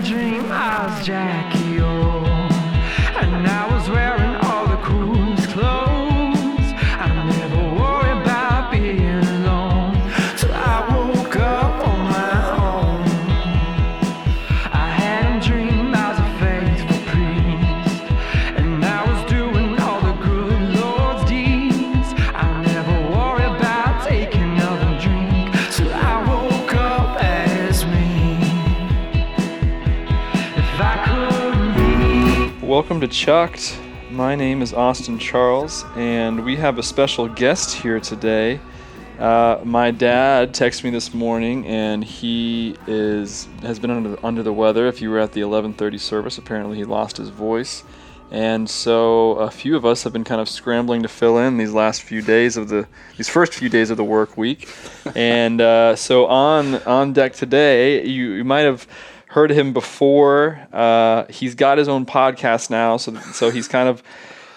dream 0.00 0.50
I 0.50 0.86
was 0.86 1.06
Jackie 1.06 1.80
Welcome 32.92 33.08
to 33.08 33.16
Chucked. 33.16 33.80
My 34.10 34.34
name 34.34 34.60
is 34.60 34.74
Austin 34.74 35.18
Charles, 35.18 35.86
and 35.96 36.44
we 36.44 36.56
have 36.56 36.78
a 36.78 36.82
special 36.82 37.26
guest 37.26 37.74
here 37.74 37.98
today. 37.98 38.60
Uh, 39.18 39.60
my 39.64 39.90
dad 39.90 40.52
texted 40.52 40.84
me 40.84 40.90
this 40.90 41.14
morning, 41.14 41.66
and 41.66 42.04
he 42.04 42.76
is 42.86 43.48
has 43.62 43.78
been 43.78 43.90
under 43.90 44.10
the, 44.10 44.26
under 44.26 44.42
the 44.42 44.52
weather. 44.52 44.88
If 44.88 45.00
you 45.00 45.08
were 45.08 45.20
at 45.20 45.32
the 45.32 45.40
11:30 45.40 45.98
service, 45.98 46.36
apparently 46.36 46.76
he 46.76 46.84
lost 46.84 47.16
his 47.16 47.30
voice, 47.30 47.82
and 48.30 48.68
so 48.68 49.36
a 49.36 49.50
few 49.50 49.74
of 49.74 49.86
us 49.86 50.02
have 50.02 50.12
been 50.12 50.22
kind 50.22 50.42
of 50.42 50.48
scrambling 50.50 51.00
to 51.02 51.08
fill 51.08 51.38
in 51.38 51.56
these 51.56 51.72
last 51.72 52.02
few 52.02 52.20
days 52.20 52.58
of 52.58 52.68
the 52.68 52.86
these 53.16 53.30
first 53.30 53.54
few 53.54 53.70
days 53.70 53.88
of 53.88 53.96
the 53.96 54.04
work 54.04 54.36
week, 54.36 54.68
and 55.16 55.62
uh, 55.62 55.96
so 55.96 56.26
on 56.26 56.74
on 56.82 57.14
deck 57.14 57.32
today, 57.32 58.04
you, 58.04 58.32
you 58.32 58.44
might 58.44 58.66
have 58.66 58.86
heard 59.32 59.50
him 59.50 59.72
before. 59.72 60.66
Uh, 60.72 61.24
he's 61.28 61.54
got 61.54 61.78
his 61.78 61.88
own 61.88 62.06
podcast 62.06 62.70
now, 62.70 62.96
so 62.96 63.14
so 63.32 63.50
he's 63.50 63.66
kind 63.68 63.88
of 63.88 64.02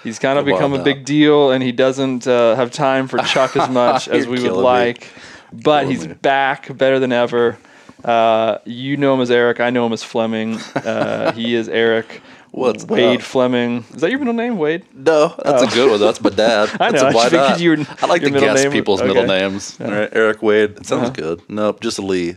he's 0.03 0.19
kind 0.19 0.37
of 0.39 0.45
Good 0.45 0.53
become 0.53 0.73
a 0.73 0.83
big 0.83 1.05
deal, 1.05 1.51
and 1.51 1.63
he 1.63 1.71
doesn't 1.71 2.27
uh, 2.27 2.55
have 2.55 2.71
time 2.71 3.07
for 3.07 3.17
Chuck 3.19 3.55
as 3.57 3.69
much 3.81 4.07
as 4.07 4.25
we 4.27 4.31
would 4.33 4.41
killing 4.41 4.57
me. 4.59 4.63
like. 4.63 5.09
But 5.53 5.81
Killing 5.83 5.95
he's 5.95 6.07
me. 6.07 6.13
back, 6.15 6.75
better 6.77 6.99
than 6.99 7.11
ever. 7.11 7.57
Uh, 8.03 8.57
you 8.65 8.97
know 8.97 9.13
him 9.15 9.21
as 9.21 9.31
Eric. 9.31 9.59
I 9.61 9.69
know 9.69 9.85
him 9.85 9.93
as 9.93 10.03
Fleming. 10.03 10.57
Uh, 10.75 11.31
he 11.31 11.55
is 11.59 11.69
Eric. 11.69 12.21
What's 12.51 12.85
Wade 12.85 13.19
up? 13.19 13.21
Fleming? 13.25 13.83
Is 13.93 14.01
that 14.01 14.09
your 14.11 14.19
middle 14.19 14.33
name, 14.33 14.57
Wade? 14.57 14.85
No, 14.93 15.33
that's 15.43 15.63
a 15.63 15.75
good 15.75 15.89
one. 15.91 15.99
That's 15.99 16.21
my 16.21 16.29
dad. 16.29 16.69
I 16.79 16.91
That's 16.91 17.01
know, 17.03 17.07
a- 17.07 17.11
I 17.11 17.13
why 17.13 17.29
just 17.29 17.33
not? 17.33 17.59
you 17.59 17.85
I 18.01 18.05
like 18.07 18.21
your 18.21 18.31
to 18.31 18.39
guess 18.39 18.63
name- 18.63 18.71
people's 18.71 19.01
middle 19.01 19.17
okay. 19.23 19.27
names. 19.39 19.77
All 19.81 19.91
right, 19.91 20.09
Eric 20.13 20.41
Wade. 20.41 20.71
It 20.77 20.85
sounds 20.85 21.03
Uh-huh. 21.03 21.09
good. 21.11 21.41
Nope, 21.49 21.79
just 21.81 21.99
Lee. 21.99 22.33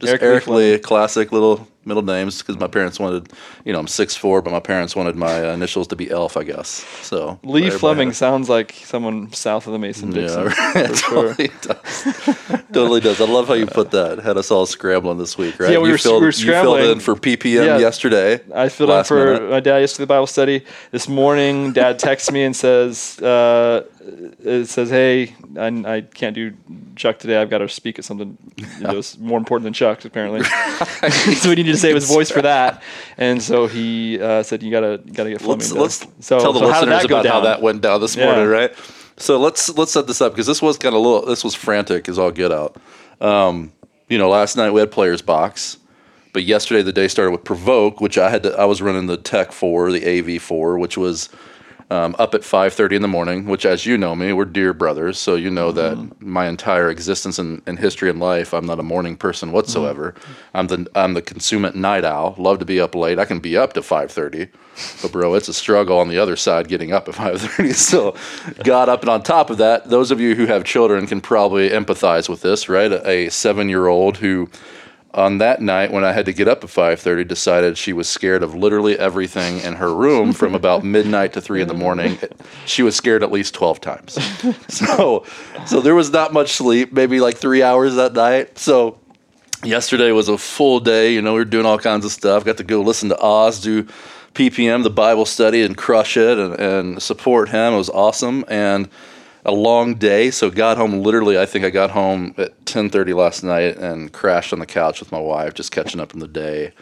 Just 0.00 0.10
Eric 0.10 0.22
Eric, 0.22 0.46
Lee 0.48 0.72
Lee, 0.72 0.78
classic 0.78 1.30
little 1.32 1.66
middle 1.84 2.02
names 2.02 2.38
because 2.38 2.58
my 2.58 2.66
parents 2.68 2.98
wanted, 3.00 3.28
you 3.64 3.72
know, 3.72 3.78
I'm 3.80 3.88
six 3.88 4.14
four, 4.16 4.40
but 4.42 4.50
my 4.50 4.60
parents 4.60 4.94
wanted 4.94 5.16
my 5.16 5.48
uh, 5.48 5.52
initials 5.52 5.88
to 5.88 5.96
be 5.96 6.10
Elf, 6.10 6.36
I 6.36 6.44
guess. 6.44 6.68
So 7.02 7.38
Lee 7.42 7.70
Fleming 7.70 8.12
sounds 8.12 8.48
like 8.48 8.72
someone 8.84 9.32
south 9.32 9.66
of 9.66 9.72
the 9.72 9.78
Mason. 9.78 10.10
Dixon. 10.10 10.44
Yeah, 10.46 10.92
sure. 10.94 11.34
totally 11.34 11.50
does. 11.60 12.04
totally 12.72 13.00
does. 13.00 13.20
I 13.20 13.24
love 13.26 13.48
how 13.48 13.54
you 13.54 13.66
put 13.66 13.90
that. 13.92 14.18
Had 14.20 14.36
us 14.36 14.50
all 14.50 14.66
scrambling 14.66 15.18
this 15.18 15.36
week, 15.36 15.58
right? 15.58 15.72
Yeah, 15.72 15.78
we 15.78 15.88
you 15.88 15.92
were- 15.92 15.98
filled, 15.98 16.20
we 16.22 16.26
were 16.26 16.26
You 16.28 16.32
scrambling. 16.32 16.82
filled 16.82 16.92
in 16.96 17.00
for 17.00 17.14
PPM 17.16 17.66
Yeah. 17.66 17.78
yesterday. 17.78 18.40
I 18.54 18.68
filled 18.68 18.90
in 18.90 19.04
for 19.04 19.34
minute. 19.34 19.50
my 19.50 19.60
dad 19.60 19.78
yesterday 19.78 20.06
Bible 20.06 20.26
study. 20.26 20.64
This 20.90 21.08
morning, 21.08 21.72
dad 21.72 21.98
texts 21.98 22.30
me 22.30 22.42
and 22.44 22.54
says, 22.54 23.18
uh, 23.20 23.84
it 24.44 24.66
says, 24.66 24.90
hey, 24.90 25.34
I, 25.56 25.66
I 25.96 26.00
can't 26.00 26.34
do 26.34 26.52
Chuck 26.96 27.18
today. 27.18 27.36
I've 27.40 27.50
got 27.50 27.58
to 27.58 27.68
speak 27.68 27.98
at 27.98 28.04
something 28.04 28.36
you 28.56 28.66
know, 28.80 29.00
more 29.20 29.38
important 29.38 29.64
than 29.64 29.72
Chuck, 29.72 30.04
apparently. 30.04 30.42
so 31.36 31.48
we 31.50 31.54
needed 31.72 31.80
to 31.80 31.80
save 31.80 31.94
his 31.94 32.08
voice 32.08 32.30
for 32.30 32.42
that. 32.52 32.82
And 33.16 33.42
so 33.42 33.66
he 33.66 34.20
uh, 34.20 34.42
said, 34.42 34.62
you 34.62 34.70
got 34.70 34.80
to 34.80 34.98
gotta 35.12 35.30
get 35.30 35.40
Fleming 35.40 35.58
let's, 35.58 36.04
let's 36.04 36.26
so, 36.26 36.38
tell 36.38 36.52
the 36.52 36.60
so 36.60 36.66
listeners 36.66 37.04
about 37.04 37.26
how 37.26 37.40
that 37.40 37.62
went 37.62 37.82
down 37.82 38.00
this 38.00 38.16
Yeah. 38.16 38.26
morning, 38.26 38.46
right? 38.48 38.72
So 39.16 39.38
let's 39.38 39.68
let's 39.76 39.92
set 39.92 40.06
this 40.06 40.20
up 40.20 40.32
because 40.32 40.46
this 40.46 40.62
was 40.62 40.78
kind 40.78 40.94
of 40.94 41.00
a 41.00 41.04
little 41.04 41.26
this 41.26 41.44
was 41.44 41.54
frantic 41.54 42.08
as 42.08 42.18
all 42.18 42.30
get 42.30 42.50
out. 42.50 42.76
Um, 43.20 43.72
you 44.08 44.18
know, 44.18 44.28
last 44.28 44.56
night 44.56 44.70
we 44.72 44.80
had 44.80 44.90
players 44.90 45.22
box, 45.22 45.78
but 46.32 46.42
yesterday 46.44 46.82
the 46.82 46.92
day 46.92 47.08
started 47.08 47.30
with 47.30 47.44
provoke, 47.44 48.00
which 48.00 48.18
I 48.18 48.30
had 48.30 48.42
to, 48.42 48.58
I 48.58 48.64
was 48.64 48.82
running 48.82 49.06
the 49.06 49.16
tech 49.16 49.52
for 49.52 49.92
the 49.92 50.04
AV 50.06 50.40
for, 50.42 50.78
which 50.78 50.96
was 50.96 51.28
um, 51.92 52.16
up 52.18 52.34
at 52.34 52.42
five 52.42 52.72
thirty 52.72 52.96
in 52.96 53.02
the 53.02 53.08
morning. 53.08 53.44
Which, 53.44 53.66
as 53.66 53.84
you 53.84 53.98
know 53.98 54.16
me, 54.16 54.32
we're 54.32 54.46
dear 54.46 54.72
brothers, 54.72 55.18
so 55.18 55.34
you 55.34 55.50
know 55.50 55.72
that 55.72 56.22
my 56.22 56.48
entire 56.48 56.88
existence 56.88 57.38
and, 57.38 57.60
and 57.66 57.78
history 57.78 58.08
in 58.08 58.18
life, 58.18 58.54
I'm 58.54 58.64
not 58.64 58.80
a 58.80 58.82
morning 58.82 59.14
person 59.14 59.52
whatsoever. 59.52 60.14
I'm 60.54 60.68
the 60.68 60.86
I'm 60.94 61.12
the 61.12 61.20
consummate 61.20 61.76
night 61.76 62.04
owl. 62.04 62.34
Love 62.38 62.58
to 62.60 62.64
be 62.64 62.80
up 62.80 62.94
late. 62.94 63.18
I 63.18 63.26
can 63.26 63.40
be 63.40 63.58
up 63.58 63.74
to 63.74 63.82
five 63.82 64.10
thirty, 64.10 64.48
but 65.02 65.12
bro, 65.12 65.34
it's 65.34 65.48
a 65.48 65.54
struggle 65.54 65.98
on 65.98 66.08
the 66.08 66.18
other 66.18 66.34
side 66.34 66.66
getting 66.68 66.92
up 66.92 67.08
at 67.08 67.14
five 67.14 67.40
thirty. 67.40 67.72
So, 67.82 68.14
got 68.64 68.88
up, 68.88 69.02
and 69.02 69.10
on 69.10 69.22
top 69.22 69.50
of 69.50 69.58
that, 69.58 69.90
those 69.90 70.10
of 70.10 70.20
you 70.20 70.34
who 70.34 70.46
have 70.46 70.64
children 70.64 71.06
can 71.06 71.20
probably 71.20 71.68
empathize 71.68 72.28
with 72.28 72.40
this, 72.40 72.68
right? 72.68 72.90
A, 72.90 73.26
a 73.26 73.30
seven 73.30 73.68
year 73.68 73.88
old 73.88 74.16
who 74.16 74.48
on 75.14 75.38
that 75.38 75.60
night 75.60 75.92
when 75.92 76.04
I 76.04 76.12
had 76.12 76.24
to 76.26 76.32
get 76.32 76.48
up 76.48 76.64
at 76.64 76.70
5:30 76.70 77.26
decided 77.28 77.76
she 77.76 77.92
was 77.92 78.08
scared 78.08 78.42
of 78.42 78.54
literally 78.54 78.98
everything 78.98 79.60
in 79.60 79.74
her 79.74 79.94
room 79.94 80.32
from 80.32 80.54
about 80.54 80.84
midnight 80.96 81.34
to 81.34 81.40
3 81.40 81.62
in 81.62 81.68
the 81.68 81.74
morning. 81.74 82.18
She 82.66 82.82
was 82.82 82.96
scared 82.96 83.22
at 83.22 83.30
least 83.30 83.54
12 83.54 83.80
times. 83.80 84.18
So 84.68 85.24
so 85.66 85.80
there 85.80 85.94
was 85.94 86.10
not 86.10 86.32
much 86.32 86.52
sleep, 86.52 86.92
maybe 86.92 87.20
like 87.20 87.36
3 87.36 87.62
hours 87.62 87.94
that 87.96 88.14
night. 88.14 88.58
So 88.58 88.98
yesterday 89.62 90.12
was 90.12 90.28
a 90.28 90.38
full 90.38 90.80
day, 90.80 91.12
you 91.12 91.22
know, 91.22 91.34
we 91.34 91.40
were 91.40 91.44
doing 91.44 91.66
all 91.66 91.78
kinds 91.78 92.04
of 92.04 92.12
stuff. 92.12 92.44
Got 92.44 92.56
to 92.56 92.64
go 92.64 92.80
listen 92.80 93.08
to 93.10 93.20
Oz 93.20 93.60
do 93.60 93.86
PPM, 94.34 94.82
the 94.82 94.90
Bible 94.90 95.26
study 95.26 95.62
and 95.62 95.76
crush 95.76 96.16
it 96.16 96.38
and, 96.38 96.54
and 96.58 97.02
support 97.02 97.50
him. 97.50 97.74
It 97.74 97.76
was 97.76 97.90
awesome 97.90 98.44
and 98.48 98.88
a 99.44 99.52
long 99.52 99.94
day. 99.94 100.30
So 100.30 100.50
got 100.50 100.76
home 100.76 101.02
literally. 101.02 101.38
I 101.38 101.46
think 101.46 101.64
I 101.64 101.70
got 101.70 101.90
home 101.90 102.34
at 102.38 102.64
ten 102.66 102.90
thirty 102.90 103.12
last 103.12 103.42
night 103.42 103.76
and 103.76 104.12
crashed 104.12 104.52
on 104.52 104.58
the 104.58 104.66
couch 104.66 105.00
with 105.00 105.12
my 105.12 105.18
wife, 105.20 105.54
just 105.54 105.72
catching 105.72 106.00
up 106.00 106.10
from 106.10 106.20
the 106.20 106.28
day. 106.28 106.72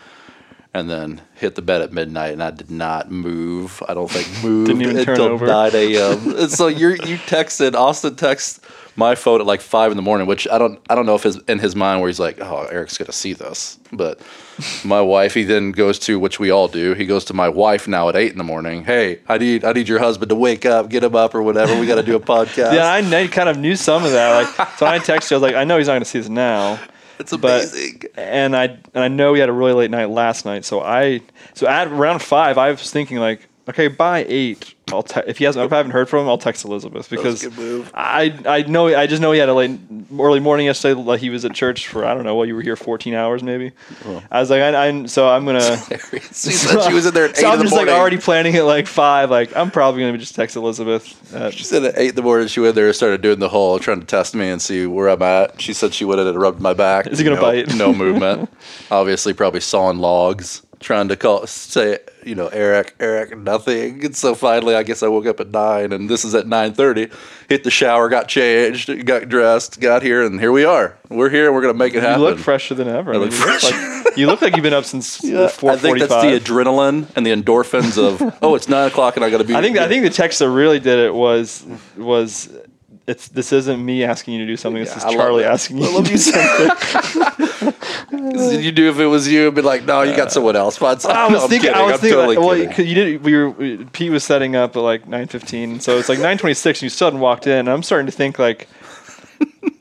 And 0.72 0.88
then 0.88 1.20
hit 1.34 1.56
the 1.56 1.62
bed 1.62 1.82
at 1.82 1.92
midnight, 1.92 2.32
and 2.32 2.40
I 2.40 2.52
did 2.52 2.70
not 2.70 3.10
move. 3.10 3.82
I 3.88 3.94
don't 3.94 4.08
think 4.08 4.28
moved 4.44 4.68
Didn't 4.68 4.82
even 4.82 5.04
turn 5.04 5.14
until 5.16 5.32
over. 5.32 5.46
nine 5.46 5.72
a.m. 5.74 6.48
so 6.48 6.68
you 6.68 6.90
you 6.90 7.16
texted 7.18 7.74
Austin 7.74 8.14
text 8.14 8.64
my 9.00 9.14
phone 9.16 9.40
at 9.40 9.46
like 9.46 9.60
five 9.62 9.90
in 9.90 9.96
the 9.96 10.02
morning, 10.02 10.26
which 10.28 10.46
I 10.46 10.58
don't 10.58 10.78
I 10.88 10.94
don't 10.94 11.06
know 11.06 11.16
if 11.16 11.24
his 11.24 11.38
in 11.48 11.58
his 11.58 11.74
mind 11.74 12.00
where 12.00 12.08
he's 12.08 12.20
like, 12.20 12.40
oh 12.40 12.66
Eric's 12.70 12.98
gonna 12.98 13.10
see 13.12 13.32
this, 13.32 13.78
but 13.90 14.20
my 14.84 15.00
wife 15.00 15.34
he 15.34 15.42
then 15.42 15.72
goes 15.72 15.98
to 16.00 16.18
which 16.20 16.38
we 16.38 16.50
all 16.50 16.68
do. 16.68 16.92
He 16.94 17.06
goes 17.06 17.24
to 17.24 17.34
my 17.34 17.48
wife 17.48 17.88
now 17.88 18.08
at 18.10 18.14
eight 18.14 18.30
in 18.30 18.38
the 18.38 18.44
morning. 18.44 18.84
Hey, 18.84 19.18
I 19.28 19.38
need 19.38 19.64
I 19.64 19.72
need 19.72 19.88
your 19.88 19.98
husband 19.98 20.28
to 20.28 20.34
wake 20.36 20.64
up, 20.66 20.90
get 20.90 21.02
him 21.02 21.16
up 21.16 21.34
or 21.34 21.42
whatever. 21.42 21.80
We 21.80 21.86
got 21.86 21.96
to 21.96 22.02
do 22.02 22.14
a 22.14 22.20
podcast. 22.34 22.74
Yeah, 22.74 22.92
I, 22.92 23.26
kind 23.28 23.48
of 23.48 23.58
knew 23.58 23.74
some 23.74 24.04
of 24.04 24.12
that. 24.12 24.56
Like, 24.58 24.68
so 24.76 24.86
when 24.86 24.94
I 24.94 24.98
texted 24.98 25.30
you, 25.30 25.36
I 25.36 25.40
was 25.40 25.42
like, 25.42 25.54
I 25.56 25.64
know 25.64 25.78
he's 25.78 25.86
not 25.86 25.94
going 25.94 26.02
to 26.02 26.08
see 26.08 26.18
this 26.18 26.28
now. 26.28 26.78
it's 27.18 27.36
but- 27.36 27.62
amazing. 27.62 28.02
and 28.16 28.54
I 28.54 28.64
and 28.94 29.02
I 29.04 29.08
know 29.08 29.32
we 29.32 29.40
had 29.40 29.48
a 29.48 29.52
really 29.52 29.72
late 29.72 29.90
night 29.90 30.10
last 30.10 30.44
night. 30.44 30.64
So 30.64 30.82
I 30.82 31.22
so 31.54 31.66
at 31.66 31.88
around 31.88 32.20
five, 32.20 32.58
I 32.58 32.70
was 32.70 32.90
thinking 32.90 33.16
like, 33.18 33.48
okay, 33.70 33.88
by 33.88 34.24
eight, 34.28 34.74
I'll 34.92 35.02
te- 35.02 35.22
if 35.26 35.38
he 35.38 35.44
hasn't 35.44 35.64
if 35.64 35.72
I 35.72 35.76
haven't 35.76 35.92
heard 35.92 36.08
from 36.08 36.24
him, 36.24 36.28
I'll 36.28 36.38
text 36.38 36.64
Elizabeth 36.64 37.08
because 37.08 37.42
a 37.44 37.48
good 37.48 37.58
move. 37.58 37.90
I 37.94 38.38
I 38.46 38.62
know 38.62 38.88
I 38.88 39.06
just 39.06 39.22
know 39.22 39.32
he 39.32 39.38
had 39.38 39.48
a 39.48 39.54
late 39.54 39.78
early 40.18 40.40
morning 40.40 40.66
yesterday. 40.66 41.00
Like 41.00 41.20
he 41.20 41.30
was 41.30 41.44
at 41.44 41.54
church 41.54 41.88
for 41.88 42.04
I 42.04 42.14
don't 42.14 42.24
know 42.24 42.34
what 42.34 42.48
you 42.48 42.54
were 42.54 42.62
here 42.62 42.76
fourteen 42.76 43.14
hours 43.14 43.42
maybe. 43.42 43.72
Oh. 44.04 44.22
I 44.30 44.40
was 44.40 44.50
like 44.50 44.62
I, 44.62 44.88
I 44.88 45.06
so 45.06 45.28
I'm 45.28 45.44
gonna. 45.44 45.60
she 46.10 46.18
said 46.52 46.82
she 46.82 46.92
was 46.92 47.06
in 47.06 47.14
there 47.14 47.24
at 47.26 47.30
eight 47.30 47.36
so 47.36 47.46
in 47.46 47.52
I'm 47.52 47.58
the 47.58 47.64
just 47.64 47.74
morning. 47.74 47.92
like 47.92 48.00
already 48.00 48.18
planning 48.18 48.56
at 48.56 48.64
like 48.64 48.86
five. 48.86 49.30
Like 49.30 49.56
I'm 49.56 49.70
probably 49.70 50.02
gonna 50.02 50.18
just 50.18 50.34
text 50.34 50.56
Elizabeth. 50.56 51.34
At, 51.34 51.54
She 51.54 51.64
said 51.64 51.84
at 51.84 51.96
eight 51.96 52.10
in 52.10 52.14
the 52.16 52.22
morning 52.22 52.48
she 52.48 52.60
went 52.60 52.74
there 52.74 52.86
and 52.86 52.94
started 52.94 53.22
doing 53.22 53.38
the 53.38 53.48
whole 53.48 53.78
trying 53.78 54.00
to 54.00 54.06
test 54.06 54.34
me 54.34 54.48
and 54.50 54.60
see 54.60 54.86
where 54.86 55.08
I'm 55.08 55.22
at. 55.22 55.60
She 55.60 55.72
said 55.72 55.94
she 55.94 56.04
went 56.04 56.20
in 56.20 56.26
and 56.26 56.40
rubbed 56.40 56.60
my 56.60 56.74
back. 56.74 57.06
Is 57.06 57.18
he 57.18 57.24
gonna 57.24 57.36
no, 57.36 57.42
bite? 57.42 57.74
No 57.74 57.92
movement. 57.92 58.50
Obviously, 58.90 59.32
probably 59.34 59.60
sawing 59.60 59.98
logs, 59.98 60.62
trying 60.80 61.08
to 61.08 61.16
call 61.16 61.46
say 61.46 61.98
you 62.24 62.34
know 62.34 62.48
Eric, 62.48 62.94
Eric, 62.98 63.38
nothing. 63.38 64.04
And 64.04 64.16
so 64.16 64.34
finally, 64.34 64.74
I 64.74 64.82
guess 64.82 65.02
I 65.02 65.08
woke 65.08 65.26
up 65.26 65.38
at 65.40 65.50
nine, 65.50 65.92
and 65.92 66.08
this 66.08 66.24
is 66.24 66.34
at 66.34 66.46
nine 66.46 66.74
thirty. 66.74 67.08
Hit 67.48 67.64
the 67.64 67.70
shower, 67.70 68.08
got 68.08 68.28
changed, 68.28 69.06
got 69.06 69.28
dressed, 69.28 69.80
got 69.80 70.02
here, 70.02 70.24
and 70.24 70.40
here 70.40 70.52
we 70.52 70.64
are. 70.64 70.96
We're 71.08 71.30
here, 71.30 71.46
and 71.46 71.54
we're 71.54 71.62
gonna 71.62 71.74
make 71.74 71.92
it 71.92 71.96
you 71.96 72.00
happen. 72.02 72.22
You 72.22 72.28
look 72.28 72.38
fresher 72.38 72.74
than 72.74 72.88
ever. 72.88 73.14
I 73.14 73.18
mean, 73.18 73.30
you, 73.30 73.38
look 73.38 73.62
like, 73.62 74.16
you 74.16 74.26
look 74.26 74.42
like 74.42 74.56
you've 74.56 74.62
been 74.62 74.74
up 74.74 74.84
since 74.84 75.22
Yeah, 75.24 75.48
four 75.48 75.72
I 75.72 75.76
think 75.76 75.98
that's 75.98 76.10
the 76.10 76.38
adrenaline 76.38 77.06
and 77.14 77.24
the 77.24 77.30
endorphins 77.30 77.98
of 77.98 78.36
oh, 78.42 78.54
it's 78.54 78.68
nine 78.68 78.88
o'clock 78.88 79.16
and 79.16 79.24
I 79.24 79.30
got 79.30 79.38
to 79.38 79.44
be. 79.44 79.54
I 79.60 79.62
think 79.62 79.78
I 79.78 79.88
think 79.88 80.02
the 80.02 80.10
text 80.10 80.40
that 80.40 80.50
really 80.50 80.80
did 80.80 80.98
it 80.98 81.14
was 81.14 81.64
was 81.96 82.48
it's 83.10 83.28
this 83.28 83.52
isn't 83.52 83.84
me 83.84 84.04
asking 84.04 84.34
you 84.34 84.40
to 84.40 84.46
do 84.46 84.56
something. 84.56 84.82
This 84.84 84.96
Yeah, 84.96 85.08
is 85.08 85.14
Charlie 85.14 85.44
asking 85.44 85.78
you 85.78 86.02
to 86.02 86.08
do 86.08 86.16
something. 86.16 87.74
you 88.62 88.72
do 88.72 88.88
if 88.90 88.98
it 88.98 89.06
was 89.06 89.26
you, 89.28 89.50
Be 89.52 89.62
like, 89.62 89.84
no, 89.84 90.02
you 90.02 90.16
got 90.16 90.32
someone 90.32 90.56
else. 90.56 90.76
Some- 90.76 90.86
I 90.88 90.92
was 90.94 91.04
no, 91.04 91.42
I'm 91.42 91.48
thinking. 91.48 91.70
I 91.74 91.82
was 91.82 91.92
I'm 91.94 91.98
thinking. 91.98 92.16
totally 92.18 92.36
like, 92.36 92.46
well, 92.46 92.72
kidding. 92.74 92.86
you 92.88 92.94
did. 92.94 93.24
We 93.24 93.36
were. 93.36 93.84
Pete 93.92 94.10
was 94.10 94.24
setting 94.24 94.56
up 94.56 94.76
at 94.76 94.80
like 94.80 95.06
nine 95.08 95.26
fifteen, 95.26 95.80
so 95.80 95.98
it's 95.98 96.08
like 96.08 96.18
nine 96.18 96.38
twenty 96.38 96.54
six, 96.54 96.78
and 96.78 96.84
you 96.84 96.90
still 96.90 97.06
hadn't 97.08 97.20
walked 97.20 97.46
in. 97.46 97.58
And 97.58 97.68
I'm 97.68 97.82
starting 97.82 98.06
to 98.06 98.12
think 98.12 98.38
like. 98.38 98.68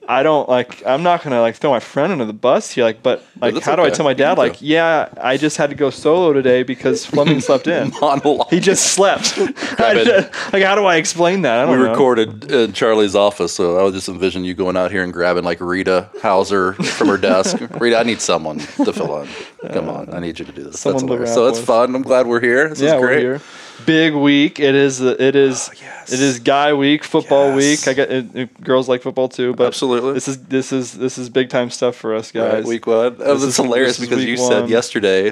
I 0.10 0.24
don't 0.24 0.50
like. 0.50 0.84
I'm 0.88 1.04
not 1.04 1.22
gonna 1.22 1.40
like 1.40 1.56
throw 1.56 1.70
my 1.70 1.80
friend 1.80 2.12
under 2.12 2.26
the 2.26 2.34
bus 2.34 2.72
here. 2.72 2.84
Like, 2.84 3.04
but 3.04 3.24
like, 3.40 3.62
how 3.62 3.76
do 3.76 3.84
I 3.84 3.92
tell 3.92 4.04
my 4.04 4.16
dad? 4.16 4.40
Like, 4.40 4.60
yeah, 4.60 5.08
I 5.22 5.38
just 5.38 5.56
had 5.58 5.70
to 5.70 5.76
go 5.76 5.92
solo 5.92 6.34
today 6.34 6.64
because 6.64 7.06
Fleming 7.10 7.40
slept 7.42 7.68
in. 7.68 7.92
Monologue. 8.02 8.50
He 8.50 8.60
just 8.60 8.94
slept. 8.94 9.36
Just- 9.36 10.52
like, 10.52 10.64
how 10.64 10.74
do 10.74 10.86
I 10.86 10.96
explain 10.96 11.44
that? 11.44 11.60
I 11.60 11.66
we 11.66 11.76
don't 11.76 11.86
know. 11.86 11.92
recorded 11.92 12.52
in 12.52 12.74
Charlie's 12.74 13.16
office, 13.16 13.54
so 13.54 13.78
I 13.78 13.84
would 13.84 13.94
just 13.94 14.10
envision 14.10 14.44
you 14.44 14.56
going 14.56 14.76
out 14.76 14.90
here 14.90 15.04
and 15.04 15.14
grabbing 15.14 15.44
like 15.44 15.62
Rita 15.62 16.10
Hauser 16.24 16.74
from 16.74 17.08
her 17.10 17.18
desk. 17.18 17.58
Rita, 17.80 18.00
I 18.00 18.04
need 18.04 18.20
someone 18.20 18.58
to 18.58 18.92
fill 18.92 19.22
in. 19.22 19.30
Come 19.72 19.90
uh, 19.90 19.94
on, 19.94 20.14
I 20.14 20.20
need 20.20 20.40
you 20.40 20.46
to 20.46 20.52
do 20.52 20.64
this. 20.64 20.82
That's 20.82 20.82
someone 20.82 21.02
to 21.02 21.14
hilarious. 21.14 21.36
So 21.36 21.48
it's 21.48 21.60
fun. 21.60 21.94
I'm 21.94 22.02
glad 22.02 22.26
we're 22.26 22.42
here. 22.42 22.70
This 22.70 22.82
yeah, 22.82 22.96
is 22.96 23.02
we're 23.02 23.38
great. 23.38 23.42
Big 23.86 24.14
week. 24.14 24.60
It 24.60 24.76
is. 24.76 25.02
It 25.02 25.36
is. 25.36 25.70
Oh, 25.72 25.76
yes. 25.82 26.12
It 26.14 26.20
is 26.20 26.40
guy 26.40 26.74
week, 26.74 27.04
football 27.04 27.56
Yes. 27.56 27.86
week. 27.86 27.88
I 27.88 27.94
get 27.94 28.12
it, 28.12 28.36
it- 28.36 28.62
girls 28.64 28.88
like 28.90 29.02
football 29.02 29.30
too, 29.30 29.54
but 29.54 29.68
Absolutely. 29.68 30.14
This 30.14 30.28
is 30.28 30.38
this 30.46 30.72
is 30.72 30.94
this 30.94 31.18
is 31.18 31.30
big 31.30 31.50
time 31.50 31.70
stuff 31.70 31.96
for 31.96 32.16
us 32.16 32.32
guys. 32.32 32.54
Right, 32.54 32.66
week 32.66 32.88
one. 32.88 32.98
Oh, 32.98 33.10
This 33.10 33.28
that's 33.28 33.44
is- 33.44 33.58
hilarious 33.58 33.98
this 33.98 34.06
because 34.08 34.20
week 34.20 34.30
you 34.30 34.38
said 34.38 34.70
yesterday, 34.70 35.32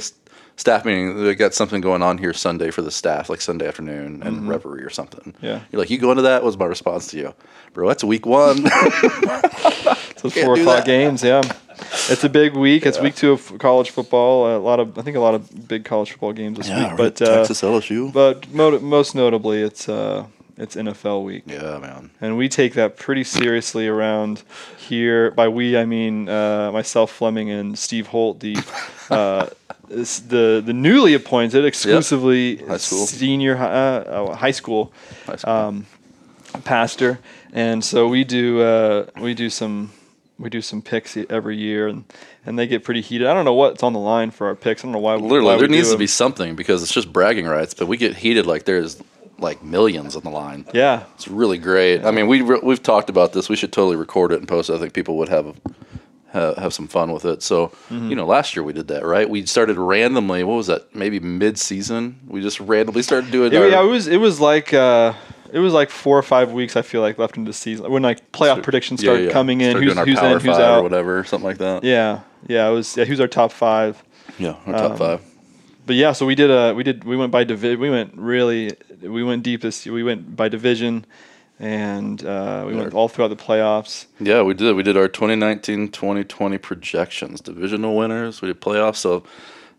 staff 0.56 0.86
meeting, 0.86 1.24
they 1.24 1.36
got 1.36 1.54
something 1.54 1.82
going 1.82 2.02
on 2.04 2.18
here 2.18 2.34
Sunday 2.34 2.72
for 2.72 2.82
the 2.82 2.92
staff, 2.92 3.30
like 3.30 3.42
Sunday 3.42 3.68
afternoon 3.68 4.22
and 4.24 4.38
Mm-hmm. 4.38 4.50
reverie 4.50 4.84
or 4.84 4.90
something. 4.90 5.34
Yeah. 5.42 5.62
You're 5.72 5.80
like, 5.82 5.90
you 5.90 5.98
go 5.98 6.12
into 6.12 6.24
that? 6.24 6.44
Was 6.44 6.58
my 6.58 6.66
response 6.66 7.08
to 7.08 7.18
you, 7.18 7.34
bro? 7.74 7.88
That's 7.88 8.04
week 8.04 8.26
one. 8.26 8.66
So 10.18 10.32
four 10.32 10.56
o'clock 10.60 10.84
games. 10.86 11.22
Yeah, 11.24 11.44
it's 12.09 12.24
a 12.24 12.30
big 12.30 12.54
week. 12.54 12.86
It's 12.86 13.00
week 13.00 13.15
two 13.15 13.31
of 13.33 13.57
college 13.59 13.92
football. 13.92 14.57
A 14.57 14.59
lot 14.59 14.80
of 14.80 14.98
I 14.98 15.01
think 15.01 15.18
a 15.18 15.19
lot 15.19 15.36
of 15.36 15.68
big 15.68 15.86
college 15.86 16.12
football 16.12 16.33
games 16.33 16.57
this 16.57 16.69
week. 16.69 16.98
But 16.98 17.21
uh, 17.21 17.38
Texas 17.38 17.62
LSU. 17.62 18.12
but 18.12 18.48
mo- 18.51 18.80
most 18.80 19.15
notably, 19.15 19.62
it's 19.62 19.88
uh, 19.89 20.25
it's 20.57 20.75
NFL 20.75 21.24
week. 21.24 21.44
yeah, 21.45 21.77
man. 21.80 22.09
and 22.19 22.38
we 22.38 22.50
take 22.50 22.74
that 22.74 22.98
pretty 22.98 23.24
seriously 23.24 23.88
around 23.88 24.44
here. 24.77 25.31
By 25.31 25.48
we, 25.50 25.77
I 25.77 25.86
mean 25.86 26.27
uh, 26.30 26.71
myself, 26.71 27.12
Fleming, 27.12 27.50
and 27.51 27.77
Steve 27.77 28.07
Holt, 28.07 28.39
the 28.39 28.56
uh, 29.12 29.48
the 29.88 30.62
the 30.65 30.74
newly 30.74 31.13
appointed 31.13 31.63
exclusively 31.65 32.57
High 32.57 32.77
school. 32.77 33.06
senior 33.06 33.56
uh, 33.57 33.62
uh, 33.62 34.36
high 34.36 34.51
school 34.51 34.92
High 35.25 35.36
school. 35.38 35.54
um, 35.54 35.86
pastor, 36.63 37.19
and 37.54 37.83
so 37.83 38.07
we 38.07 38.24
do 38.24 38.62
uh, 38.62 39.06
we 39.21 39.33
do 39.33 39.50
some 39.50 39.92
we 40.39 40.50
do 40.50 40.62
some 40.62 40.81
picks 40.81 41.18
every 41.30 41.57
year, 41.57 41.88
and 41.88 42.04
and 42.45 42.57
they 42.60 42.68
get 42.68 42.84
pretty 42.84 43.01
heated. 43.01 43.28
I 43.28 43.34
don't 43.34 43.45
know 43.45 43.54
what's 43.54 43.84
on 43.84 43.94
the 43.94 44.00
line 44.00 44.31
for 44.31 44.48
our 44.48 44.56
picks. 44.56 44.84
I 44.84 44.88
don't 44.88 44.94
know 44.94 45.00
why. 45.00 45.16
why 45.16 45.28
Literally, 45.28 45.54
we 45.56 45.60
there 45.60 45.68
do 45.68 45.74
needs 45.75 45.92
to 45.92 45.98
be 45.98 46.07
something 46.07 46.56
because 46.56 46.84
it's 46.84 46.94
just 46.94 47.12
bragging 47.12 47.45
rights, 47.45 47.74
but 47.74 47.88
we 47.88 47.98
get 47.98 48.16
heated 48.16 48.45
like 48.45 48.66
there's 48.66 49.01
like 49.39 49.63
millions 49.63 50.16
on 50.16 50.24
the 50.24 50.30
line. 50.31 50.66
yeah. 50.74 51.04
It's 51.16 51.28
really 51.28 51.60
great. 51.60 52.04
I 52.04 52.10
mean, 52.12 52.28
we 52.28 52.42
re- 52.42 52.60
we've 52.63 52.81
talked 52.81 53.10
about 53.10 53.34
this. 53.34 53.50
We 53.50 53.56
should 53.56 53.72
totally 53.72 53.95
record 53.95 54.31
it 54.31 54.39
and 54.39 54.48
post 54.48 54.69
it. 54.72 54.74
I 54.74 54.80
think 54.80 54.94
people 54.94 55.16
would 55.18 55.30
have 55.30 55.56
have, 56.34 56.57
have 56.57 56.74
some 56.74 56.88
fun 56.88 57.12
with 57.12 57.24
it. 57.25 57.42
So, 57.44 57.68
Mm-hmm. 57.90 58.10
you 58.10 58.16
know, 58.16 58.25
last 58.25 58.56
year 58.56 58.63
we 58.63 58.74
did 58.74 58.88
that, 58.90 59.06
right? 59.06 59.30
We 59.30 59.45
started 59.45 59.78
randomly. 59.78 60.44
What 60.44 60.56
was 60.56 60.68
that? 60.68 60.94
Maybe 60.95 61.19
mid-season. 61.19 62.19
We 62.28 62.42
just 62.42 62.60
randomly 62.60 63.01
started 63.04 63.31
doing. 63.31 63.54
Yeah, 63.54 63.60
our- 63.60 63.68
yeah, 63.69 63.81
it 63.83 63.88
was 63.88 64.07
it 64.07 64.18
was 64.18 64.40
like 64.40 64.74
uh, 64.74 65.13
it 65.52 65.60
was 65.60 65.74
like 65.74 65.90
four 65.90 66.18
or 66.18 66.24
five 66.24 66.52
weeks. 66.52 66.76
I 66.76 66.82
feel 66.82 67.02
like 67.02 67.18
left 67.18 67.38
into 67.38 67.50
the 67.50 67.54
season 67.54 67.90
when 67.92 68.04
like 68.04 68.32
playoff 68.32 68.64
predictions 68.64 69.02
yeah, 69.02 69.08
started 69.10 69.26
yeah. 69.28 69.32
coming 69.32 69.62
in. 69.62 69.72
Started 69.72 69.86
who's 69.88 69.98
who's 69.98 70.20
in, 70.20 70.32
who's 70.40 70.44
Five 70.44 70.60
or 70.60 70.64
out. 70.64 70.84
whatever, 70.84 71.24
something 71.24 71.46
like 71.48 71.58
that. 71.60 71.84
Yeah, 71.84 72.22
yeah, 72.48 72.68
it 72.68 72.72
was. 72.72 72.96
Yeah, 72.98 73.06
who's 73.06 73.20
our 73.20 73.28
top 73.28 73.52
five? 73.52 74.04
Yeah, 74.38 74.56
our 74.66 74.74
top 74.74 74.92
Um, 74.92 74.98
five. 74.98 75.22
But 75.86 75.96
yeah, 75.96 76.12
so 76.12 76.26
we 76.26 76.36
did. 76.36 76.52
Uh, 76.52 76.74
we 76.76 76.84
did. 76.84 77.04
We 77.06 77.16
went 77.16 77.32
by 77.32 77.44
divi- 77.44 77.76
We 77.78 77.90
went 77.90 78.14
really. 78.16 78.76
We 79.02 79.24
went 79.24 79.44
deep 79.44 79.62
this. 79.62 79.86
We 79.86 80.04
went 80.04 80.36
by 80.36 80.50
division, 80.50 81.06
and 81.60 82.24
uh, 82.26 82.66
we 82.68 82.76
went 82.76 82.94
all 82.94 83.08
throughout 83.08 83.30
the 83.30 83.38
playoffs. 83.38 84.06
Yeah, 84.20 84.42
we 84.42 84.54
did. 84.54 84.76
We 84.76 84.84
did 84.84 84.98
our 84.98 85.08
2019-2020 85.08 86.62
projections, 86.62 87.42
divisional 87.42 87.96
winners. 87.96 88.42
We 88.42 88.50
did 88.50 88.60
playoffs. 88.60 88.98
So 88.98 89.24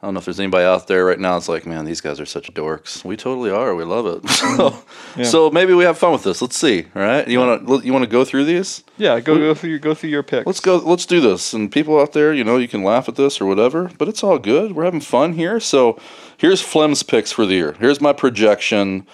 I 0.00 0.06
don't 0.06 0.14
know 0.14 0.18
if 0.18 0.26
there's 0.26 0.38
anybody 0.38 0.64
out 0.64 0.86
there 0.86 1.04
right 1.04 1.18
now. 1.18 1.36
It's 1.36 1.48
like, 1.48 1.66
man, 1.66 1.84
these 1.84 2.00
guys 2.00 2.20
are 2.20 2.26
such 2.26 2.54
dorks. 2.54 3.04
We 3.04 3.16
totally 3.16 3.50
are. 3.50 3.74
We 3.74 3.82
love 3.82 4.06
it. 4.06 4.28
so, 4.30 4.46
mm-hmm. 4.46 5.20
Yeah. 5.20 5.26
so 5.26 5.50
maybe 5.50 5.74
we 5.74 5.82
have 5.82 5.98
fun 5.98 6.12
with 6.12 6.22
this. 6.22 6.40
Let's 6.40 6.56
see. 6.56 6.86
All 6.94 7.02
right, 7.02 7.26
you 7.26 7.40
want 7.40 7.66
to 7.66 7.80
you 7.84 7.92
want 7.92 8.04
to 8.04 8.10
go 8.10 8.24
through 8.24 8.44
these? 8.44 8.84
Yeah, 8.96 9.18
go 9.18 9.36
go 9.36 9.54
through 9.54 9.70
your 9.70 9.78
go 9.80 9.94
through 9.94 10.10
your 10.10 10.22
picks. 10.22 10.46
Let's 10.46 10.60
go. 10.60 10.76
Let's 10.76 11.04
do 11.04 11.20
this. 11.20 11.52
And 11.52 11.70
people 11.72 12.00
out 12.00 12.12
there, 12.12 12.32
you 12.32 12.44
know, 12.44 12.58
you 12.58 12.68
can 12.68 12.84
laugh 12.84 13.08
at 13.08 13.16
this 13.16 13.40
or 13.40 13.46
whatever, 13.46 13.90
but 13.98 14.06
it's 14.08 14.22
all 14.22 14.38
good. 14.38 14.72
We're 14.72 14.84
having 14.84 15.00
fun 15.00 15.32
here. 15.32 15.58
So 15.58 15.98
here's 16.36 16.62
Flem's 16.62 17.02
picks 17.02 17.32
for 17.32 17.44
the 17.44 17.54
year. 17.54 17.72
Here's 17.80 18.00
my 18.00 18.12
projection 18.12 19.04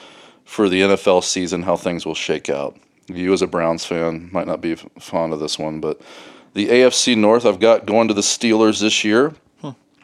for 0.44 0.68
the 0.68 0.82
NFL 0.82 1.24
season, 1.24 1.62
how 1.62 1.76
things 1.76 2.04
will 2.04 2.14
shake 2.14 2.50
out. 2.50 2.76
You, 3.06 3.32
as 3.32 3.40
a 3.40 3.46
Browns 3.46 3.86
fan, 3.86 4.28
might 4.32 4.46
not 4.46 4.60
be 4.60 4.74
fond 4.74 5.32
of 5.32 5.40
this 5.40 5.58
one, 5.58 5.80
but 5.80 6.00
the 6.52 6.68
AFC 6.68 7.16
North, 7.16 7.44
I've 7.44 7.60
got 7.60 7.86
going 7.86 8.08
to 8.08 8.14
the 8.14 8.20
Steelers 8.20 8.80
this 8.80 9.02
year. 9.02 9.34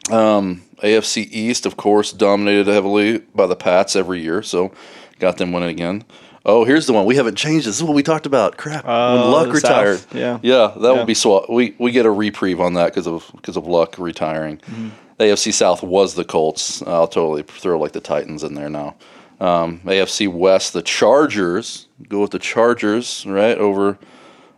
Um, 0.09 0.63
AFC 0.81 1.27
East, 1.31 1.65
of 1.65 1.77
course, 1.77 2.11
dominated 2.11 2.67
heavily 2.67 3.19
by 3.35 3.45
the 3.47 3.55
Pats 3.55 3.95
every 3.95 4.21
year, 4.21 4.41
so 4.41 4.71
got 5.19 5.37
them 5.37 5.51
winning 5.51 5.69
again. 5.69 6.03
Oh, 6.43 6.63
here's 6.65 6.87
the 6.87 6.93
one 6.93 7.05
we 7.05 7.15
haven't 7.15 7.35
changed. 7.35 7.67
This 7.67 7.75
is 7.77 7.83
what 7.83 7.93
we 7.93 8.01
talked 8.01 8.25
about. 8.25 8.57
Crap, 8.57 8.83
Uh, 8.87 9.15
when 9.21 9.31
Luck 9.31 9.53
retired. 9.53 9.99
South, 9.99 10.15
yeah. 10.15 10.39
yeah, 10.41 10.71
that 10.75 10.81
Yeah. 10.81 10.91
would 10.97 11.05
be 11.05 11.13
swap. 11.13 11.49
We 11.49 11.75
we 11.77 11.91
get 11.91 12.07
a 12.07 12.11
reprieve 12.11 12.59
on 12.59 12.73
that 12.73 12.85
because 12.87 13.05
of 13.07 13.29
because 13.35 13.57
of 13.57 13.67
Luck 13.67 13.95
retiring. 13.99 14.57
Mm-hmm. 14.57 14.89
AFC 15.19 15.51
South 15.53 15.83
was 15.83 16.15
the 16.15 16.23
Colts. 16.23 16.81
I'll 16.87 17.07
totally 17.07 17.43
throw 17.43 17.77
like 17.79 17.91
the 17.91 17.99
Titans 17.99 18.43
in 18.43 18.55
there 18.55 18.69
now. 18.69 18.95
Um, 19.39 19.81
AFC 19.85 20.27
West, 20.27 20.73
the 20.73 20.81
Chargers 20.81 21.85
go 22.09 22.21
with 22.21 22.31
the 22.31 22.39
Chargers 22.39 23.23
right 23.27 23.57
over 23.57 23.99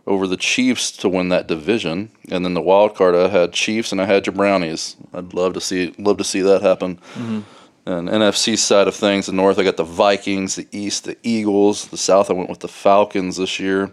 over 0.06 0.26
the 0.26 0.36
Chiefs 0.36 0.90
to 0.92 1.08
win 1.08 1.30
that 1.30 1.46
division, 1.46 2.10
and 2.30 2.44
then 2.44 2.54
the 2.54 2.60
wild 2.60 2.94
card 2.94 3.14
I 3.14 3.28
had 3.28 3.52
Chiefs 3.52 3.92
and 3.92 4.00
I 4.00 4.04
had 4.04 4.26
your 4.26 4.34
Brownies. 4.34 4.96
I'd 5.12 5.34
love 5.34 5.54
to 5.54 5.60
see 5.60 5.94
love 5.98 6.18
to 6.18 6.24
see 6.24 6.42
that 6.42 6.62
happen. 6.62 6.96
Mm-hmm. 6.96 7.40
And 7.86 8.08
NFC 8.08 8.56
side 8.56 8.88
of 8.88 8.94
things, 8.94 9.26
the 9.26 9.32
North 9.32 9.58
I 9.58 9.62
got 9.62 9.76
the 9.76 9.84
Vikings, 9.84 10.56
the 10.56 10.66
East 10.72 11.04
the 11.04 11.16
Eagles, 11.22 11.88
the 11.88 11.96
South 11.96 12.30
I 12.30 12.34
went 12.34 12.48
with 12.50 12.60
the 12.60 12.68
Falcons 12.68 13.36
this 13.36 13.60
year, 13.60 13.90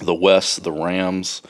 the 0.00 0.14
West 0.14 0.64
the 0.64 0.72
Rams, 0.72 1.42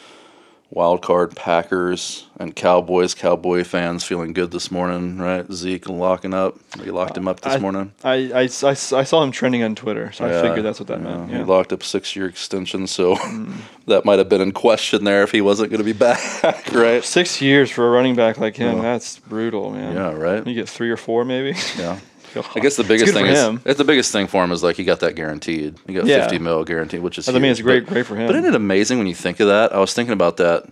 wild 0.74 1.00
card 1.02 1.34
Packers 1.36 2.26
and 2.38 2.54
Cowboys. 2.54 3.14
Cowboy 3.14 3.62
fans 3.62 4.02
feeling 4.02 4.32
good 4.32 4.50
this 4.50 4.72
morning, 4.72 5.18
right? 5.18 5.50
Zeke 5.52 5.88
locking 5.88 6.34
up. 6.34 6.58
You 6.84 6.92
locked 6.92 7.16
him 7.16 7.28
up 7.28 7.40
this 7.40 7.54
I, 7.54 7.58
morning. 7.58 7.92
I, 8.02 8.14
I, 8.14 8.40
I, 8.40 8.70
I 8.70 8.74
saw 8.74 9.22
him 9.22 9.30
trending 9.30 9.62
on 9.62 9.76
Twitter, 9.76 10.10
so 10.12 10.26
I 10.26 10.42
figured 10.42 10.64
that's 10.64 10.80
what 10.80 10.88
that 10.88 10.98
yeah, 10.98 11.16
meant. 11.16 11.30
He 11.30 11.38
locked 11.38 11.72
up 11.72 11.82
six 11.82 12.14
year 12.16 12.26
extension, 12.26 12.86
so 12.88 13.14
mm. 13.14 13.54
that 13.86 14.04
might 14.04 14.18
have 14.18 14.28
been 14.28 14.40
in 14.40 14.52
question 14.52 15.04
there 15.04 15.22
if 15.22 15.30
he 15.30 15.40
wasn't 15.40 15.70
going 15.70 15.78
to 15.78 15.84
be 15.84 15.92
back, 15.92 16.20
right? 16.72 17.04
Six 17.04 17.40
years 17.40 17.70
for 17.70 17.86
a 17.86 17.90
running 17.90 18.16
back 18.16 18.38
like 18.38 18.56
him, 18.56 18.80
that's 18.80 19.20
brutal, 19.20 19.70
man. 19.70 19.94
Yeah, 19.94 20.12
right. 20.12 20.44
You 20.46 20.54
get 20.54 20.68
three 20.68 20.90
or 20.90 20.96
four, 20.96 21.24
maybe. 21.24 21.56
Yeah. 21.78 21.98
I 22.54 22.60
guess 22.60 22.76
the 22.76 22.84
biggest 22.84 23.12
thing 23.12 23.26
for 23.26 23.30
is 23.32 23.38
him. 23.42 23.60
it's 23.64 23.78
the 23.78 23.84
biggest 23.84 24.12
thing 24.12 24.26
for 24.26 24.42
him 24.44 24.52
is 24.52 24.62
like 24.62 24.76
he 24.76 24.84
got 24.84 25.00
that 25.00 25.14
guaranteed. 25.14 25.76
He 25.86 25.94
got 25.94 26.06
Yeah. 26.06 26.22
fifty 26.22 26.38
mil 26.38 26.64
guaranteed, 26.64 27.00
which 27.00 27.18
is 27.18 27.28
I 27.28 27.32
mean, 27.32 27.44
it's 27.52 27.60
great, 27.60 27.84
But- 27.84 27.92
great 27.94 28.06
for 28.06 28.16
him. 28.16 28.26
But 28.26 28.36
isn't 28.36 28.48
it 28.48 28.54
amazing 28.56 28.98
when 28.98 29.06
you 29.06 29.14
think 29.14 29.40
of 29.40 29.48
that? 29.48 29.72
I 29.74 29.78
was 29.78 29.92
thinking 29.94 30.12
about 30.12 30.36
that 30.38 30.64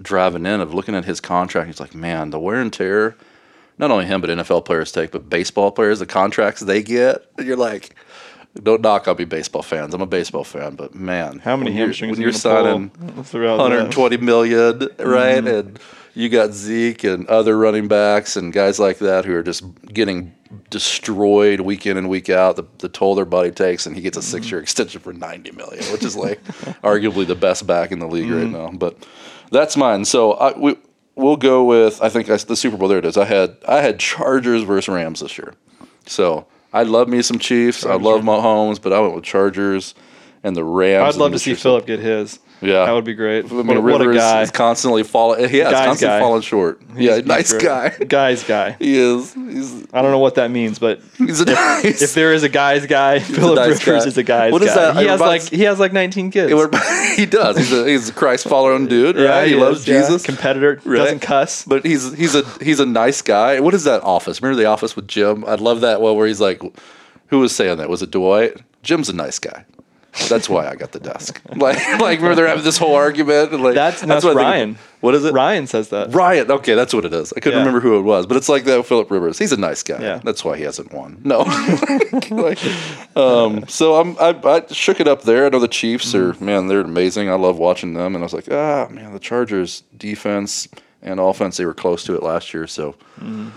driving 0.00 0.46
in 0.46 0.60
of 0.60 0.72
looking 0.74 0.94
at 0.94 1.04
his 1.04 1.20
contract. 1.20 1.66
He's 1.66 1.80
like, 1.80 1.94
man, 1.94 2.30
the 2.30 2.38
wear 2.38 2.60
and 2.60 2.72
tear, 2.72 3.16
not 3.78 3.90
only 3.90 4.06
him, 4.06 4.20
but 4.20 4.30
NFL 4.30 4.64
players 4.64 4.92
take, 4.92 5.10
but 5.10 5.28
baseball 5.28 5.70
players, 5.72 5.98
the 5.98 6.06
contracts 6.06 6.60
they 6.60 6.82
get. 6.82 7.24
You're 7.38 7.56
like, 7.56 7.94
don't 8.62 8.80
knock 8.80 9.06
on 9.08 9.16
me, 9.16 9.24
baseball 9.24 9.62
fans. 9.62 9.94
I'm 9.94 10.00
a 10.00 10.06
baseball 10.06 10.42
fan, 10.44 10.74
but 10.74 10.94
man, 10.94 11.40
How 11.44 11.56
many 11.56 11.70
when 11.70 11.78
you're- 11.92 12.10
when 12.10 12.20
you're 12.20 12.32
signing 12.32 12.90
pull 12.90 13.22
throughout 13.24 13.56
that? 13.58 13.62
120 13.62 14.16
million, 14.16 14.78
right? 14.98 15.44
Mm-hmm. 15.44 15.46
And 15.46 15.78
you 16.14 16.28
got 16.28 16.52
Zeke 16.52 17.04
and 17.04 17.26
other 17.28 17.56
running 17.56 17.88
backs 17.88 18.36
and 18.36 18.52
guys 18.52 18.78
like 18.78 18.98
that 18.98 19.24
who 19.24 19.34
are 19.34 19.42
just 19.42 19.62
getting 19.86 20.34
destroyed 20.70 21.60
week 21.60 21.86
in 21.86 21.96
and 21.96 22.08
week 22.08 22.28
out. 22.30 22.56
The, 22.56 22.64
the 22.78 22.88
toll 22.88 23.14
their 23.14 23.24
body 23.24 23.50
takes, 23.50 23.86
and 23.86 23.94
he 23.94 24.02
gets 24.02 24.16
a 24.16 24.20
Mm-hmm. 24.20 24.30
six 24.30 24.50
year 24.50 24.60
extension 24.60 25.00
for 25.00 25.12
90 25.12 25.52
million, 25.52 25.84
which 25.92 26.02
is 26.04 26.16
like 26.16 26.42
arguably 26.82 27.26
the 27.26 27.34
best 27.34 27.66
back 27.66 27.92
in 27.92 27.98
the 27.98 28.08
league 28.08 28.30
right 28.30 28.44
Mm-hmm. 28.44 28.52
now. 28.52 28.70
But 28.72 28.96
that's 29.50 29.76
mine. 29.76 30.04
So 30.04 30.32
I, 30.32 30.58
we, 30.58 30.76
we'll 31.16 31.36
go 31.36 31.64
with 31.64 32.00
I 32.02 32.08
think 32.08 32.28
I, 32.30 32.36
the 32.36 32.56
Super 32.56 32.76
Bowl. 32.76 32.88
There 32.88 32.98
it 32.98 33.04
is. 33.04 33.16
I 33.16 33.24
had 33.26 33.56
I 33.68 33.80
had 33.80 33.98
Chargers 34.00 34.62
versus 34.62 34.88
Rams 34.88 35.20
this 35.20 35.36
year. 35.38 35.54
So 36.06 36.46
I 36.72 36.82
love 36.84 37.08
me 37.08 37.22
some 37.22 37.38
Chiefs. 37.38 37.84
I 37.84 37.94
love 37.94 38.22
Mahomes, 38.22 38.80
but 38.80 38.92
I 38.92 39.00
went 39.00 39.14
with 39.14 39.24
Chargers 39.24 39.94
and 40.42 40.56
the 40.56 40.64
Rams. 40.64 41.14
I'd 41.16 41.20
love 41.20 41.32
to 41.32 41.38
see 41.38 41.54
Philip 41.54 41.86
get 41.86 41.98
his. 42.00 42.38
Yeah. 42.62 42.84
That 42.84 42.92
would 42.92 43.04
be 43.06 43.14
great. 43.14 43.46
I 43.46 43.48
mean, 43.54 43.66
what, 43.68 43.76
a- 43.78 43.80
what 43.80 44.02
a 44.02 44.12
guy. 44.12 44.42
is 44.42 44.50
constantly 44.50 45.02
falling. 45.02 45.40
Yeah, 45.50 45.70
Guy's 45.70 45.86
constantly 45.86 46.06
guy. 46.18 46.20
falling 46.20 46.42
short. 46.42 46.82
yeah, 46.94 47.16
nice 47.24 47.52
great. 47.52 47.62
guy. 47.62 47.88
Guy's 48.06 48.44
guy. 48.44 48.72
He 48.78 48.98
is. 48.98 49.32
He's 49.32 49.86
I 49.94 50.02
don't 50.02 50.10
know 50.10 50.18
what 50.18 50.34
that 50.34 50.50
means, 50.50 50.78
but 50.78 51.00
he's 51.16 51.40
a 51.40 51.46
nice. 51.46 52.02
if 52.02 52.12
there 52.12 52.34
is 52.34 52.42
a 52.42 52.50
guy's 52.50 52.84
guy, 52.84 53.18
Philip 53.20 53.56
nice 53.56 53.86
Rivers 53.86 54.04
guy. 54.04 54.08
is 54.08 54.18
a 54.18 54.22
guy's 54.22 54.52
What 54.52 54.58
guy. 54.60 54.66
What 54.66 54.68
is 54.68 54.74
that? 54.74 54.96
He 54.96 55.04
It 55.04 55.08
has 55.08 55.20
reminds- 55.20 55.44
like 55.50 55.52
he 55.58 55.62
has 55.64 55.78
like 55.80 55.92
19 55.94 56.30
kids. 56.32 56.52
It 56.52 57.18
he 57.18 57.24
does. 57.24 57.56
He's 57.56 57.72
a 57.72 57.86
he's 57.88 58.08
a 58.10 58.12
Christ 58.12 58.46
following 58.46 58.86
dude, 58.88 59.16
right? 59.16 59.48
he, 59.48 59.54
loves 59.54 59.80
is, 59.80 59.88
yeah. 59.88 60.00
Jesus. 60.02 60.22
Competitor 60.26 60.82
Right. 60.84 60.98
doesn't 60.98 61.20
cuss. 61.20 61.64
But 61.64 61.86
he's 61.86 62.12
he's 62.14 62.34
a 62.34 62.42
he's 62.62 62.78
a 62.78 62.86
nice 62.86 63.22
guy. 63.22 63.60
What 63.60 63.72
is 63.72 63.84
that 63.84 64.02
office? 64.02 64.42
Remember 64.42 64.60
the 64.62 64.68
office 64.68 64.94
with 64.96 65.08
Jim? 65.08 65.46
I'd 65.46 65.60
love 65.60 65.80
that 65.80 66.02
one 66.02 66.14
where 66.14 66.26
he's 66.26 66.42
like, 66.42 66.60
who 67.28 67.38
was 67.38 67.56
saying 67.56 67.78
that? 67.78 67.88
Was 67.88 68.02
it 68.02 68.10
Dwight? 68.10 68.58
Jim's 68.82 69.08
a 69.08 69.14
nice 69.14 69.38
guy. 69.38 69.64
That's 70.28 70.48
why 70.48 70.68
I 70.68 70.74
got 70.74 70.92
the 70.92 70.98
desk. 71.00 71.40
Like, 71.54 71.76
like 72.00 72.18
remember 72.18 72.34
they're 72.34 72.48
having 72.48 72.64
this 72.64 72.78
whole 72.78 72.94
argument. 72.94 73.52
And 73.52 73.62
like, 73.62 73.74
That's- 73.74 74.00
that's 74.02 74.24
what 74.24 74.32
I 74.36 74.40
think- 74.40 74.44
Ryan. 74.44 74.78
What 75.00 75.14
is 75.14 75.24
it? 75.24 75.32
Ryan 75.32 75.66
says 75.66 75.88
that. 75.90 76.12
Ryan. 76.12 76.50
Okay, 76.50 76.74
that's 76.74 76.92
what 76.92 77.06
it 77.06 77.14
is. 77.14 77.32
I 77.34 77.40
couldn't 77.40 77.58
Yeah. 77.60 77.64
remember 77.64 77.80
who 77.80 77.98
it 77.98 78.02
was, 78.02 78.26
but 78.26 78.36
it's 78.36 78.50
like 78.50 78.64
that 78.64 78.84
Philip 78.84 79.10
Rivers. 79.10 79.38
He's 79.38 79.52
a 79.52 79.56
nice 79.56 79.82
guy. 79.82 79.98
Yeah. 80.00 80.20
That's 80.22 80.44
why 80.44 80.58
he 80.58 80.62
hasn't 80.64 80.92
won. 80.92 81.20
No. 81.24 81.44
Like, 82.30 82.58
um, 83.16 83.66
so 83.68 83.94
I'm, 84.00 84.16
I, 84.18 84.38
I 84.44 84.66
shook 84.72 85.00
it 85.00 85.08
up 85.08 85.22
there. 85.22 85.46
I 85.46 85.48
know 85.48 85.58
the 85.58 85.68
Chiefs 85.68 86.14
are 86.14 86.32
Mm-hmm. 86.32 86.44
man, 86.44 86.66
they're 86.66 86.80
amazing. 86.80 87.30
I 87.30 87.34
love 87.34 87.56
watching 87.58 87.94
them, 87.94 88.14
and 88.14 88.22
I 88.22 88.26
was 88.26 88.32
like, 88.34 88.50
ah, 88.50 88.88
man, 88.90 89.12
the 89.12 89.18
Chargers 89.18 89.82
defense 89.96 90.68
and 91.02 91.18
offense, 91.18 91.56
they 91.56 91.64
were 91.66 91.74
close 91.74 92.04
to 92.04 92.14
it 92.14 92.22
last 92.22 92.52
year. 92.52 92.66
So 92.66 92.92
Mm-hmm. 93.20 93.48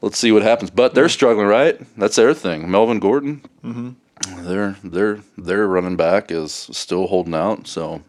let's 0.00 0.18
see 0.18 0.32
what 0.32 0.42
happens. 0.42 0.70
But 0.70 0.94
they're 0.94 1.08
struggling, 1.08 1.46
right? 1.46 1.80
That's 1.96 2.16
their 2.16 2.34
thing. 2.34 2.70
Melvin 2.70 2.98
Gordon. 2.98 3.42
Mm-hmm. 3.64 3.90
Their 4.38 4.76
their 4.84 5.20
their 5.36 5.66
running 5.66 5.96
back 5.96 6.30
is 6.30 6.52
still 6.52 7.06
holding 7.06 7.34
out. 7.34 7.66
So 7.66 8.02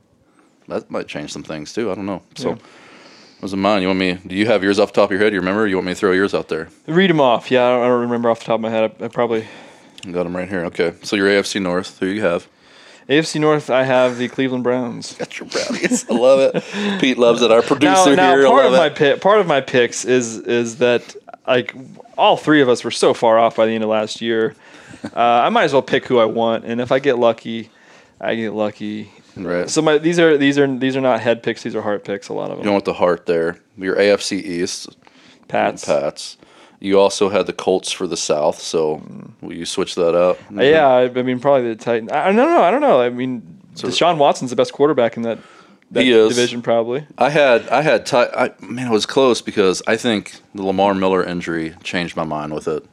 that 0.67 0.89
might 0.91 1.07
change 1.07 1.31
some 1.31 1.43
things 1.43 1.73
too. 1.73 1.91
I 1.91 1.95
don't 1.95 2.05
know. 2.05 2.21
So. 2.35 2.51
Yeah. 2.51 2.57
Was 3.41 3.51
it 3.51 3.57
mine? 3.57 3.81
You 3.81 3.89
want 3.89 3.99
me? 3.99 4.13
Do 4.25 4.35
you 4.35 4.45
have 4.45 4.63
yours 4.63 4.79
off 4.79 4.93
the 4.93 5.01
top 5.01 5.09
of 5.09 5.11
your 5.11 5.19
head? 5.19 5.33
You 5.33 5.39
remember? 5.39 5.67
You 5.67 5.75
want 5.75 5.87
me 5.87 5.91
to 5.91 5.99
throw 5.99 6.13
yours 6.13 6.33
out 6.33 6.47
there? 6.47 6.69
Read 6.87 7.09
them 7.09 7.19
off. 7.19 7.51
Yeah, 7.51 7.65
I 7.67 7.69
don't, 7.71 7.83
I 7.83 7.87
don't 7.87 8.01
remember 8.03 8.29
off 8.29 8.39
the 8.39 8.45
top 8.45 8.55
of 8.55 8.61
my 8.61 8.69
head. 8.69 8.95
I, 9.01 9.03
I 9.03 9.07
probably 9.09 9.45
Got 10.11 10.23
them 10.23 10.35
right 10.35 10.49
here. 10.49 10.65
Okay. 10.65 10.93
So 11.03 11.15
your 11.15 11.27
AFC 11.27 11.61
North. 11.61 11.99
Who 11.99 12.07
you 12.07 12.21
have? 12.21 12.47
AFC 13.07 13.39
North. 13.39 13.69
I 13.69 13.83
have 13.83 14.17
the 14.17 14.27
Cleveland 14.27 14.63
Browns. 14.63 15.13
Got 15.17 15.39
your 15.39 15.47
brownies. 15.47 16.09
I 16.09 16.13
love 16.13 16.39
it. 16.39 16.99
Pete 16.99 17.17
loves 17.17 17.41
it. 17.41 17.51
Our 17.51 17.61
producer 17.61 18.15
now 18.15 18.35
here. 18.35 18.45
I 18.45 18.49
part 18.49 18.65
of 18.65 18.71
my 18.73 18.87
it. 18.87 18.95
pick, 18.95 19.21
part 19.21 19.39
of 19.39 19.47
my 19.47 19.61
picks 19.61 20.03
is 20.03 20.37
is 20.39 20.77
that 20.79 21.15
like 21.47 21.73
all 22.17 22.35
three 22.35 22.61
of 22.61 22.67
us 22.67 22.83
were 22.83 22.91
so 22.91 23.13
far 23.13 23.39
off 23.39 23.55
by 23.55 23.65
the 23.65 23.71
end 23.71 23.83
of 23.83 23.89
last 23.89 24.19
year. 24.19 24.55
Uh, 25.03 25.09
I 25.19 25.49
might 25.49 25.63
as 25.63 25.73
well 25.73 25.81
pick 25.81 26.05
who 26.05 26.17
I 26.19 26.25
want, 26.25 26.65
and 26.65 26.79
if 26.79 26.91
I 26.91 26.99
get 26.99 27.17
lucky, 27.19 27.69
I 28.21 28.35
get 28.35 28.53
lucky. 28.53 29.11
Right. 29.35 29.69
So 29.69 29.81
my 29.81 29.97
these 29.97 30.19
are 30.19 30.37
these 30.37 30.57
are 30.57 30.67
these 30.77 30.95
are 30.95 31.01
not 31.01 31.19
head 31.19 31.43
picks. 31.43 31.63
These 31.63 31.75
are 31.75 31.81
heart 31.81 32.05
picks. 32.05 32.29
A 32.29 32.33
lot 32.33 32.51
of 32.51 32.57
them. 32.57 32.65
you 32.65 32.71
went 32.71 32.83
with 32.85 32.93
the 32.93 32.99
heart 32.99 33.25
there. 33.25 33.57
Your 33.77 33.95
AFC 33.95 34.33
East. 34.41 34.95
Pats. 35.47 35.85
Pats. 35.85 36.37
You 36.79 36.99
also 36.99 37.29
had 37.29 37.45
the 37.47 37.53
Colts 37.53 37.91
for 37.91 38.07
the 38.07 38.17
South. 38.17 38.59
So 38.59 39.01
will 39.41 39.53
you 39.53 39.65
switch 39.65 39.95
that 39.95 40.15
out? 40.17 40.37
Uh, 40.55 40.61
Yeah, 40.61 40.87
I, 40.87 41.03
I 41.03 41.23
mean 41.23 41.39
probably 41.39 41.69
the 41.69 41.75
Titans. 41.75 42.11
I, 42.11 42.23
I 42.23 42.25
don't 42.27 42.35
know. 42.35 42.61
I 42.61 42.71
don't 42.71 42.81
know. 42.81 43.01
I 43.01 43.09
mean, 43.09 43.59
So- 43.75 43.87
Deshaun 43.87 44.17
Watson's 44.17 44.49
the 44.51 44.55
best 44.55 44.73
quarterback 44.73 45.15
in 45.17 45.23
that, 45.23 45.39
that 45.91 46.03
division, 46.03 46.61
probably. 46.61 47.05
I 47.17 47.29
had 47.29 47.67
I 47.69 47.81
had 47.81 48.05
ti 48.05 48.17
I 48.17 48.51
man, 48.61 48.87
it 48.87 48.91
was 48.91 49.05
close 49.05 49.41
because 49.41 49.81
I 49.87 49.95
think 49.95 50.33
the 50.53 50.63
Lamar 50.63 50.93
Miller 50.93 51.23
injury 51.23 51.73
changed 51.83 52.15
my 52.15 52.23
mind 52.25 52.53
with 52.53 52.67
it. 52.67 52.85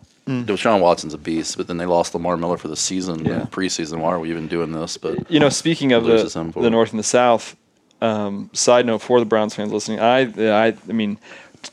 Deshaun 0.47 0.81
Watson's 0.81 1.15
a 1.15 1.19
beast, 1.19 1.57
but 1.57 1.67
then 1.67 1.77
they 1.77 1.87
lost 1.87 2.15
Lamar 2.15 2.37
Miller 2.37 2.57
for 2.57 2.69
the 2.69 2.77
season, 2.77 3.21
Mm. 3.25 3.27
Yeah. 3.29 3.47
preseason. 3.51 3.99
Why 3.99 4.11
are 4.11 4.19
we 4.21 4.31
even 4.31 4.47
doing 4.49 4.73
this? 4.73 4.97
But 4.97 5.31
You 5.31 5.41
know, 5.41 5.49
speaking 5.49 5.93
of 5.93 6.05
the, 6.05 6.53
the. 6.61 6.71
North 6.71 6.91
and 6.91 6.99
the 6.99 7.05
South, 7.05 7.57
um, 8.01 8.51
side 8.53 8.87
note 8.87 9.03
for 9.03 9.19
the 9.19 9.27
Browns 9.27 9.55
fans 9.55 9.73
listening, 9.73 10.01
I, 10.01 10.21
I, 10.69 10.75
I 10.89 10.93
mean, 10.93 11.19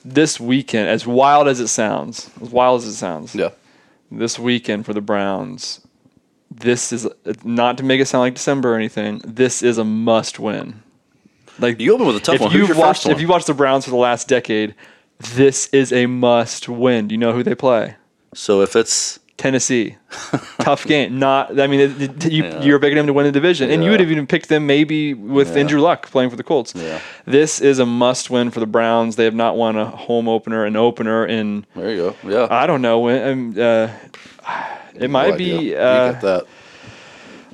this 0.03 0.39
weekend, 0.39 0.89
as 0.89 1.05
wild 1.07 1.47
as 1.47 1.59
it 1.59 1.67
sounds, 1.67 2.29
as 2.41 2.49
wild 2.49 2.81
as 2.81 2.87
it 2.87 2.95
sounds, 2.95 3.33
yeah, 3.35 3.49
this 4.11 4.37
weekend 4.39 4.85
for 4.85 4.93
the 4.93 5.01
Browns, 5.01 5.81
this 6.49 6.91
is 6.91 7.07
not 7.43 7.77
to 7.77 7.83
make 7.83 8.01
it 8.01 8.05
sound 8.07 8.21
like 8.21 8.33
December 8.35 8.73
or 8.73 8.75
anything. 8.75 9.21
This 9.25 9.61
is 9.61 9.77
a 9.77 9.83
must 9.83 10.39
win. 10.39 10.81
Like 11.59 11.79
you 11.79 11.93
open 11.93 12.07
with 12.07 12.15
a 12.17 12.19
tough 12.19 12.35
if 12.35 12.41
one. 12.41 12.51
You've 12.51 12.77
watched, 12.77 13.05
one? 13.05 13.15
if 13.15 13.21
you 13.21 13.27
watched 13.27 13.47
the 13.47 13.53
Browns 13.53 13.85
for 13.85 13.91
the 13.91 13.97
last 13.97 14.27
decade, 14.27 14.75
this 15.35 15.67
is 15.67 15.91
a 15.91 16.05
must 16.05 16.67
win. 16.69 17.07
Do 17.07 17.13
you 17.15 17.19
know 17.19 17.33
who 17.33 17.43
they 17.43 17.55
play? 17.55 17.95
So 18.37 18.61
if 18.61 18.75
it's 18.75 19.19
Tennessee. 19.37 19.95
Tough 20.59 20.85
game. 20.85 21.19
Not. 21.19 21.59
I 21.59 21.67
mean, 21.67 21.79
it, 21.79 22.01
it- 22.01 22.31
you, 22.31 22.43
Yeah. 22.43 22.61
you're 22.63 22.79
picking 22.79 22.97
them 22.97 23.05
to 23.05 23.13
win 23.13 23.25
the 23.27 23.31
division, 23.31 23.69
and 23.69 23.83
you 23.83 23.91
would 23.91 23.99
have 23.99 24.09
even 24.11 24.25
picked 24.25 24.49
them 24.49 24.65
maybe 24.65 25.13
with 25.13 25.49
Yeah. 25.53 25.59
Andrew 25.61 25.79
Luck 25.79 26.09
playing 26.09 26.31
for 26.31 26.35
the 26.37 26.43
Colts. 26.43 26.73
Yeah. 26.75 26.99
This 27.25 27.61
is 27.61 27.77
a 27.77 27.85
must-win 27.85 28.49
for 28.49 28.59
the 28.59 28.65
Browns. 28.65 29.15
They 29.15 29.25
have 29.25 29.35
not 29.35 29.55
won 29.55 29.75
a 29.75 29.85
home 29.85 30.27
opener, 30.27 30.65
an 30.65 30.75
opener 30.75 31.23
in 31.25 31.65
there 31.75 31.91
you 31.91 31.97
go, 31.97 32.15
yeah, 32.27 32.47
I 32.49 32.65
don't 32.65 32.81
know 32.81 32.99
when. 32.99 33.21
Um, 33.31 33.55
uh, 33.59 33.89
it 34.95 35.09
might 35.11 35.29
No 35.31 35.37
be. 35.37 35.53
idea. 35.57 35.69
You 35.71 35.77
Uh, 35.77 36.19
that. 36.21 36.43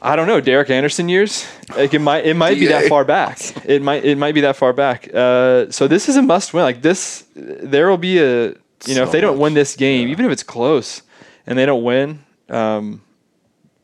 I 0.02 0.16
don't 0.16 0.28
know. 0.28 0.40
Derek 0.42 0.70
Anderson 0.70 1.10
years. 1.10 1.46
Like 1.78 1.94
it 1.94 2.00
might. 2.00 2.26
It 2.26 2.36
might 2.36 2.60
be 2.60 2.68
that 2.68 2.88
far 2.88 3.04
back. 3.06 3.40
It 3.66 3.82
might. 3.82 4.04
It 4.06 4.18
might 4.18 4.34
be 4.36 4.42
that 4.42 4.56
far 4.56 4.72
back. 4.74 5.10
Uh, 5.14 5.70
so 5.70 5.88
this 5.88 6.08
is 6.10 6.16
a 6.18 6.22
must-win. 6.22 6.64
Like 6.64 6.82
this, 6.82 7.26
there 7.36 7.90
will 7.90 7.98
be 7.98 8.20
a. 8.20 8.54
You 8.86 8.96
know, 8.96 9.04
if 9.04 9.10
So 9.10 9.12
they 9.14 9.22
don't 9.22 9.36
much. 9.38 9.42
win 9.42 9.54
this 9.54 9.76
game, 9.76 10.10
even 10.10 10.26
if 10.26 10.32
it's 10.32 10.44
close, 10.44 11.02
and 11.48 11.58
they 11.58 11.66
don't 11.66 11.84
win, 11.84 12.24
um, 12.50 13.02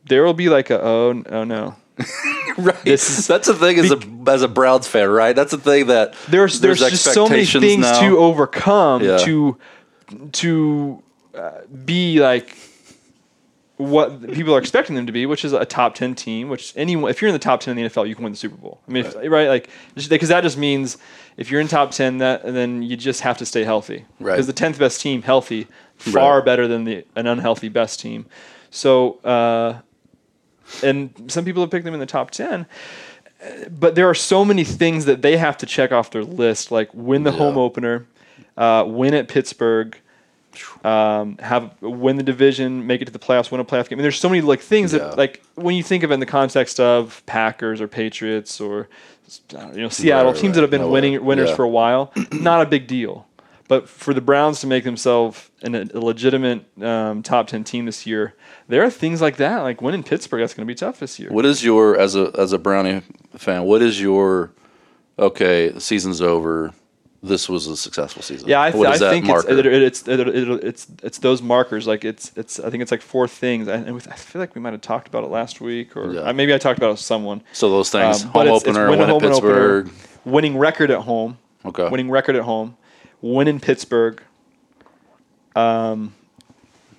there 0.06 0.24
will 0.24 0.34
be 0.34 0.48
like 0.48 0.70
a 0.70 0.80
oh 0.82 1.22
oh 1.30 1.44
no. 1.44 1.76
right. 2.58 2.82
this 2.84 3.18
is- 3.18 3.26
That's 3.26 3.46
the 3.46 3.54
thing 3.54 3.78
as 3.78 3.90
a 3.92 3.98
as 4.30 4.42
a 4.42 4.48
Browns 4.48 4.86
fan, 4.86 5.08
right? 5.08 5.34
That's 5.36 5.50
the 5.52 5.58
thing 5.58 5.86
that 5.86 6.14
There's 6.28 6.60
there's, 6.60 6.78
just 6.80 7.04
so 7.04 7.28
many 7.28 7.44
things 7.44 7.82
now. 7.82 8.00
to 8.00 8.18
overcome 8.18 9.02
Yeah. 9.02 9.18
to 9.18 9.56
to 10.32 11.02
uh, 11.34 11.50
be 11.84 12.20
like 12.20 12.56
what 13.76 14.30
people 14.32 14.54
are 14.54 14.58
expecting 14.58 14.94
them 14.94 15.06
to 15.06 15.12
be, 15.12 15.24
which 15.24 15.44
is 15.44 15.52
a 15.54 15.64
top 15.64 15.94
ten 15.94 16.14
team. 16.14 16.48
Which 16.48 16.74
anyone, 16.76 17.10
if 17.10 17.22
you're 17.22 17.28
in 17.28 17.32
the 17.32 17.38
top 17.38 17.60
ten 17.60 17.76
in 17.78 17.82
the 17.84 17.88
NFL, 17.90 18.06
you 18.08 18.14
can 18.14 18.24
win 18.24 18.32
the 18.32 18.38
Super 18.38 18.56
Bowl. 18.56 18.80
I 18.86 18.92
mean, 18.92 19.06
if- 19.06 19.14
right? 19.30 19.48
Like 19.48 19.70
because 19.94 20.28
that 20.28 20.42
just 20.42 20.58
means 20.58 20.98
if 21.40 21.50
you're 21.50 21.60
in 21.60 21.66
top 21.66 21.90
ten, 21.90 22.18
that 22.18 22.44
then 22.44 22.82
you 22.82 22.96
just 22.96 23.22
have 23.22 23.36
to 23.38 23.46
stay 23.46 23.64
healthy. 23.64 24.04
Right. 24.20 24.34
Because 24.34 24.46
the 24.46 24.52
tenth 24.52 24.78
best 24.78 25.00
team 25.00 25.22
healthy 25.22 25.66
far 25.96 26.36
Right. 26.36 26.44
better 26.44 26.68
than 26.68 26.84
the 26.84 27.04
an 27.16 27.26
unhealthy 27.26 27.68
best 27.68 27.98
team. 27.98 28.26
So. 28.70 29.14
Uh, 29.24 29.80
and 30.84 31.10
some 31.26 31.44
people 31.44 31.62
have 31.64 31.70
picked 31.72 31.84
them 31.84 31.94
in 31.94 31.98
the 32.00 32.06
top 32.06 32.30
10 32.30 32.64
but 33.70 33.96
there 33.96 34.08
are 34.08 34.14
so 34.14 34.44
many 34.44 34.62
things 34.62 35.04
that 35.06 35.20
they 35.20 35.36
have 35.36 35.56
to 35.56 35.66
check 35.66 35.90
off 35.90 36.12
their 36.12 36.22
list 36.22 36.70
like 36.70 36.88
win 36.94 37.24
the 37.24 37.32
home 37.32 37.58
opener 37.58 38.06
uh, 38.56 38.84
win 38.86 39.12
at 39.12 39.26
pittsburgh 39.26 39.98
um, 40.84 41.36
have 41.38 41.74
win 41.80 42.16
the 42.16 42.22
division 42.22 42.86
make 42.86 43.00
it 43.02 43.04
to 43.06 43.12
the 43.12 43.18
playoffs 43.18 43.50
win 43.50 43.60
a 43.60 43.64
playoff 43.64 43.88
game 43.88 43.96
I 43.96 43.98
mean, 43.98 44.02
there's 44.02 44.18
so 44.18 44.28
many 44.28 44.40
like 44.40 44.60
things 44.60 44.92
Yeah. 44.92 44.98
that 45.00 45.18
like 45.18 45.42
when 45.54 45.76
you 45.76 45.82
think 45.82 46.02
of 46.02 46.10
it 46.10 46.14
in 46.14 46.20
the 46.20 46.26
context 46.26 46.80
of 46.80 47.22
packers 47.26 47.80
or 47.80 47.88
patriots 47.88 48.60
or 48.60 48.88
you 49.52 49.82
know 49.82 49.88
seattle 49.88 50.32
Right, 50.32 50.40
teams 50.40 50.50
right. 50.50 50.54
that 50.56 50.60
have 50.62 50.70
been 50.70 50.80
No 50.82 50.90
winning 50.90 51.24
winners 51.24 51.50
Yeah. 51.50 51.56
for 51.56 51.64
a 51.64 51.68
while 51.68 52.12
not 52.32 52.62
a 52.62 52.66
big 52.66 52.86
deal 52.86 53.26
but 53.68 53.88
for 53.88 54.12
the 54.12 54.20
Browns 54.20 54.58
to 54.62 54.66
make 54.66 54.82
themselves 54.82 55.48
an, 55.62 55.76
a 55.76 56.00
legitimate 56.00 56.64
um, 56.82 57.22
top 57.22 57.46
ten 57.46 57.62
team 57.62 57.86
this 57.86 58.04
year, 58.04 58.34
there 58.66 58.82
are 58.82 58.90
things 58.90 59.20
like 59.20 59.36
that. 59.36 59.58
Like 59.58 59.80
winning 59.80 60.02
Pittsburgh, 60.02 60.40
that's 60.40 60.54
going 60.54 60.66
to 60.66 60.68
be 60.68 60.74
tough 60.74 60.98
this 60.98 61.20
year. 61.20 61.30
What 61.30 61.44
is 61.46 61.62
your 61.62 61.96
as 61.96 62.16
a 62.16 62.32
as 62.36 62.52
a 62.52 62.58
Brownie 62.58 63.02
fan? 63.36 63.62
What 63.62 63.80
is 63.80 64.00
your 64.00 64.50
okay? 65.20 65.68
The 65.68 65.80
season's 65.80 66.20
over. 66.20 66.72
This 67.22 67.50
was 67.50 67.66
a 67.66 67.76
successful 67.76 68.22
season. 68.22 68.48
Yeah, 68.48 68.62
I, 68.62 68.70
th- 68.70 68.82
I 68.86 68.96
think 68.96 69.28
it's, 69.28 69.44
it, 69.44 69.66
it's 69.66 70.08
it, 70.08 70.20
it, 70.20 70.64
it's 70.64 70.86
it's 71.02 71.18
those 71.18 71.42
markers. 71.42 71.86
Like 71.86 72.02
it's 72.04 72.32
it's 72.34 72.58
I 72.58 72.70
think 72.70 72.82
it's 72.82 72.90
like 72.90 73.02
four 73.02 73.28
things. 73.28 73.68
I, 73.68 73.74
and 73.74 73.96
I 74.10 74.14
feel 74.16 74.40
like 74.40 74.54
we 74.54 74.60
might 74.62 74.72
have 74.72 74.80
talked 74.80 75.06
about 75.06 75.24
it 75.24 75.26
last 75.30 75.60
week, 75.60 75.96
or 75.98 76.14
Yeah. 76.14 76.20
uh, 76.22 76.32
maybe 76.32 76.54
I 76.54 76.58
talked 76.58 76.78
about 76.78 76.88
it 76.88 76.92
with 76.92 77.00
someone. 77.00 77.42
so 77.52 77.68
those 77.68 77.90
things: 77.90 78.24
Um, 78.24 78.30
home 78.30 78.42
it's- 78.46 78.56
it's 78.62 78.68
opener, 78.68 78.88
win 78.88 78.98
win 79.00 79.08
at 79.08 79.12
home 79.12 79.16
opener. 79.24 79.30
Pittsburgh. 79.82 79.90
Winning 80.24 80.56
record 80.56 80.90
at 80.90 81.00
home. 81.02 81.36
Okay. 81.66 81.88
Winning 81.90 82.08
record 82.10 82.36
at 82.36 82.42
home. 82.42 82.76
win 83.20 83.48
in 83.48 83.60
Pittsburgh. 83.60 84.22
Um, 85.54 86.14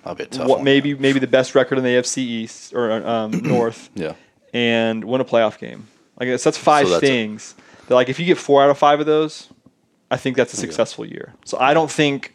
That'll 0.04 0.14
be 0.16 0.26
tough 0.26 0.48
what 0.48 0.58
one. 0.58 0.64
maybe 0.64 0.94
maybe 0.94 1.18
the 1.18 1.26
best 1.26 1.54
record 1.54 1.78
in 1.78 1.84
the 1.84 1.90
AFC 1.90 2.18
East 2.18 2.74
or 2.74 2.92
um, 3.06 3.30
North. 3.42 3.90
Yeah. 3.94 4.14
and 4.54 5.02
win 5.04 5.20
a 5.20 5.24
playoff 5.24 5.58
game. 5.58 5.86
Like 6.18 6.28
that's, 6.28 6.44
that's 6.44 6.58
five 6.58 6.86
So 6.86 6.92
that's 6.92 7.02
a- 7.02 7.06
things. 7.06 7.54
That 7.88 7.94
like 7.94 8.08
if 8.08 8.18
you 8.20 8.26
get 8.26 8.38
four 8.38 8.62
out 8.62 8.70
of 8.70 8.78
five 8.78 9.00
of 9.00 9.06
those, 9.06 9.48
I 10.12 10.18
think 10.18 10.36
that's 10.36 10.52
a 10.52 10.56
successful 10.58 11.06
year. 11.06 11.32
So 11.46 11.58
I 11.58 11.72
don't 11.72 11.90
think 11.90 12.34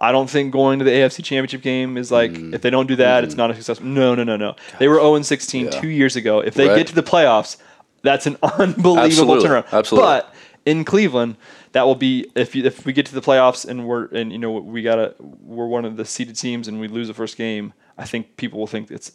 I 0.00 0.12
don't 0.12 0.30
think 0.30 0.52
going 0.52 0.78
to 0.78 0.84
the 0.84 0.92
AFC 0.92 1.22
Championship 1.24 1.60
game 1.60 1.96
is 1.98 2.10
like 2.10 2.30
Mm. 2.30 2.54
if 2.54 2.62
they 2.62 2.70
don't 2.70 2.86
do 2.86 2.96
that, 2.96 3.22
it's 3.24 3.34
mm-hmm. 3.34 3.38
not 3.38 3.50
a 3.50 3.54
success. 3.54 3.80
No, 3.80 4.14
no, 4.14 4.24
no, 4.24 4.36
no. 4.36 4.54
They 4.78 4.88
were 4.88 4.94
0 4.94 5.16
and 5.16 5.26
16 5.26 5.66
Yeah. 5.66 5.70
two 5.70 5.88
years 5.88 6.16
ago. 6.16 6.40
If 6.40 6.54
they 6.54 6.68
Right. 6.68 6.78
get 6.78 6.86
to 6.86 6.94
the 6.94 7.02
playoffs, 7.02 7.56
that's 8.02 8.26
an 8.26 8.38
unbelievable 8.42 9.34
Absolutely. 9.34 9.48
turnaround. 9.48 9.72
Absolutely. 9.72 10.06
But 10.06 10.34
in 10.64 10.84
Cleveland, 10.84 11.36
that 11.72 11.84
will 11.84 11.96
be 11.96 12.30
if 12.34 12.54
you, 12.54 12.64
if 12.64 12.86
we 12.86 12.92
get 12.94 13.06
to 13.06 13.14
the 13.14 13.20
playoffs 13.20 13.68
and 13.68 13.86
we're 13.86 14.06
and 14.06 14.32
you 14.32 14.38
know 14.38 14.52
we 14.52 14.82
gotta 14.82 15.14
we're 15.20 15.66
one 15.66 15.84
of 15.84 15.96
the 15.96 16.04
seeded 16.04 16.36
teams 16.36 16.66
and 16.68 16.80
we 16.80 16.88
lose 16.88 17.08
the 17.08 17.14
first 17.14 17.36
game. 17.36 17.74
I 17.98 18.04
think 18.04 18.36
people 18.36 18.58
will 18.60 18.68
think 18.68 18.90
it's 18.90 19.12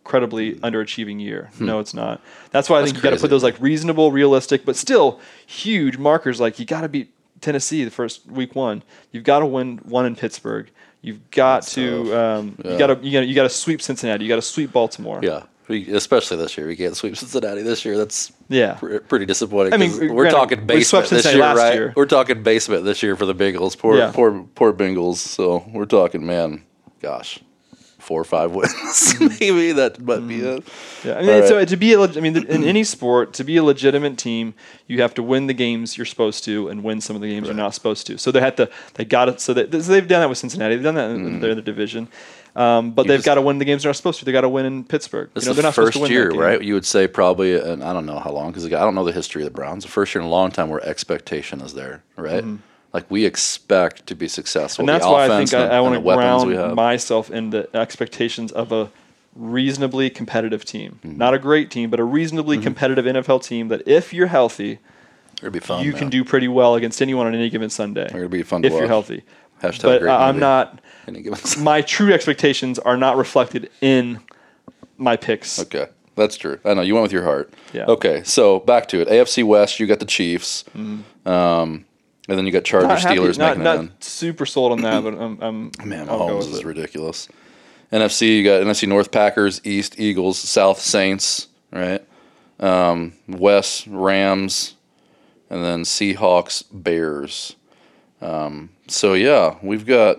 incredibly 0.00 0.54
mm-hmm. 0.54 0.64
underachieving 0.64 1.20
year. 1.20 1.50
Hmm. 1.58 1.66
No, 1.66 1.78
it's 1.78 1.94
not. 1.94 2.20
That's 2.50 2.70
why 2.70 2.80
I 2.80 2.84
think 2.84 2.96
you 2.96 3.02
got 3.02 3.10
to 3.10 3.18
put 3.18 3.30
those 3.30 3.42
like 3.42 3.60
reasonable, 3.60 4.10
realistic, 4.10 4.64
but 4.64 4.74
still 4.76 5.20
huge 5.46 5.98
markers. 5.98 6.40
Like 6.40 6.58
you 6.58 6.64
got 6.64 6.80
to 6.80 6.88
beat 6.88 7.12
Tennessee 7.40 7.84
the 7.84 7.90
first 7.90 8.26
week 8.26 8.54
one. 8.54 8.82
You've 9.12 9.24
got 9.24 9.40
to 9.40 9.46
win 9.46 9.78
one 9.84 10.06
in 10.06 10.16
Pittsburgh. 10.16 10.70
You've 11.02 11.30
got 11.30 11.62
to 11.68 12.14
um, 12.18 12.56
Yeah. 12.64 12.72
you 12.72 12.78
got 12.78 12.86
to 12.88 12.98
you 13.06 13.12
got 13.12 13.28
you 13.28 13.34
got 13.34 13.44
to 13.44 13.48
sweep 13.50 13.80
Cincinnati. 13.82 14.24
You 14.24 14.28
got 14.28 14.36
to 14.36 14.42
sweep 14.42 14.72
Baltimore. 14.72 15.20
Yeah. 15.22 15.44
We, 15.68 15.88
especially 15.94 16.36
this 16.38 16.58
year, 16.58 16.66
we 16.66 16.74
can't 16.74 16.96
sweep 16.96 17.16
Cincinnati 17.16 17.62
this 17.62 17.84
year. 17.84 17.96
That's 17.96 18.32
Yeah. 18.48 18.74
pr- 18.74 18.98
pretty 18.98 19.24
disappointing. 19.24 19.72
I 19.72 19.76
mean, 19.76 20.12
we're 20.12 20.28
talking 20.28 20.58
we 20.60 20.64
basement 20.66 21.08
this 21.08 21.24
year, 21.32 21.40
right? 21.54 21.74
year. 21.74 21.92
We're 21.96 22.06
talking 22.06 22.42
basement 22.42 22.84
this 22.84 23.02
year 23.04 23.14
for 23.14 23.24
the 23.24 23.34
Bengals. 23.36 23.78
Poor, 23.78 23.96
Yeah. 23.96 24.10
poor, 24.12 24.44
poor 24.56 24.72
Bengals. 24.72 25.16
So 25.18 25.64
we're 25.72 25.84
talking, 25.84 26.26
man. 26.26 26.64
Gosh, 27.00 27.38
four 28.10 28.20
or 28.20 28.24
five 28.24 28.50
wins. 28.50 29.14
Maybe 29.40 29.70
that 29.70 30.00
might 30.00 30.26
be 30.26 30.40
it. 30.40 30.64
Yeah, 31.04 31.14
I 31.18 31.22
mean, 31.22 31.42
All 31.42 31.46
so 31.46 31.64
to 31.64 31.76
be 31.76 31.92
a, 31.92 32.00
I 32.00 32.20
mean, 32.20 32.36
in 32.36 32.64
any 32.64 32.82
sport, 32.82 33.32
to 33.34 33.44
be 33.44 33.56
a 33.56 33.62
legitimate 33.62 34.18
team, 34.18 34.52
you 34.88 35.00
have 35.00 35.14
to 35.14 35.22
win 35.22 35.46
the 35.46 35.54
games 35.54 35.96
you're 35.96 36.04
supposed 36.04 36.42
to 36.46 36.66
and 36.68 36.82
win 36.82 37.00
some 37.00 37.14
of 37.14 37.22
the 37.22 37.28
games 37.28 37.46
you're 37.46 37.54
not 37.54 37.72
supposed 37.72 38.08
to. 38.08 38.18
So 38.18 38.32
they 38.32 38.40
had 38.40 38.56
to, 38.56 38.68
they 38.94 39.04
got 39.04 39.28
it. 39.28 39.40
So, 39.40 39.54
they, 39.54 39.70
so 39.80 39.92
they've 39.92 40.08
done 40.08 40.22
that 40.22 40.28
with 40.28 40.38
Cincinnati. 40.38 40.74
They've 40.74 40.82
done 40.82 40.96
that 40.96 41.10
in 41.10 41.20
Mm-hmm. 41.20 41.40
their 41.40 41.52
other 41.52 41.60
division. 41.62 42.08
Um, 42.56 42.90
but 42.90 43.06
they've 43.06 43.22
got 43.22 43.36
to 43.36 43.42
win 43.42 43.58
the 43.58 43.64
games 43.64 43.84
they're 43.84 43.90
not 43.90 43.96
supposed 43.96 44.18
to. 44.18 44.24
They 44.24 44.32
got 44.32 44.40
to 44.40 44.48
win 44.48 44.66
in 44.66 44.82
Pittsburgh. 44.82 45.30
This 45.34 45.44
you 45.44 45.48
know, 45.48 45.50
is 45.52 45.56
they're 45.56 45.62
the 45.62 45.68
not 45.68 45.74
supposed 45.74 45.86
first 45.94 45.96
to 45.98 46.02
win 46.02 46.10
year, 46.10 46.30
right? 46.32 46.60
You 46.60 46.74
would 46.74 46.84
say 46.84 47.06
probably, 47.06 47.54
and 47.54 47.84
I 47.84 47.92
don't 47.92 48.06
know 48.06 48.18
how 48.18 48.32
long 48.32 48.50
because 48.50 48.66
I 48.66 48.70
don't 48.70 48.96
know 48.96 49.04
the 49.04 49.12
history 49.12 49.42
of 49.42 49.46
the 49.46 49.52
Browns. 49.54 49.84
The 49.84 49.90
first 49.90 50.12
year 50.16 50.20
in 50.22 50.26
a 50.26 50.30
long 50.30 50.50
time 50.50 50.68
where 50.68 50.84
expectation 50.84 51.60
is 51.60 51.74
there, 51.74 52.02
right? 52.16 52.44
Like 52.92 53.10
we 53.10 53.24
expect 53.24 54.06
to 54.08 54.14
be 54.14 54.26
successful. 54.28 54.82
Mm-hmm. 54.84 54.90
And 54.90 55.00
that's 55.00 55.06
why 55.10 55.24
I 55.26 55.28
think 55.28 55.54
I, 55.54 55.62
and- 55.62 55.72
I 55.72 55.76
and 55.76 56.04
want 56.04 56.20
to 56.20 56.52
ground 56.54 56.74
myself 56.74 57.30
in 57.30 57.50
the 57.50 57.68
expectations 57.76 58.50
of 58.52 58.72
a 58.72 58.90
reasonably 59.36 60.10
competitive 60.10 60.64
team. 60.64 60.98
Mm-hmm. 61.04 61.16
Not 61.16 61.34
a 61.34 61.38
great 61.38 61.70
team, 61.70 61.88
but 61.90 62.00
a 62.00 62.04
reasonably 62.04 62.58
competitive 62.58 63.04
NFL 63.04 63.44
team 63.44 63.68
that 63.68 63.86
if 63.86 64.12
you're 64.12 64.26
healthy, 64.26 64.80
It'd 65.40 65.52
be 65.52 65.60
fun. 65.60 65.84
you 65.84 65.92
man. 65.92 65.98
can 66.00 66.08
do 66.10 66.24
pretty 66.24 66.48
well 66.48 66.74
against 66.74 67.00
anyone 67.00 67.26
on 67.26 67.34
any 67.34 67.48
given 67.48 67.70
Sunday. 67.70 68.06
It'll 68.06 68.28
be 68.28 68.42
fun 68.42 68.62
to 68.62 68.68
if 68.68 68.74
you're 68.74 68.86
healthy. 68.88 69.22
Hashtag 69.62 69.82
but 69.82 70.00
great 70.00 70.10
I- 70.10 70.28
I'm 70.28 70.38
not. 70.38 70.80
Any 71.06 71.22
given- 71.22 71.38
My 71.62 71.82
true 71.82 72.12
expectations 72.12 72.78
are 72.80 72.96
not 72.96 73.16
reflected 73.16 73.70
in 73.80 74.20
my 74.98 75.16
picks. 75.16 75.58
Okay, 75.60 75.86
that's 76.16 76.36
true. 76.36 76.58
I 76.64 76.74
know 76.74 76.82
you 76.82 76.94
went 76.94 77.04
with 77.04 77.12
your 77.12 77.24
heart. 77.24 77.54
Yeah. 77.72 77.84
Okay, 77.86 78.22
so 78.24 78.58
back 78.60 78.88
to 78.88 79.00
it. 79.00 79.08
AFC 79.08 79.44
West, 79.44 79.78
you 79.80 79.86
got 79.86 80.00
the 80.00 80.04
Chiefs, 80.06 80.64
um, 81.24 81.84
and 82.30 82.38
then 82.38 82.46
you 82.46 82.52
got 82.52 82.64
Chargers, 82.64 82.88
Not, 83.04 83.12
Steelers 83.16 83.38
not, 83.38 83.48
making 83.58 83.64
not 83.64 83.76
it 83.76 83.80
in. 83.80 83.92
super 84.00 84.46
sold 84.46 84.72
on 84.72 84.82
that, 84.82 85.02
but 85.02 85.14
I'm, 85.14 85.40
I'm 85.42 85.70
Man, 85.84 86.08
I'll 86.08 86.20
Mahomes 86.20 86.48
is 86.48 86.60
it. 86.60 86.64
ridiculous. 86.64 87.28
NFC, 87.92 88.38
you 88.38 88.44
got 88.44 88.62
NFC 88.62 88.86
North 88.88 89.10
Packers, 89.10 89.60
East 89.64 89.98
Eagles, 89.98 90.38
South 90.38 90.80
Saints, 90.80 91.48
right? 91.72 92.02
Um, 92.60 93.14
West 93.26 93.86
Rams, 93.88 94.74
and 95.50 95.64
then 95.64 95.82
Seahawks, 95.82 96.62
Bears. 96.72 97.56
Um, 98.22 98.70
so 98.86 99.14
yeah, 99.14 99.56
we've 99.62 99.84
got 99.86 100.18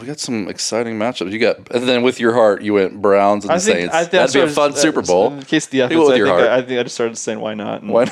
we 0.00 0.06
got 0.06 0.18
some 0.18 0.48
exciting 0.48 0.98
matchups. 0.98 1.30
You 1.30 1.38
got 1.38 1.70
and 1.70 1.86
then 1.88 2.02
with 2.02 2.18
your 2.20 2.34
heart, 2.34 2.62
you 2.62 2.74
went 2.74 3.00
Browns 3.00 3.44
and 3.44 3.52
I 3.52 3.58
think 3.58 3.76
Saints. 3.78 3.94
I, 3.94 4.00
think 4.00 4.10
That'd 4.12 4.34
be 4.34 4.40
a 4.40 4.48
fun 4.48 4.74
Super 4.74 5.02
Bowl. 5.02 5.32
In 5.34 5.42
case 5.42 5.66
the 5.66 5.82
with 5.82 5.92
I 5.92 5.94
your 5.94 6.26
think 6.26 6.26
heart. 6.26 6.40
I, 6.48 6.56
I 6.56 6.62
think 6.62 6.80
I 6.80 6.82
just 6.82 6.94
started 6.94 7.16
saying 7.16 7.38
why 7.40 7.54
not. 7.54 7.82
and- 7.82 7.90
Why, 7.92 8.06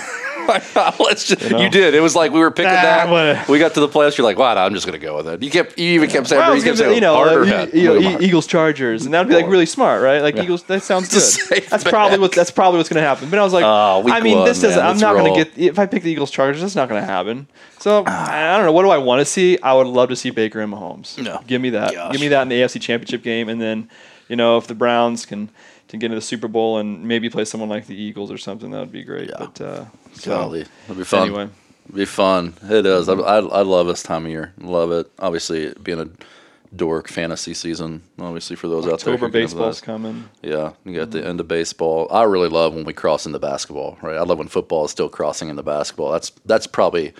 why 0.46 0.62
not? 0.74 0.98
Let's 1.00 1.26
just, 1.28 1.42
you, 1.42 1.50
know? 1.50 1.68
did. 1.68 1.94
It 1.94 2.00
was 2.00 2.14
like 2.16 2.32
we 2.32 2.40
were 2.40 2.50
picking 2.50 2.70
Ah, 2.72 3.06
that. 3.06 3.48
We 3.48 3.58
got 3.58 3.74
to 3.74 3.80
the 3.80 3.88
playoffs. 3.88 4.16
You're 4.16 4.24
like, 4.24 4.38
wow, 4.38 4.56
I'm 4.56 4.72
just 4.74 4.86
gonna 4.86 4.98
go 4.98 5.16
with 5.16 5.28
it. 5.28 5.42
You 5.42 5.50
kept, 5.50 5.78
you 5.78 5.90
even 5.90 6.08
kept 6.10 6.28
saying, 6.28 6.40
Well, 6.40 6.56
you 6.56 6.62
kept 6.62 6.78
saying, 6.78 6.94
you 6.94 7.00
know, 7.00 7.16
uh, 7.22 7.68
you 7.72 7.84
know, 8.00 8.10
heart. 8.10 8.22
Eagles 8.22 8.46
Chargers, 8.46 9.04
and 9.04 9.12
that'd 9.14 9.28
be 9.28 9.34
like 9.34 9.46
really 9.46 9.66
smart, 9.66 10.02
right? 10.02 10.20
Like 10.22 10.36
Eagles, 10.36 10.62
that 10.64 10.82
sounds 10.84 11.08
good. 11.08 11.64
That's 11.64 11.84
probably 11.84 12.18
what 12.18 12.32
that's 12.32 12.50
probably 12.50 12.78
what's 12.78 12.88
going 12.88 13.02
to 13.02 13.06
happen. 13.06 13.28
But 13.30 13.38
I 13.38 13.42
was 13.42 13.52
like, 13.52 14.04
week 14.04 14.14
I 14.14 14.20
mean, 14.20 14.38
one, 14.38 14.46
this 14.46 14.60
doesn't. 14.60 14.78
man. 14.82 14.90
I'm 14.90 14.98
not 14.98 15.14
going 15.14 15.34
to 15.34 15.44
get 15.44 15.58
if 15.58 15.78
I 15.78 15.86
pick 15.86 16.02
the 16.02 16.10
Eagles 16.10 16.30
Chargers. 16.30 16.60
That's 16.62 16.76
not 16.76 16.88
going 16.88 17.00
to 17.00 17.06
happen. 17.06 17.46
So 17.78 18.04
I 18.06 18.54
I 18.54 18.56
don't 18.56 18.66
know. 18.66 18.72
What 18.72 18.82
do 18.82 18.90
I 18.90 18.98
want 18.98 19.20
to 19.20 19.24
see? 19.24 19.58
I 19.62 19.72
would 19.74 19.86
love 19.86 20.08
to 20.08 20.16
see 20.16 20.30
Baker 20.30 20.60
and 20.60 20.72
Mahomes. 20.72 21.22
No. 21.22 21.40
give 21.46 21.60
me 21.60 21.70
that. 21.70 21.92
Gosh. 21.92 22.12
Give 22.12 22.20
me 22.20 22.28
that 22.28 22.42
in 22.42 22.48
the 22.48 22.60
AFC 22.60 22.80
Championship 22.80 23.22
game, 23.22 23.48
and 23.48 23.60
then 23.60 23.88
you 24.28 24.36
know 24.36 24.56
if 24.58 24.66
the 24.66 24.74
Browns 24.74 25.26
can 25.26 25.50
to 25.88 25.96
get 25.96 26.06
into 26.06 26.16
the 26.16 26.20
Super 26.20 26.48
Bowl 26.48 26.78
and 26.78 27.04
maybe 27.04 27.30
play 27.30 27.44
someone 27.44 27.68
like 27.68 27.86
the 27.86 27.94
Eagles 27.94 28.30
or 28.30 28.38
something, 28.38 28.70
that 28.70 28.80
would 28.80 28.92
be 28.92 29.04
great. 29.04 29.30
Yeah. 29.30 29.36
But 29.38 29.60
uh, 29.60 29.84
so, 30.14 30.30
Golly, 30.30 30.64
it'll 30.84 30.96
be 30.96 31.04
fun. 31.04 31.28
Anyway. 31.28 31.48
It'll 31.86 31.96
be 31.96 32.04
fun. 32.04 32.54
It 32.62 32.86
is. 32.86 33.08
I, 33.08 33.14
I, 33.14 33.38
I 33.38 33.62
love 33.62 33.86
this 33.86 34.02
time 34.02 34.24
of 34.24 34.30
year. 34.30 34.52
Love 34.58 34.90
it. 34.90 35.10
Obviously, 35.18 35.72
being 35.82 36.00
a 36.00 36.08
dork 36.74 37.08
fantasy 37.08 37.54
season. 37.54 38.02
Obviously, 38.18 38.56
for 38.56 38.68
those 38.68 38.84
out 38.84 39.00
there, 39.00 39.14
October 39.14 39.16
who 39.16 39.18
can 39.18 39.24
have 39.26 39.32
baseball's 39.32 39.80
coming. 39.80 40.28
Yeah, 40.42 40.72
you 40.84 40.94
got 40.96 41.10
the 41.12 41.24
end 41.24 41.40
of 41.40 41.48
baseball. 41.48 42.08
I 42.10 42.24
really 42.24 42.48
love 42.48 42.74
when 42.74 42.84
we 42.84 42.92
cross 42.92 43.26
into 43.26 43.38
basketball. 43.38 43.98
Right, 44.02 44.16
I 44.16 44.22
love 44.22 44.38
when 44.38 44.48
football 44.48 44.84
is 44.84 44.90
still 44.90 45.08
crossing 45.08 45.48
into 45.48 45.62
basketball. 45.62 46.10
That's 46.10 46.30
that's 46.44 46.66
probably 46.66 47.14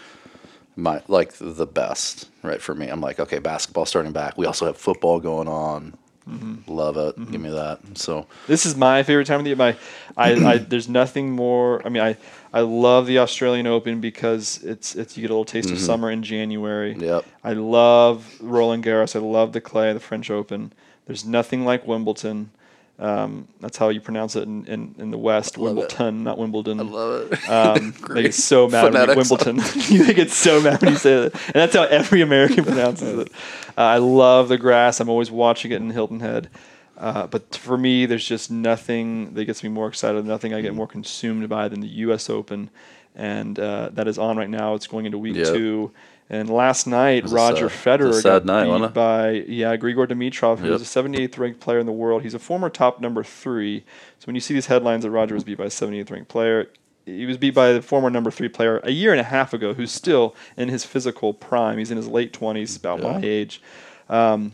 my 0.75 1.02
like 1.08 1.32
the 1.38 1.66
best. 1.66 2.28
Right 2.42 2.61
for 2.61 2.75
me, 2.75 2.88
I'm 2.88 3.00
like, 3.00 3.20
okay, 3.20 3.38
basketball 3.38 3.87
starting 3.87 4.12
back. 4.12 4.37
We 4.37 4.46
also 4.46 4.66
have 4.66 4.76
football 4.76 5.20
going 5.20 5.49
on. 5.49 5.96
Mm-hmm. 6.28 6.73
Love 6.73 6.97
it. 6.97 7.30
Give 7.30 7.40
me 7.40 7.50
that. 7.50 7.78
So 7.95 8.26
This 8.49 8.67
is 8.67 8.76
my 8.76 9.02
favorite 9.04 9.26
time 9.26 9.39
of 9.39 9.45
the 9.45 9.50
year. 9.50 9.56
My, 9.56 9.76
I, 10.17 10.32
I, 10.32 10.58
there's 10.71 10.89
nothing 10.89 11.30
more. 11.30 11.84
I 11.86 11.89
mean, 11.89 12.02
I, 12.02 12.17
I 12.52 12.60
love 12.60 13.06
the 13.06 13.19
Australian 13.21 13.67
Open 13.67 14.00
because 14.00 14.62
it's, 14.65 14.97
it's 14.97 15.17
you 15.17 15.21
get 15.23 15.30
a 15.30 15.34
little 15.34 15.45
taste 15.45 15.71
of 15.71 15.78
summer 15.78 16.10
in 16.10 16.23
January. 16.23 16.95
Mm-hmm. 16.95 17.04
Yep. 17.04 17.25
I 17.45 17.52
love 17.52 18.36
Roland 18.41 18.82
Garros. 18.84 19.15
I 19.15 19.21
love 19.21 19.52
the 19.52 19.60
clay, 19.60 19.93
the 19.93 20.00
French 20.00 20.30
Open. 20.30 20.73
There's 21.06 21.25
nothing 21.25 21.65
like 21.65 21.86
Wimbledon. 21.86 22.50
Um, 22.99 23.47
that's 23.61 23.76
how 23.76 23.91
you 23.91 24.00
pronounce 24.00 24.37
it 24.37 24.45
in, 24.45 24.65
in, 24.67 24.95
in 24.99 25.11
the 25.11 25.19
West. 25.19 25.56
it. 25.56 25.61
Wimbledon, 25.61 26.25
not 26.25 26.39
Wimbledon. 26.39 26.80
I 26.80 26.82
love 26.85 27.30
it. 27.32 27.49
Um, 27.49 27.95
they 28.15 28.23
get 28.23 28.35
so 28.35 28.69
mad 28.69 28.85
when 28.85 28.93
you, 28.95 28.99
phonetics. 29.15 29.30
Wimbledon. 29.30 30.06
they 30.06 30.15
get 30.15 30.30
so 30.30 30.63
mad 30.63 30.80
when 30.80 30.93
you 30.93 30.99
say 30.99 31.15
that, 31.28 31.35
and 31.35 31.52
that's 31.54 31.75
how 31.76 31.82
every 31.85 32.23
American 32.23 32.65
pronounces 32.65 33.19
it. 33.19 33.32
Uh, 33.78 33.82
I 33.82 33.99
love 33.99 34.49
the 34.49 34.56
grass. 34.56 35.00
I'm 35.00 35.11
always 35.11 35.30
watching 35.30 35.71
it 35.71 35.75
in 35.82 35.91
Hilton 35.91 36.21
Head. 36.21 36.49
Uh, 36.97 37.26
but 37.26 37.54
for 37.54 37.76
me, 37.76 38.06
there's 38.06 38.25
just 38.26 38.50
nothing 38.50 39.35
that 39.35 39.45
gets 39.45 39.63
me 39.63 39.69
more 39.69 39.87
excited. 39.87 40.25
Nothing 40.25 40.54
I 40.54 40.63
get 40.63 40.73
Mm. 40.73 40.76
more 40.76 40.87
consumed 40.87 41.47
by 41.50 41.69
than 41.69 41.80
the 41.80 41.87
U.S. 41.89 42.30
Open, 42.30 42.71
and 43.15 43.59
uh, 43.59 43.91
that 43.93 44.09
is 44.09 44.17
on 44.17 44.39
right 44.39 44.49
now. 44.49 44.73
It's 44.73 44.87
going 44.87 45.04
into 45.04 45.19
week 45.19 45.37
Yep. 45.37 45.47
two. 45.49 45.91
And 46.28 46.50
last 46.50 46.86
night, 46.89 47.28
Roger 47.28 47.69
sad- 47.71 48.00
Federer 48.00 48.23
got 48.23 48.45
night, 48.45 48.80
beat 48.80 48.93
by 48.95 49.30
yeah 49.47 49.76
Grigor 49.76 50.08
Dimitrov, 50.08 50.58
who 50.58 50.67
Yep. 50.67 50.75
is 50.75 50.82
a 50.82 50.84
78th 50.84 51.39
ranked 51.39 51.60
player 51.60 51.78
in 51.78 51.86
the 51.86 51.93
world. 51.93 52.23
He's 52.23 52.34
a 52.34 52.39
former 52.41 52.69
top 52.69 53.00
number 53.00 53.23
three. 53.23 53.84
So 54.19 54.26
when 54.26 54.34
you 54.34 54.41
see 54.41 54.52
these 54.54 54.67
headlines 54.67 55.04
that 55.04 55.10
Roger 55.10 55.34
was 55.34 55.45
beat 55.45 55.58
by 55.58 55.67
a 55.67 55.71
78th 55.71 56.10
ranked 56.10 56.28
player, 56.28 56.67
he 57.04 57.26
was 57.26 57.36
beat 57.36 57.54
by 57.54 57.73
the 57.73 57.80
former 57.80 58.10
number 58.10 58.32
three 58.32 58.49
player 58.49 58.80
a 58.82 58.91
year 58.91 59.12
and 59.12 59.21
a 59.21 59.25
half 59.25 59.54
ago, 59.54 59.73
who's 59.75 59.93
still 59.93 60.34
in 60.56 60.69
his 60.69 60.84
physical 60.84 61.32
prime. 61.32 61.78
He's 61.78 61.93
in 61.93 61.97
his 61.97 62.08
late 62.08 62.32
20s, 62.32 62.76
about 62.76 63.00
Yeah. 63.00 63.12
my 63.12 63.21
age. 63.23 63.62
Um, 64.08 64.52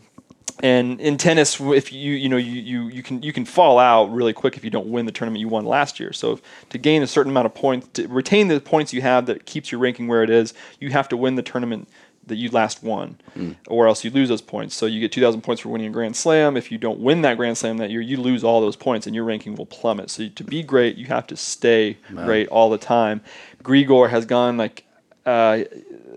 and 0.63 1.01
in 1.01 1.17
tennis, 1.17 1.61
if 1.61 1.93
you 1.93 2.15
you 2.15 2.29
know 2.29 2.37
you, 2.37 2.61
you 2.61 2.89
you 2.89 3.03
can 3.03 3.23
you 3.23 3.33
can 3.33 3.45
fall 3.45 3.79
out 3.79 4.13
really 4.13 4.33
quick 4.33 4.57
if 4.57 4.65
you 4.65 4.71
don't 4.71 4.87
win 4.87 5.07
the 5.07 5.13
tournament 5.13 5.41
you 5.41 5.49
won 5.49 5.65
last 5.65 6.01
year. 6.01 6.13
So 6.13 6.33
if, 6.33 6.69
to 6.71 6.79
gain 6.79 7.03
a 7.03 7.07
certain 7.07 7.31
amount 7.31 7.47
of 7.47 7.55
points, 7.55 7.89
to 7.95 8.07
retain 8.09 8.49
the 8.49 8.61
points 8.61 8.93
you 8.93 9.03
have 9.03 9.27
that 9.27 9.47
keeps 9.47 9.73
your 9.73 9.81
ranking 9.81 10.09
where 10.09 10.23
it 10.23 10.31
is, 10.31 10.55
you 10.81 10.91
have 10.91 11.09
to 11.11 11.17
win 11.17 11.37
the 11.37 11.43
tournament 11.43 11.89
that 12.27 12.37
you 12.37 12.49
last 12.51 12.83
won, 12.85 13.19
or 13.67 13.89
else 13.89 14.05
you 14.05 14.11
lose 14.11 14.29
those 14.29 14.41
points. 14.41 14.77
So 14.77 14.87
you 14.87 15.01
get 15.01 15.11
2,000 15.11 15.41
points 15.41 15.61
for 15.61 15.71
winning 15.71 15.89
a 15.89 15.91
Grand 15.91 16.15
Slam. 16.15 16.57
If 16.57 16.71
you 16.71 16.79
don't 16.79 17.01
win 17.01 17.23
that 17.23 17.37
Grand 17.37 17.59
Slam 17.59 17.79
that 17.79 17.91
year, 17.91 18.01
you 18.01 18.17
lose 18.17 18.45
all 18.45 18.61
those 18.61 18.77
points, 18.77 19.07
and 19.09 19.15
your 19.15 19.25
ranking 19.25 19.57
will 19.57 19.67
plummet. 19.67 20.09
So 20.11 20.29
to 20.29 20.45
be 20.45 20.63
great, 20.63 20.97
you 20.97 21.07
have 21.07 21.27
to 21.29 21.37
stay 21.37 21.99
great 22.25 22.49
all 22.49 22.71
the 22.71 22.79
time. 22.79 23.23
Grigor 23.63 24.11
has 24.11 24.25
gone 24.27 24.57
like. 24.57 24.85
Uh, 25.25 25.63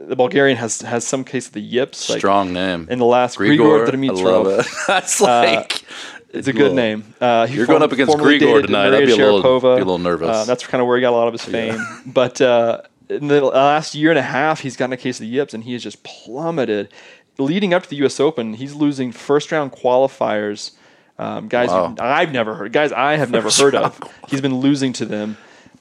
the 0.07 0.15
Bulgarian 0.15 0.57
has 0.57 0.81
has 0.81 1.05
some 1.05 1.23
case 1.23 1.47
of 1.47 1.53
the 1.53 1.61
yips. 1.61 2.09
like, 2.09 2.19
Strong 2.19 2.53
name. 2.53 2.87
in 2.89 2.99
the 2.99 3.05
last 3.05 3.37
Grigor, 3.37 3.85
Grigor, 3.85 3.87
Dimitrov. 3.87 4.55
I 4.57 4.59
it. 4.59 4.67
That's 4.87 5.21
like 5.21 5.83
It's 6.31 6.47
a 6.47 6.53
good 6.53 6.73
Little- 6.73 6.75
name. 6.75 7.13
Uh, 7.21 7.47
You're 7.49 7.65
going 7.65 7.81
up 7.81 7.91
against 7.93 8.15
Grigor 8.17 8.65
tonight. 8.65 8.93
I'd 8.93 9.05
be 9.05 9.11
a 9.13 9.15
little- 9.15 9.59
be 9.61 9.67
a 9.67 9.75
little 9.77 9.97
nervous. 9.97 10.29
Uh, 10.29 10.45
that's 10.45 10.67
kind 10.67 10.81
of 10.81 10.87
where 10.87 10.97
he 10.97 11.01
got 11.01 11.11
a 11.11 11.15
lot 11.15 11.27
of 11.27 11.33
his 11.33 11.45
fame. 11.45 11.79
But 12.05 12.41
uh, 12.41 12.81
in 13.09 13.27
the 13.27 13.39
last 13.41 13.95
year 13.95 14.09
and 14.09 14.19
a 14.19 14.23
half, 14.23 14.59
he's 14.59 14.75
gotten 14.75 14.91
a 14.93 14.97
case 14.97 15.15
of 15.17 15.21
the 15.21 15.27
yips, 15.27 15.53
and 15.53 15.63
he 15.63 15.73
has 15.73 15.81
just 15.83 16.03
plummeted. 16.03 16.89
Leading 17.37 17.73
up 17.73 17.83
to 17.83 17.89
the 17.89 17.95
U.S. 17.97 18.19
Open, 18.19 18.53
he's 18.55 18.73
losing 18.73 19.11
first 19.13 19.51
round 19.51 19.71
qualifiers. 19.71 20.71
Um, 21.17 21.47
guys, 21.47 21.69
Wow. 21.69 21.95
I've 21.99 22.31
never 22.33 22.55
heard. 22.55 22.73
Guys, 22.73 22.91
I 22.91 23.15
have 23.15 23.31
never 23.31 23.49
heard 23.49 23.75
of. 23.75 23.97
He's 24.27 24.41
been 24.41 24.55
losing 24.59 24.91
to 24.93 25.05
them. 25.05 25.37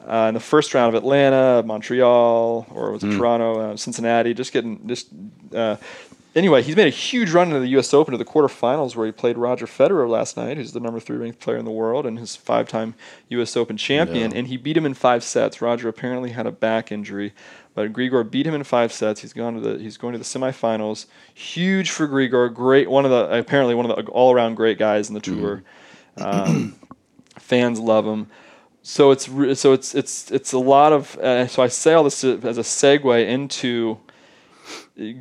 Uh, 0.07 0.27
in 0.29 0.35
the 0.35 0.41
first 0.41 0.75
round 0.75 0.95
of 0.95 1.03
Atlanta, 1.03 1.63
Montreal, 1.65 2.67
or 2.71 2.93
was 2.93 3.03
it 3.03 3.09
Hmm. 3.13 3.19
Toronto, 3.19 3.61
uh, 3.73 3.77
Cincinnati, 3.77 4.35
just 4.35 4.53
getting 4.53 4.87
just. 4.87 5.09
Uh, 5.55 5.77
anyway, 6.35 6.63
he's 6.63 6.77
made 6.77 6.87
a 6.87 6.91
huge 6.91 7.31
run 7.31 7.49
into 7.49 7.61
the 7.61 7.69
U.S. 7.69 7.95
Open 7.95 8.13
to 8.13 8.19
the 8.19 8.25
quarterfinals, 8.25 8.95
where 8.97 9.07
he 9.07 9.13
played 9.13 9.39
Roger 9.39 9.67
Federer 9.67 10.07
last 10.09 10.37
night, 10.37 10.57
who's 10.59 10.73
the 10.73 10.81
number 10.81 11.01
three 11.01 11.17
ranked 11.17 11.41
player 11.41 11.57
in 11.57 11.65
the 11.65 11.71
world 11.71 12.05
and 12.05 12.19
his 12.19 12.37
five-time 12.37 12.95
U.S. 13.31 13.57
Open 13.57 13.77
champion, 13.79 14.31
Yeah. 14.33 14.39
and 14.39 14.49
he 14.49 14.57
beat 14.59 14.77
him 14.77 14.85
in 14.85 14.93
five 14.95 15.25
sets. 15.25 15.63
Roger 15.63 15.89
apparently 15.89 16.31
had 16.33 16.47
a 16.47 16.53
back 16.53 16.93
injury, 16.93 17.33
but 17.75 17.93
Grigor 17.95 18.31
beat 18.31 18.47
him 18.47 18.55
in 18.55 18.63
five 18.63 18.93
sets. 18.93 19.23
He's 19.23 19.33
gone 19.33 19.55
to 19.55 19.61
the 19.61 19.79
he's 19.79 19.97
going 19.97 20.13
to 20.13 20.19
the 20.19 20.25
semifinals. 20.25 21.07
Huge 21.33 21.91
for 21.91 22.07
Grigor, 22.07 22.53
great 22.53 22.91
one 22.91 23.07
of 23.07 23.11
the 23.11 23.39
apparently 23.39 23.75
one 23.75 23.89
of 23.91 23.97
the 23.97 24.11
all-around 24.13 24.57
great 24.57 24.77
guys 24.79 25.09
in 25.09 25.15
the 25.15 25.21
tour. 25.21 25.63
Um, 26.19 26.75
fans 27.39 27.81
love 27.81 28.05
him. 28.05 28.27
So 28.87 29.13
it's 29.13 29.31
re- 29.31 29.55
so 29.55 29.73
it's 29.73 29.95
it's 29.95 30.31
it's 30.31 30.53
a 30.53 30.59
lot 30.59 30.93
of 30.93 31.17
uh, 31.17 31.47
so 31.47 31.63
I 31.63 31.69
say 31.69 31.95
all 31.95 32.05
this 32.05 32.21
to- 32.21 32.39
as 32.45 32.59
a 32.59 32.61
segue 32.61 33.27
into 33.27 33.99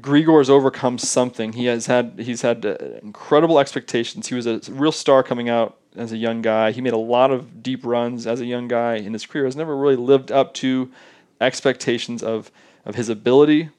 Grigor's 0.02 0.50
overcome 0.50 0.98
something. 0.98 1.54
He 1.54 1.66
has 1.68 1.86
had 1.86 2.16
he's 2.18 2.42
had 2.42 2.66
uh, 2.66 2.76
incredible 3.02 3.60
expectations. 3.60 4.28
He 4.28 4.36
was 4.36 4.46
a 4.46 4.60
real 4.70 4.92
star 4.92 5.24
coming 5.24 5.48
out 5.48 5.78
as 5.96 6.12
a 6.12 6.18
young 6.18 6.42
guy. 6.42 6.72
He 6.74 6.82
made 6.82 6.92
a 6.92 6.98
lot 6.98 7.32
of 7.32 7.64
deep 7.64 7.86
runs 7.86 8.28
as 8.28 8.42
a 8.42 8.46
young 8.46 8.68
guy 8.68 8.96
in 8.96 9.14
his 9.14 9.26
career. 9.26 9.46
Has 9.46 9.56
never 9.56 9.78
really 9.78 9.96
lived 9.96 10.30
up 10.30 10.54
to 10.56 10.92
expectations 11.40 12.22
of 12.22 12.52
of 12.86 12.96
his 12.96 13.08
ability, 13.08 13.70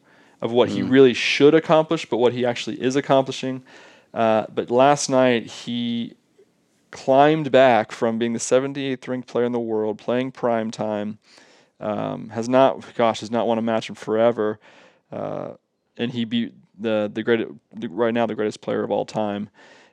of 0.41 0.51
what 0.51 0.71
he 0.71 0.81
really 0.83 1.13
should 1.13 1.55
accomplish, 1.55 2.07
but 2.09 2.17
what 2.17 2.33
he 2.33 2.47
actually 2.47 2.81
is 2.83 2.97
accomplishing. 2.97 3.63
Uh, 4.15 4.47
but 4.55 4.71
last 4.71 5.11
night 5.11 5.45
he 5.45 6.15
climbed 6.95 7.51
back 7.51 7.93
from 7.93 8.19
being 8.19 8.33
the 8.33 8.39
78th 8.39 9.07
ranked 9.09 9.29
player 9.29 9.45
in 9.45 9.53
the 9.53 9.61
world, 9.61 9.99
playing 9.99 10.31
prime 10.33 10.71
time. 10.71 11.19
Um, 11.81 12.31
has 12.31 12.49
not, 12.49 12.95
gosh, 12.95 13.21
has 13.21 13.33
not 13.33 13.47
won 13.49 13.59
a 13.59 13.63
match 13.63 13.89
in 13.89 13.97
forever, 13.97 14.61
uh, 15.11 15.55
and 15.99 16.13
he 16.13 16.25
beat 16.25 16.55
the 16.79 17.11
the 17.13 17.23
great 17.23 17.47
the, 17.75 17.89
right 17.89 18.15
now 18.15 18.27
the 18.27 18.37
greatest 18.37 18.61
player 18.61 18.85
of 18.85 18.93
all 18.93 19.05
time, 19.05 19.51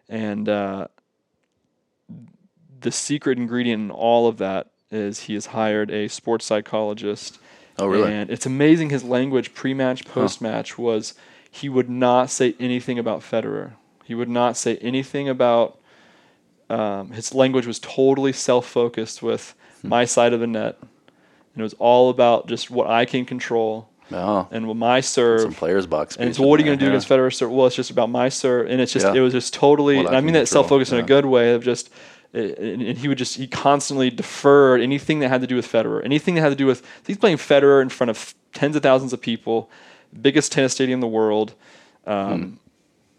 and 0.08 0.48
uh, 0.48 0.88
the 2.80 2.92
secret 2.92 3.40
ingredient 3.40 3.82
in 3.82 3.92
all 3.92 4.28
of 4.28 4.38
that 4.38 4.68
is 4.92 5.22
he 5.22 5.34
has 5.34 5.48
hired 5.48 5.90
a 5.90 6.08
sports 6.08 6.46
psychologist. 6.46 7.40
Oh, 7.80 7.88
really? 7.88 8.14
And 8.14 8.30
it's 8.30 8.46
amazing 8.46 8.92
his 8.92 9.04
language 9.04 9.54
pre-match, 9.56 10.06
post-match 10.06 10.78
was 10.78 11.16
he 11.50 11.68
would 11.68 11.90
not 11.90 12.30
say 12.30 12.56
anything 12.60 13.00
about 13.00 13.22
Federer. 13.22 13.74
He 14.06 14.14
would 14.14 14.30
not 14.30 14.56
say 14.56 14.78
anything 14.78 15.28
about. 15.28 15.80
Um, 16.72 17.12
his 17.12 17.34
language 17.34 17.68
was 17.68 17.80
totally 17.80 18.34
self-focused 18.34 19.22
with 19.22 19.56
Hmm. 19.82 19.90
my 19.90 20.06
side 20.06 20.32
of 20.34 20.40
the 20.40 20.48
net, 20.48 20.78
and 20.82 21.58
it 21.58 21.64
was 21.64 21.74
all 21.80 22.10
about 22.10 22.48
just 22.48 22.70
what 22.72 22.88
I 22.88 23.04
can 23.06 23.26
control 23.26 23.88
Oh, 24.12 24.48
and 24.52 24.68
what 24.68 24.78
my 24.78 25.02
serve. 25.02 25.42
some 25.42 25.54
players 25.54 25.88
box. 25.88 26.16
And 26.18 26.34
speech 26.36 26.46
what 26.46 26.60
are 26.60 26.64
you 26.64 26.68
going 26.68 26.78
to 26.80 26.86
do 26.86 26.90
against 26.92 27.10
Federer? 27.10 27.34
serve? 27.34 27.52
Well, 27.52 27.66
it's 27.68 27.76
just 27.76 27.90
about 27.92 28.10
my 28.10 28.30
serve, 28.30 28.68
and 28.70 28.80
it's 28.80 28.94
just 28.94 29.06
Yeah. 29.08 29.14
it 29.16 29.20
was 29.22 29.34
just 29.34 29.54
totally. 29.54 29.98
I 29.98 30.02
and 30.02 30.16
I 30.16 30.22
mean 30.22 30.34
that 30.34 30.48
self-focused 30.48 30.92
in 30.94 31.00
a 31.00 31.04
good 31.04 31.26
way 31.26 31.54
of 31.54 31.64
just. 31.64 31.90
And 32.34 32.82
and 32.90 32.98
he 32.98 33.10
would 33.10 33.18
just 33.18 33.36
he 33.36 33.46
constantly 33.48 34.10
deferred 34.10 34.80
anything 34.80 35.20
that 35.20 35.28
had 35.30 35.42
to 35.42 35.48
do 35.48 35.58
with 35.58 35.68
Federer, 35.70 36.02
anything 36.06 36.36
that 36.36 36.42
had 36.42 36.50
to 36.50 36.56
do 36.56 36.66
with 36.66 36.82
he's 37.06 37.18
playing 37.18 37.36
Federer 37.38 37.82
in 37.82 37.90
front 37.90 38.10
of 38.10 38.34
tens 38.54 38.74
of 38.78 38.82
thousands 38.84 39.12
of 39.12 39.20
people, 39.20 39.70
biggest 40.22 40.54
tennis 40.54 40.72
stadium 40.74 40.96
in 40.98 41.02
the 41.02 41.08
world, 41.20 41.54
um, 42.08 42.58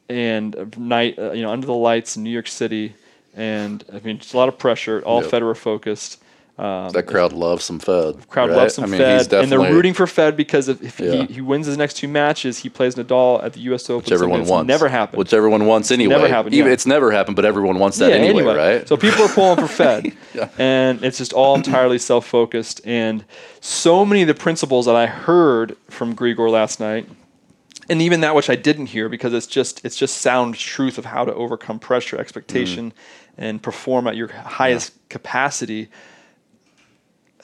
and 0.08 0.74
night 0.78 1.18
uh, 1.18 1.32
you 1.32 1.42
know 1.42 1.50
under 1.50 1.66
the 1.66 1.74
lights 1.74 2.16
in 2.16 2.22
New 2.22 2.30
York 2.30 2.46
City, 2.48 2.94
and 3.34 3.84
I 3.92 4.00
mean 4.00 4.16
it's 4.16 4.32
a 4.34 4.36
lot 4.36 4.48
of 4.48 4.58
pressure, 4.58 5.02
all 5.04 5.22
Yep. 5.22 5.30
Federer 5.30 5.56
focused. 5.56 6.18
Um, 6.58 6.90
That 6.90 7.04
crowd 7.06 7.32
loves 7.32 7.64
some 7.64 7.78
Fed. 7.78 8.28
crowd 8.28 8.50
right? 8.50 8.56
loves 8.56 8.76
him 8.76 8.84
I 8.84 8.86
mean, 8.86 8.98
Fed, 8.98 9.32
and 9.32 9.50
they're 9.50 9.58
rooting 9.58 9.94
for 9.94 10.06
Fed 10.06 10.36
because 10.36 10.68
if, 10.68 10.82
if 10.82 11.00
Yeah. 11.00 11.24
he, 11.24 11.34
he 11.34 11.40
wins 11.40 11.66
his 11.66 11.78
next 11.78 11.94
two 11.94 12.08
matches, 12.08 12.58
he 12.58 12.68
plays 12.68 12.94
Nadal 12.94 13.42
at 13.42 13.54
the 13.54 13.60
U.S. 13.60 13.88
Open. 13.88 14.04
which 14.04 14.12
everyone 14.12 14.44
wants. 14.44 14.68
Never 14.68 14.86
happened. 14.88 15.18
Which 15.18 15.32
everyone 15.32 15.64
wants 15.64 15.90
anyway. 15.90 16.14
never 16.14 16.28
happened, 16.28 16.54
Even 16.54 16.66
yeah. 16.66 16.74
it's 16.74 16.84
never 16.86 17.10
happened, 17.10 17.36
but 17.36 17.46
everyone 17.46 17.78
wants 17.78 17.96
that 17.98 18.10
yeah, 18.10 18.16
anyway, 18.16 18.42
right? 18.54 18.86
So 18.86 18.98
people 18.98 19.24
are 19.24 19.28
pulling 19.30 19.56
for 19.56 19.66
Fed, 19.66 20.12
Yeah. 20.34 20.50
and 20.58 21.02
it's 21.02 21.16
just 21.16 21.32
all 21.32 21.54
entirely 21.54 21.98
self-focused. 21.98 22.82
And 22.84 23.24
so 23.60 24.04
many 24.04 24.20
of 24.20 24.28
the 24.28 24.34
principles 24.34 24.84
that 24.84 24.94
I 24.94 25.06
heard 25.06 25.74
from 25.88 26.14
Grigor 26.14 26.50
last 26.50 26.78
night, 26.80 27.08
and 27.88 28.02
even 28.02 28.20
that 28.20 28.34
which 28.34 28.50
I 28.50 28.56
didn't 28.56 28.86
hear 28.86 29.08
because 29.08 29.32
it's 29.32 29.46
just 29.46 29.84
it's 29.86 29.96
just 29.96 30.18
sound 30.18 30.54
truth 30.56 30.98
of 30.98 31.06
how 31.06 31.24
to 31.24 31.32
overcome 31.34 31.78
pressure, 31.78 32.18
expectation, 32.18 32.90
Mm. 32.90 32.94
And 33.36 33.62
perform 33.62 34.06
at 34.06 34.16
your 34.16 34.28
highest 34.28 34.92
capacity. 35.08 35.88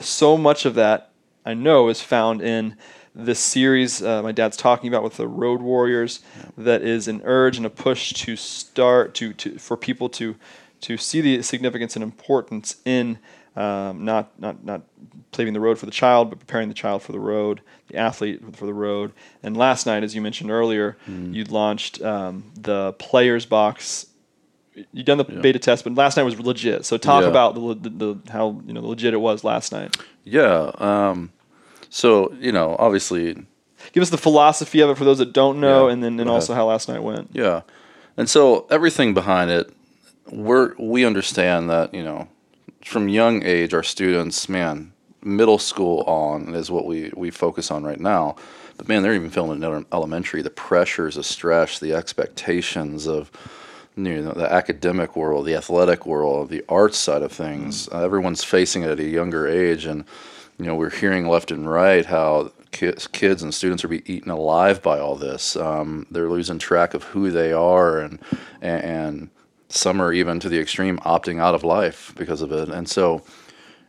So 0.00 0.36
much 0.36 0.64
of 0.64 0.74
that 0.74 1.10
I 1.44 1.54
know 1.54 1.88
is 1.88 2.00
found 2.00 2.42
in 2.42 2.76
this 3.14 3.40
series 3.40 4.00
uh, 4.02 4.22
my 4.22 4.32
dad's 4.32 4.56
talking 4.56 4.88
about 4.88 5.02
with 5.02 5.16
the 5.16 5.26
Road 5.26 5.60
Warriors. 5.60 6.20
That 6.56 6.82
is 6.82 7.08
an 7.08 7.20
urge 7.24 7.56
and 7.56 7.66
a 7.66 7.70
push 7.70 8.12
to 8.12 8.36
start 8.36 9.14
to, 9.14 9.32
to 9.34 9.58
for 9.58 9.76
people 9.76 10.08
to 10.10 10.36
to 10.82 10.96
see 10.96 11.20
the 11.20 11.42
significance 11.42 11.96
and 11.96 12.02
importance 12.04 12.76
in 12.84 13.18
um, 13.56 14.04
not 14.04 14.38
not 14.38 14.62
not 14.64 14.82
paving 15.32 15.52
the 15.52 15.60
road 15.60 15.78
for 15.78 15.86
the 15.86 15.92
child, 15.92 16.30
but 16.30 16.38
preparing 16.38 16.68
the 16.68 16.74
child 16.74 17.02
for 17.02 17.12
the 17.12 17.18
road, 17.18 17.60
the 17.88 17.96
athlete 17.96 18.40
for 18.54 18.66
the 18.66 18.74
road. 18.74 19.12
And 19.42 19.56
last 19.56 19.84
night, 19.84 20.04
as 20.04 20.14
you 20.14 20.20
mentioned 20.20 20.50
earlier, 20.50 20.96
you'd 21.06 21.50
launched 21.50 22.00
um, 22.02 22.52
the 22.54 22.92
players 22.94 23.46
box. 23.46 24.06
You'd 24.92 25.06
done 25.06 25.18
the 25.18 25.24
beta 25.24 25.58
test, 25.58 25.84
but 25.84 25.94
last 25.94 26.16
night 26.16 26.22
was 26.24 26.38
legit. 26.40 26.84
So 26.84 26.96
talk 26.96 27.22
Yeah. 27.22 27.28
about 27.28 27.54
the, 27.54 27.74
the, 27.88 27.90
the 28.14 28.32
how 28.32 28.60
you 28.66 28.72
know 28.72 28.80
legit 28.82 29.14
it 29.14 29.18
was 29.18 29.44
last 29.44 29.72
night. 29.72 29.96
yeah. 30.24 30.70
Um, 30.78 31.32
so 31.90 32.32
you 32.40 32.52
know, 32.52 32.76
obviously, 32.78 33.36
Give 33.92 34.02
us 34.02 34.10
the 34.10 34.18
philosophy 34.18 34.80
of 34.80 34.90
it 34.90 34.98
for 34.98 35.04
those 35.04 35.18
that 35.18 35.32
don't 35.32 35.60
know, 35.60 35.86
Yeah, 35.86 35.92
and 35.92 36.02
then 36.02 36.18
and 36.20 36.28
also 36.28 36.52
how 36.54 36.66
last 36.66 36.88
night 36.88 37.02
went. 37.02 37.30
Yeah. 37.32 37.62
And 38.16 38.28
so 38.28 38.66
everything 38.70 39.14
behind 39.14 39.50
it, 39.50 39.70
we're 40.30 40.74
we 40.78 41.04
understand 41.04 41.70
that, 41.70 41.94
you 41.94 42.02
know, 42.02 42.28
from 42.84 43.08
young 43.08 43.44
age 43.44 43.72
our 43.74 43.84
students, 43.84 44.48
man, 44.48 44.92
middle 45.22 45.58
school 45.58 46.00
on 46.02 46.54
is 46.54 46.70
what 46.70 46.86
we, 46.86 47.12
we 47.16 47.30
focus 47.30 47.70
on 47.70 47.84
right 47.84 48.00
now. 48.00 48.34
But 48.76 48.88
man, 48.88 49.02
they're 49.02 49.14
even 49.14 49.30
feeling 49.30 49.62
it 49.62 49.66
in 49.66 49.86
elementary, 49.92 50.42
the 50.42 50.50
pressures, 50.50 51.14
the 51.14 51.24
stress, 51.24 51.78
the 51.78 51.94
expectations 51.94 53.06
of 53.06 53.30
you 54.06 54.22
know, 54.22 54.32
the 54.32 54.50
academic 54.52 55.16
world, 55.16 55.46
the 55.46 55.54
athletic 55.54 56.06
world, 56.06 56.48
the 56.48 56.64
arts 56.68 56.98
side 56.98 57.22
of 57.22 57.32
things. 57.32 57.88
Uh, 57.90 58.02
everyone's 58.04 58.44
facing 58.44 58.82
it 58.82 58.90
at 58.90 59.00
a 59.00 59.04
younger 59.04 59.46
age, 59.46 59.84
and 59.84 60.04
you 60.58 60.66
know 60.66 60.74
we're 60.74 60.90
hearing 60.90 61.28
left 61.28 61.50
and 61.50 61.68
right 61.70 62.06
how 62.06 62.52
kids, 62.70 63.06
kids 63.06 63.42
and 63.42 63.54
students 63.54 63.84
are 63.84 63.88
being 63.88 64.02
eaten 64.06 64.30
alive 64.30 64.82
by 64.82 64.98
all 64.98 65.16
this. 65.16 65.56
Um, 65.56 66.06
they're 66.10 66.30
losing 66.30 66.58
track 66.58 66.94
of 66.94 67.04
who 67.04 67.30
they 67.30 67.52
are, 67.52 67.98
and, 67.98 68.18
and 68.60 68.84
and 68.84 69.30
some 69.68 70.00
are 70.00 70.12
even 70.12 70.40
to 70.40 70.48
the 70.48 70.58
extreme 70.58 70.98
opting 70.98 71.40
out 71.40 71.54
of 71.54 71.64
life 71.64 72.14
because 72.16 72.42
of 72.42 72.52
it. 72.52 72.68
And 72.68 72.88
so, 72.88 73.22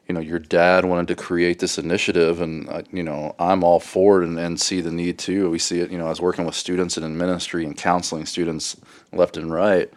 you 0.09 0.15
know, 0.15 0.21
your 0.21 0.39
dad 0.39 0.85
wanted 0.85 1.07
to 1.09 1.15
create 1.15 1.59
this 1.59 1.77
initiative, 1.77 2.41
and 2.41 2.67
uh, 2.67 2.81
you 2.91 3.03
know, 3.03 3.35
I'm 3.37 3.63
all 3.63 3.79
for 3.79 4.21
it 4.21 4.27
and, 4.27 4.39
and 4.39 4.59
see 4.59 4.81
the 4.81 4.91
need 4.91 5.19
too. 5.19 5.51
We 5.51 5.59
see 5.59 5.81
it. 5.81 5.91
You 5.91 5.99
know, 5.99 6.07
I 6.07 6.09
was 6.09 6.19
working 6.19 6.45
with 6.45 6.55
students 6.55 6.97
and 6.97 7.05
in 7.05 7.15
ministry 7.15 7.63
and 7.63 7.77
counseling 7.77 8.25
students 8.25 8.75
left 9.13 9.37
and 9.37 9.53
right 9.53 9.93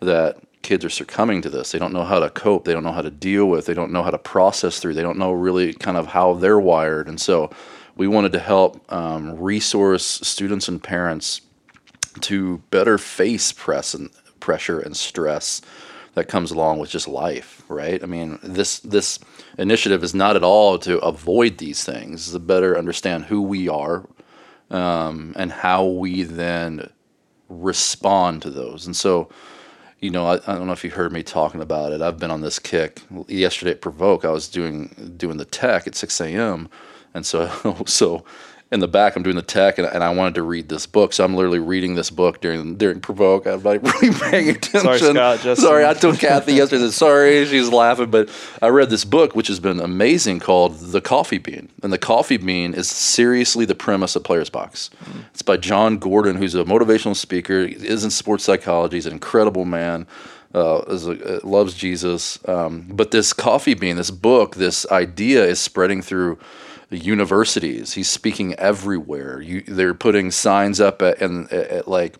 that 0.00 0.36
kids 0.60 0.84
are 0.84 0.90
succumbing 0.90 1.40
to 1.40 1.48
this. 1.48 1.72
They 1.72 1.78
don't 1.78 1.94
know 1.94 2.04
how 2.04 2.20
to 2.20 2.28
cope. 2.28 2.66
They 2.66 2.74
don't 2.74 2.84
know 2.84 2.92
how 2.92 3.00
to 3.00 3.10
deal 3.10 3.46
with. 3.46 3.64
They 3.64 3.72
don't 3.72 3.92
know 3.92 4.02
how 4.02 4.10
to 4.10 4.18
process 4.18 4.78
through. 4.78 4.92
They 4.92 5.02
don't 5.02 5.18
know 5.18 5.32
really 5.32 5.72
kind 5.72 5.96
of 5.96 6.08
how 6.08 6.34
they're 6.34 6.60
wired. 6.60 7.08
And 7.08 7.18
so, 7.18 7.50
we 7.96 8.06
wanted 8.06 8.32
to 8.32 8.40
help 8.40 8.92
um, 8.92 9.40
resource 9.40 10.04
students 10.04 10.68
and 10.68 10.82
parents 10.82 11.40
to 12.20 12.58
better 12.70 12.98
face 12.98 13.52
press 13.52 13.94
and 13.94 14.10
pressure 14.38 14.78
and 14.78 14.94
stress 14.94 15.62
that 16.16 16.28
comes 16.28 16.50
along 16.50 16.78
with 16.78 16.88
just 16.88 17.06
life, 17.06 17.62
right? 17.68 18.02
I 18.02 18.06
mean, 18.06 18.38
this 18.42 18.80
this 18.80 19.18
initiative 19.58 20.02
is 20.02 20.14
not 20.14 20.34
at 20.34 20.42
all 20.42 20.78
to 20.78 20.98
avoid 21.00 21.58
these 21.58 21.84
things. 21.84 22.22
It's 22.22 22.32
to 22.32 22.38
better 22.38 22.76
understand 22.76 23.26
who 23.26 23.42
we 23.42 23.68
are 23.68 24.08
um, 24.70 25.34
and 25.36 25.52
how 25.52 25.84
we 25.84 26.22
then 26.22 26.90
respond 27.50 28.40
to 28.42 28.50
those. 28.50 28.86
And 28.86 28.96
so, 28.96 29.28
you 30.00 30.10
know, 30.10 30.26
I, 30.26 30.36
I 30.36 30.54
don't 30.54 30.66
know 30.66 30.72
if 30.72 30.84
you 30.84 30.90
heard 30.90 31.12
me 31.12 31.22
talking 31.22 31.60
about 31.60 31.92
it. 31.92 32.00
I've 32.00 32.18
been 32.18 32.30
on 32.30 32.40
this 32.40 32.58
kick. 32.58 33.02
Yesterday 33.28 33.72
at 33.72 33.82
Provoke, 33.82 34.24
I 34.24 34.30
was 34.30 34.48
doing 34.48 35.14
doing 35.18 35.36
the 35.36 35.44
tech 35.44 35.86
at 35.86 35.94
6 35.94 36.18
a.m. 36.22 36.70
And 37.12 37.26
so, 37.26 37.82
so 37.86 38.24
in 38.72 38.80
the 38.80 38.88
back, 38.88 39.14
I'm 39.14 39.22
doing 39.22 39.36
the 39.36 39.42
tech, 39.42 39.78
and, 39.78 39.86
and 39.86 40.02
I 40.02 40.10
wanted 40.10 40.34
to 40.34 40.42
read 40.42 40.68
this 40.68 40.86
book. 40.86 41.12
So 41.12 41.24
I'm 41.24 41.34
literally 41.36 41.60
reading 41.60 41.94
this 41.94 42.10
book 42.10 42.40
during 42.40 42.76
during 42.76 43.00
Provoke. 43.00 43.46
I'm 43.46 43.62
like 43.62 43.80
really 44.02 44.12
paying 44.18 44.48
attention. 44.50 44.80
Sorry, 44.80 44.98
Scott, 44.98 45.40
just- 45.40 45.60
Sorry, 45.62 45.86
I 45.86 45.94
told 45.94 46.18
Kathy 46.18 46.54
yesterday. 46.54 46.82
Said, 46.86 46.92
Sorry, 46.92 47.46
she's 47.46 47.68
laughing, 47.68 48.10
but 48.10 48.28
I 48.60 48.68
read 48.68 48.90
this 48.90 49.04
book, 49.04 49.36
which 49.36 49.46
has 49.46 49.60
been 49.60 49.78
amazing, 49.78 50.40
called 50.40 50.78
The 50.78 51.00
Coffee 51.00 51.38
Bean. 51.38 51.68
And 51.84 51.92
The 51.92 51.98
Coffee 51.98 52.38
Bean 52.38 52.74
is 52.74 52.90
seriously 52.90 53.66
the 53.66 53.76
premise 53.76 54.16
of 54.16 54.24
Players 54.24 54.50
Box. 54.50 54.90
It's 55.32 55.42
by 55.42 55.58
Jon 55.58 55.98
Gordon, 55.98 56.34
who's 56.36 56.56
a 56.56 56.64
motivational 56.64 57.14
speaker. 57.14 57.68
He 57.68 57.74
is 57.74 58.02
in 58.02 58.10
sports 58.10 58.42
psychology. 58.42 58.96
He's 58.96 59.06
an 59.06 59.12
incredible 59.12 59.64
man. 59.64 60.08
Uh, 60.54 60.82
is 60.88 61.06
a, 61.06 61.36
uh, 61.36 61.40
loves 61.46 61.74
Jesus. 61.74 62.38
Um, 62.48 62.86
but 62.90 63.10
this 63.10 63.32
coffee 63.34 63.74
bean, 63.74 63.96
this 63.96 64.10
book, 64.10 64.56
this 64.56 64.86
idea 64.90 65.44
is 65.44 65.60
spreading 65.60 66.00
through 66.00 66.38
the 66.90 66.98
universities. 66.98 67.94
He's 67.94 68.08
speaking 68.08 68.54
everywhere. 68.54 69.40
You, 69.40 69.62
they're 69.62 69.94
putting 69.94 70.30
signs 70.30 70.80
up 70.80 71.02
at, 71.02 71.20
and 71.20 71.52
at, 71.52 71.68
at 71.68 71.88
like 71.88 72.16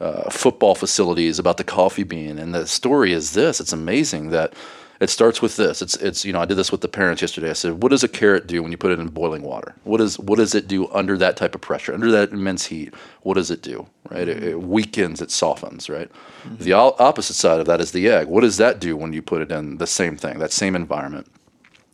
uh, 0.00 0.30
football 0.30 0.74
facilities 0.74 1.38
about 1.38 1.56
the 1.56 1.64
coffee 1.64 2.04
bean. 2.04 2.38
And 2.38 2.54
the 2.54 2.66
story 2.66 3.12
is 3.12 3.32
this: 3.32 3.60
it's 3.60 3.72
amazing 3.72 4.30
that 4.30 4.54
it 5.00 5.08
starts 5.08 5.40
with 5.40 5.56
this. 5.56 5.80
It's 5.80 5.96
it's 5.96 6.24
you 6.24 6.32
know 6.32 6.40
I 6.40 6.44
did 6.44 6.56
this 6.56 6.70
with 6.70 6.82
the 6.82 6.88
parents 6.88 7.22
yesterday. 7.22 7.50
I 7.50 7.54
said, 7.54 7.82
what 7.82 7.88
does 7.88 8.04
a 8.04 8.08
carrot 8.08 8.46
do 8.46 8.62
when 8.62 8.70
you 8.70 8.78
put 8.78 8.92
it 8.92 9.00
in 9.00 9.08
boiling 9.08 9.42
water? 9.42 9.74
What 9.84 10.00
is 10.00 10.18
what 10.18 10.36
does 10.36 10.54
it 10.54 10.68
do 10.68 10.88
under 10.90 11.16
that 11.18 11.36
type 11.36 11.54
of 11.54 11.62
pressure, 11.62 11.94
under 11.94 12.10
that 12.10 12.32
immense 12.32 12.66
heat? 12.66 12.94
What 13.22 13.34
does 13.34 13.50
it 13.50 13.62
do? 13.62 13.86
Right? 14.10 14.28
It, 14.28 14.44
it 14.44 14.62
weakens. 14.62 15.22
It 15.22 15.30
softens. 15.30 15.88
Right. 15.88 16.10
The 16.58 16.74
o- 16.74 16.96
opposite 16.98 17.34
side 17.34 17.60
of 17.60 17.66
that 17.66 17.80
is 17.80 17.92
the 17.92 18.08
egg. 18.08 18.26
What 18.26 18.42
does 18.42 18.58
that 18.58 18.78
do 18.78 18.96
when 18.96 19.12
you 19.12 19.22
put 19.22 19.42
it 19.42 19.50
in 19.50 19.78
the 19.78 19.86
same 19.86 20.16
thing, 20.16 20.38
that 20.38 20.52
same 20.52 20.76
environment? 20.76 21.28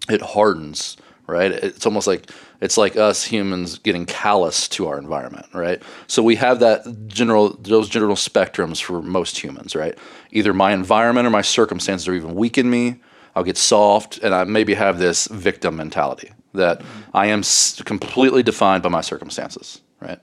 it 0.08 0.22
hardens 0.22 0.96
right 1.28 1.52
it's 1.52 1.86
almost 1.86 2.06
like 2.06 2.30
it's 2.60 2.76
like 2.76 2.96
us 2.96 3.22
humans 3.22 3.78
getting 3.78 4.06
callous 4.06 4.66
to 4.66 4.88
our 4.88 4.98
environment 4.98 5.46
right 5.52 5.82
so 6.06 6.22
we 6.22 6.34
have 6.34 6.58
that 6.58 7.06
general 7.06 7.50
those 7.60 7.88
general 7.88 8.16
spectrums 8.16 8.82
for 8.82 9.02
most 9.02 9.38
humans 9.38 9.76
right 9.76 9.96
either 10.32 10.52
my 10.52 10.72
environment 10.72 11.26
or 11.26 11.30
my 11.30 11.42
circumstances 11.42 12.08
are 12.08 12.14
even 12.14 12.34
weaken 12.34 12.68
me 12.68 12.96
i'll 13.36 13.44
get 13.44 13.58
soft 13.58 14.18
and 14.18 14.34
i 14.34 14.42
maybe 14.42 14.74
have 14.74 14.98
this 14.98 15.26
victim 15.28 15.76
mentality 15.76 16.30
that 16.54 16.82
i 17.12 17.26
am 17.26 17.42
completely 17.84 18.42
defined 18.42 18.82
by 18.82 18.88
my 18.88 19.02
circumstances 19.02 19.82
right 20.00 20.20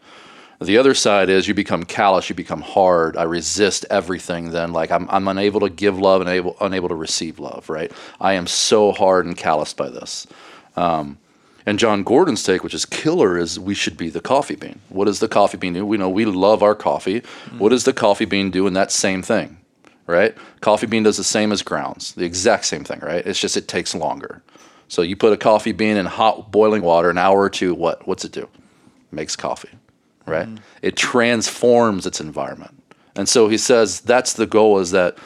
The 0.60 0.78
other 0.78 0.94
side 0.94 1.30
is 1.30 1.48
you 1.48 1.54
become 1.54 1.84
callous, 1.84 2.30
you 2.30 2.36
become 2.36 2.62
hard. 2.62 3.18
I 3.18 3.24
resist 3.24 3.86
everything. 3.90 4.52
Then, 4.52 4.72
like 4.72 4.90
I'm, 4.90 5.08
I'm 5.10 5.28
unable 5.28 5.60
to 5.60 5.70
give 5.70 6.00
love 6.00 6.22
and 6.22 6.30
able, 6.30 6.56
unable 6.62 6.88
to 6.90 6.96
receive 6.96 7.40
love. 7.40 7.70
Right? 7.70 7.92
I 8.22 8.34
am 8.34 8.48
so 8.48 8.94
hard 8.94 9.26
and 9.26 9.36
calloused 9.36 9.76
by 9.76 9.90
this. 9.90 10.26
Um, 10.76 11.18
and 11.66 11.80
Jon 11.80 12.04
Gordon's 12.04 12.44
take, 12.44 12.64
which 12.64 12.74
is 12.74 12.86
killer, 12.86 13.38
is 13.38 13.60
we 13.60 13.74
should 13.74 13.98
be 13.98 14.10
the 14.10 14.22
coffee 14.22 14.56
bean. 14.56 14.80
What 14.90 15.06
does 15.06 15.20
the 15.20 15.28
coffee 15.28 15.58
bean 15.58 15.74
do? 15.74 15.86
We 15.86 15.98
know 15.98 16.10
we 16.10 16.26
love 16.26 16.62
our 16.62 16.76
coffee. 16.76 17.24
What 17.58 17.70
does 17.70 17.86
the 17.86 17.94
coffee 17.94 18.26
bean 18.26 18.52
do 18.52 18.68
in 18.68 18.74
that 18.74 18.92
same 18.92 19.24
thing? 19.24 19.58
Right? 20.06 20.36
Coffee 20.62 20.86
bean 20.86 21.02
does 21.04 21.18
the 21.18 21.24
same 21.24 21.52
as 21.52 21.64
grounds, 21.64 22.14
the 22.14 22.26
exact 22.26 22.66
same 22.66 22.84
thing, 22.84 23.00
right? 23.00 23.26
It's 23.26 23.40
just 23.40 23.58
it 23.58 23.68
takes 23.68 23.96
longer. 23.96 24.44
So 24.88 25.02
you 25.02 25.16
put 25.16 25.34
a 25.34 25.38
coffee 25.38 25.72
bean 25.72 25.98
in 25.98 26.06
hot 26.06 26.52
boiling 26.52 26.84
water, 26.84 27.10
an 27.10 27.18
hour 27.18 27.42
or 27.42 27.50
two, 27.50 27.74
what? 27.74 28.08
What's 28.08 28.24
it 28.24 28.32
do? 28.32 28.48
makes 29.16 29.36
coffee, 29.36 29.70
right? 30.26 30.48
It 30.82 30.96
transforms 30.96 32.06
its 32.06 32.20
environment. 32.20 32.84
And 33.16 33.28
so 33.28 33.48
he 33.48 33.58
says 33.58 34.02
that's 34.02 34.34
the 34.34 34.46
goal 34.46 34.80
is 34.80 34.92
that 34.92 35.18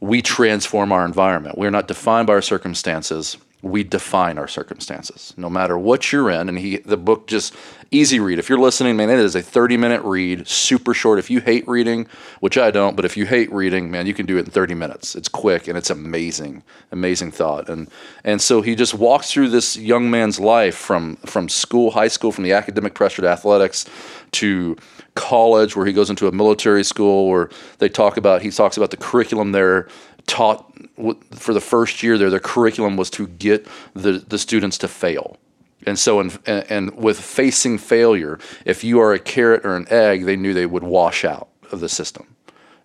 we 0.00 0.20
transform 0.20 0.92
our 0.92 1.04
environment. 1.04 1.56
We're 1.56 1.70
not 1.70 1.88
defined 1.88 2.26
by 2.26 2.34
our 2.34 2.42
circumstances. 2.42 3.36
We 3.62 3.84
define 3.84 4.38
our 4.38 4.48
circumstances. 4.48 5.34
No 5.36 5.50
matter 5.50 5.76
what 5.76 6.12
you're 6.12 6.30
in, 6.30 6.48
and 6.48 6.58
he 6.58 6.78
the 6.78 6.96
book 6.96 7.26
just 7.26 7.54
easy 7.90 8.20
read. 8.20 8.38
If 8.38 8.48
you're 8.48 8.58
listening, 8.58 8.96
man, 8.96 9.10
it 9.10 9.18
is 9.18 9.34
a 9.34 9.42
30 9.42 9.76
minute 9.76 10.02
read, 10.02 10.46
super 10.46 10.94
short. 10.94 11.18
If 11.18 11.30
you 11.30 11.40
hate 11.40 11.66
reading, 11.66 12.06
which 12.40 12.56
I 12.56 12.70
don't, 12.70 12.96
but 12.96 13.04
if 13.04 13.16
you 13.16 13.26
hate 13.26 13.52
reading, 13.52 13.90
man, 13.90 14.06
you 14.06 14.14
can 14.14 14.26
do 14.26 14.36
it 14.38 14.46
in 14.46 14.50
30 14.50 14.74
minutes. 14.74 15.14
It's 15.14 15.28
quick 15.28 15.68
and 15.68 15.76
it's 15.76 15.90
amazing, 15.90 16.62
amazing 16.92 17.32
thought. 17.32 17.68
And 17.68 17.88
and 18.24 18.40
so 18.40 18.62
he 18.62 18.74
just 18.74 18.94
walks 18.94 19.32
through 19.32 19.48
this 19.48 19.76
young 19.76 20.10
man's 20.10 20.38
life 20.38 20.76
from 20.76 21.16
from 21.16 21.48
school, 21.48 21.90
high 21.90 22.08
school, 22.08 22.32
from 22.32 22.44
the 22.44 22.52
academic 22.52 22.94
pressure 22.94 23.22
to 23.22 23.28
athletics 23.28 23.86
to 24.32 24.76
college 25.16 25.74
where 25.76 25.86
he 25.86 25.92
goes 25.92 26.08
into 26.08 26.28
a 26.28 26.32
military 26.32 26.84
school 26.84 27.28
where 27.28 27.50
they 27.78 27.88
talk 27.88 28.16
about 28.16 28.42
he 28.42 28.50
talks 28.50 28.76
about 28.76 28.90
the 28.90 28.96
curriculum 28.96 29.52
there 29.52 29.88
taught 30.26 30.69
for 31.32 31.54
the 31.54 31.60
first 31.60 32.02
year 32.02 32.18
there 32.18 32.30
their 32.30 32.40
curriculum 32.40 32.96
was 32.96 33.10
to 33.10 33.26
get 33.26 33.66
the, 33.94 34.12
the 34.12 34.38
students 34.38 34.78
to 34.78 34.88
fail 34.88 35.36
and 35.86 35.98
so 35.98 36.20
in, 36.20 36.32
and, 36.46 36.70
and 36.70 36.96
with 36.96 37.20
facing 37.20 37.78
failure 37.78 38.38
if 38.64 38.84
you 38.84 39.00
are 39.00 39.12
a 39.12 39.18
carrot 39.18 39.64
or 39.64 39.76
an 39.76 39.86
egg 39.90 40.24
they 40.24 40.36
knew 40.36 40.54
they 40.54 40.66
would 40.66 40.84
wash 40.84 41.24
out 41.24 41.48
of 41.72 41.80
the 41.80 41.88
system 41.88 42.36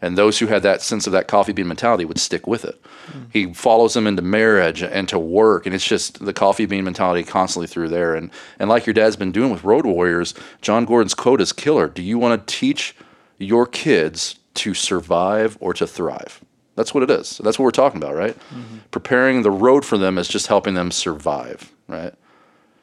and 0.06 0.17
those 0.17 0.38
who 0.38 0.45
had 0.45 0.62
that 0.62 0.84
sense 0.84 1.08
of 1.08 1.13
that 1.13 1.28
coffee 1.28 1.51
bean 1.51 1.67
mentality 1.67 2.06
would 2.06 2.19
stick 2.19 2.45
with 2.45 2.63
it. 2.63 2.80
Mm. 3.08 3.25
He 3.34 3.54
follows 3.54 3.95
them 3.95 4.06
into 4.06 4.21
marriage 4.21 4.84
and 4.84 5.10
to 5.10 5.17
work, 5.17 5.65
and 5.65 5.73
it's 5.73 5.88
just 5.88 6.23
the 6.23 6.32
coffee 6.32 6.67
bean 6.67 6.84
mentality 6.84 7.23
constantly 7.23 7.65
through 7.65 7.89
there. 7.89 8.13
And 8.13 8.30
and 8.60 8.69
like 8.69 8.86
your 8.86 8.93
dad's 8.93 9.15
been 9.15 9.32
doing 9.32 9.51
with 9.51 9.63
Road 9.63 9.84
Warriors, 9.84 10.36
Jon 10.62 10.86
Gordon's 10.86 11.15
quote 11.15 11.41
is 11.41 11.51
killer. 11.51 11.88
Do 11.88 12.04
you 12.04 12.19
want 12.19 12.47
to 12.47 12.56
teach 12.56 12.95
your 13.39 13.65
kids 13.65 14.38
to 14.56 14.75
survive 14.75 15.58
or 15.60 15.73
to 15.73 15.88
thrive? 15.88 16.39
That's 16.75 16.93
what 16.93 17.03
it 17.03 17.09
is. 17.11 17.39
That's 17.43 17.57
what 17.57 17.63
we're 17.63 17.71
talking 17.71 18.01
about, 18.01 18.15
right? 18.15 18.38
Mm-hmm. 18.38 18.77
Preparing 18.91 19.41
the 19.43 19.51
road 19.51 19.85
for 19.85 19.97
them 19.97 20.17
is 20.17 20.27
just 20.27 20.47
helping 20.47 20.73
them 20.73 20.91
survive, 20.91 21.71
right? 21.88 22.13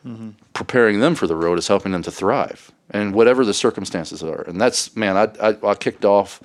Mm-hmm. 0.04 0.30
preparing 0.52 0.98
them 0.98 1.14
for 1.14 1.28
the 1.28 1.36
road 1.36 1.60
is 1.60 1.68
helping 1.68 1.92
them 1.92 2.02
to 2.02 2.10
thrive 2.10 2.72
and 2.90 3.14
whatever 3.14 3.44
the 3.44 3.54
circumstances 3.54 4.20
are 4.20 4.42
and 4.48 4.60
that's 4.60 4.96
man 4.96 5.16
i, 5.16 5.28
I, 5.40 5.56
I 5.64 5.74
kicked 5.76 6.04
off 6.04 6.40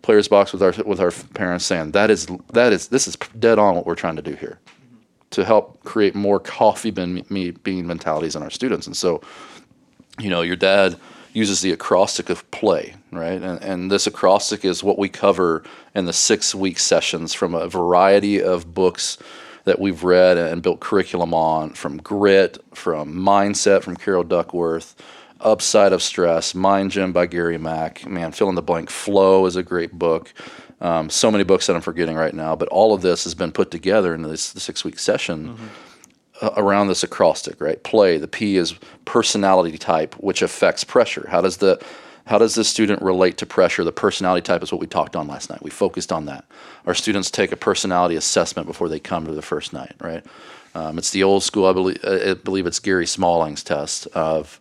players 0.00 0.26
box 0.26 0.54
with 0.54 0.62
our 0.62 0.72
with 0.86 1.00
our 1.00 1.10
parents 1.10 1.66
saying 1.66 1.90
that 1.90 2.10
is 2.10 2.26
that 2.54 2.72
is 2.72 2.88
this 2.88 3.06
is 3.06 3.16
dead 3.38 3.58
on 3.58 3.74
what 3.74 3.84
we're 3.84 3.94
trying 3.94 4.16
to 4.16 4.22
do 4.22 4.34
here 4.34 4.58
to 5.32 5.44
help 5.44 5.84
create 5.84 6.14
more 6.14 6.40
coffee 6.40 6.90
bean, 6.90 7.26
me- 7.28 7.50
bean 7.50 7.86
mentalities 7.86 8.34
in 8.34 8.42
our 8.42 8.48
students 8.48 8.86
and 8.86 8.96
so 8.96 9.20
you 10.18 10.30
know 10.30 10.40
your 10.40 10.56
dad 10.56 10.96
uses 11.34 11.60
the 11.60 11.72
acrostic 11.72 12.30
of 12.30 12.50
play 12.50 12.94
right? 13.14 13.40
And, 13.40 13.62
and 13.62 13.90
this 13.90 14.06
acrostic 14.06 14.64
is 14.64 14.82
what 14.82 14.98
we 14.98 15.08
cover 15.08 15.62
in 15.94 16.04
the 16.04 16.12
six 16.12 16.54
week 16.54 16.78
sessions 16.78 17.32
from 17.32 17.54
a 17.54 17.68
variety 17.68 18.42
of 18.42 18.74
books 18.74 19.18
that 19.64 19.78
we've 19.78 20.04
read 20.04 20.36
and 20.36 20.62
built 20.62 20.80
curriculum 20.80 21.32
on 21.32 21.70
from 21.70 21.96
grit 21.98 22.62
from 22.74 23.14
mindset 23.14 23.82
from 23.82 23.96
carol 23.96 24.24
duckworth 24.24 24.94
upside 25.40 25.92
of 25.92 26.02
stress 26.02 26.54
mind 26.54 26.90
gym 26.90 27.12
by 27.12 27.26
gary 27.26 27.58
mack. 27.58 28.06
Man 28.06 28.32
fill 28.32 28.48
in 28.48 28.54
the 28.54 28.62
blank. 28.62 28.90
Flow 28.90 29.46
is 29.46 29.56
a 29.56 29.62
great 29.62 29.92
book. 29.92 30.32
Um, 30.80 31.08
so 31.08 31.30
many 31.30 31.44
books 31.44 31.66
that 31.68 31.76
i'm 31.76 31.82
forgetting 31.82 32.16
right 32.16 32.34
now 32.34 32.56
but 32.56 32.68
all 32.68 32.92
of 32.92 33.00
this 33.00 33.24
has 33.24 33.34
been 33.34 33.52
put 33.52 33.70
together 33.70 34.12
in 34.12 34.22
this 34.22 34.42
six 34.42 34.84
week 34.84 34.98
session 34.98 35.50
uh, 35.50 35.56
around 36.56 36.88
this 36.88 37.02
acrostic, 37.02 37.60
right? 37.60 37.82
Play. 37.82 38.18
The 38.18 38.28
P 38.28 38.56
is 38.56 38.74
personality 39.04 39.78
type, 39.78 40.14
which 40.14 40.42
affects 40.42 40.84
pressure. 40.84 41.26
How 41.28 41.40
does 41.40 41.58
the 41.58 41.82
how 42.26 42.38
does 42.38 42.54
the 42.54 42.64
student 42.64 43.02
relate 43.02 43.36
to 43.38 43.46
pressure? 43.46 43.84
The 43.84 43.92
personality 43.92 44.42
type 44.42 44.62
is 44.62 44.72
what 44.72 44.80
we 44.80 44.86
talked 44.86 45.14
on 45.14 45.28
last 45.28 45.50
night. 45.50 45.62
We 45.62 45.70
focused 45.70 46.10
on 46.10 46.24
that. 46.24 46.46
Our 46.86 46.94
students 46.94 47.30
take 47.30 47.52
a 47.52 47.56
personality 47.56 48.16
assessment 48.16 48.66
before 48.66 48.88
they 48.88 48.98
come 48.98 49.26
to 49.26 49.34
the 49.34 49.42
first 49.42 49.74
night, 49.74 49.94
right? 50.00 50.24
Um, 50.74 50.96
it's 50.96 51.10
the 51.10 51.22
old 51.22 51.42
school. 51.42 51.66
I 51.66 51.72
believe 51.72 51.98
uh, 52.04 52.30
I 52.30 52.34
believe 52.34 52.66
it's 52.66 52.80
Gary 52.80 53.06
Smalley's 53.06 53.62
test 53.62 54.06
of 54.08 54.58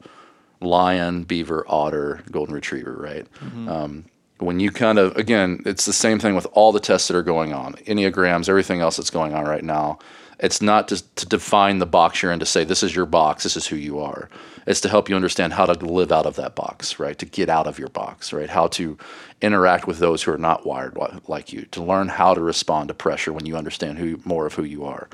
lion, 0.59 1.23
beaver, 1.23 1.65
otter, 1.67 2.21
golden 2.31 2.53
retriever, 2.53 2.93
right? 2.93 3.27
Um, 3.69 4.05
when 4.37 4.59
you 4.59 4.71
kind 4.71 4.99
of 4.99 5.15
again, 5.17 5.61
it's 5.65 5.85
the 5.85 5.93
same 5.93 6.19
thing 6.19 6.35
with 6.35 6.47
all 6.51 6.71
the 6.71 6.79
tests 6.79 7.07
that 7.07 7.17
are 7.17 7.23
going 7.23 7.53
on, 7.53 7.73
enneagrams, 7.87 8.49
everything 8.49 8.81
else 8.81 8.97
that's 8.97 9.09
going 9.09 9.33
on 9.33 9.45
right 9.45 9.63
now. 9.63 9.99
It's 10.43 10.61
not 10.61 10.89
just 10.89 11.15
to 11.15 11.25
define 11.25 11.79
the 11.79 11.85
box 11.85 12.21
you're 12.21 12.31
in 12.33 12.39
to 12.39 12.45
say 12.45 12.65
this 12.65 12.83
is 12.83 12.93
your 12.93 13.05
box, 13.05 13.43
this 13.43 13.55
is 13.55 13.65
who 13.65 13.77
you 13.77 13.99
are. 13.99 14.29
It's 14.67 14.81
to 14.81 14.89
help 14.89 15.09
you 15.09 15.15
understand 15.15 15.53
how 15.53 15.65
to 15.65 15.85
live 15.85 16.11
out 16.11 16.25
of 16.25 16.35
that 16.35 16.53
box, 16.53 16.99
right? 16.99 17.17
To 17.17 17.25
get 17.25 17.49
out 17.49 17.65
of 17.65 17.79
your 17.79 17.87
box, 17.87 18.31
right? 18.33 18.49
How 18.49 18.67
to 18.67 18.97
interact 19.41 19.87
with 19.87 19.99
those 19.99 20.21
who 20.21 20.31
are 20.31 20.37
not 20.37 20.65
wired 20.65 20.97
like 21.27 21.53
you. 21.53 21.63
To 21.71 21.81
learn 21.81 22.09
how 22.09 22.33
to 22.33 22.41
respond 22.41 22.89
to 22.89 22.93
pressure 22.93 23.33
when 23.33 23.45
you 23.45 23.55
understand 23.55 23.97
who 23.97 24.19
more 24.25 24.45
of 24.45 24.53
who 24.53 24.63
you 24.63 24.83
are. 24.83 25.07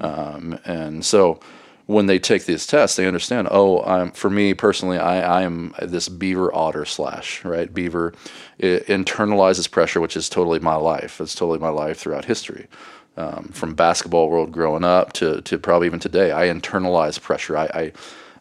Um, 0.00 0.58
and 0.64 1.04
so 1.04 1.40
when 1.86 2.06
they 2.06 2.18
take 2.18 2.44
these 2.44 2.66
tests, 2.66 2.96
they 2.96 3.06
understand. 3.06 3.48
Oh, 3.50 3.82
I'm 3.82 4.12
for 4.12 4.30
me 4.30 4.54
personally, 4.54 4.96
I, 4.96 5.40
I 5.40 5.42
am 5.42 5.74
this 5.82 6.08
beaver 6.08 6.54
otter 6.54 6.84
slash 6.84 7.44
right. 7.44 7.72
Beaver 7.72 8.14
it 8.58 8.86
internalizes 8.86 9.70
pressure, 9.70 10.00
which 10.00 10.16
is 10.16 10.28
totally 10.28 10.60
my 10.60 10.76
life. 10.76 11.20
It's 11.20 11.34
totally 11.34 11.58
my 11.58 11.68
life 11.68 11.98
throughout 11.98 12.26
history, 12.26 12.68
um, 13.16 13.44
from 13.52 13.74
basketball 13.74 14.30
world 14.30 14.52
growing 14.52 14.84
up 14.84 15.12
to 15.14 15.40
to 15.42 15.58
probably 15.58 15.86
even 15.86 16.00
today. 16.00 16.32
I 16.32 16.46
internalize 16.46 17.20
pressure. 17.20 17.56
I, 17.56 17.64
I 17.64 17.92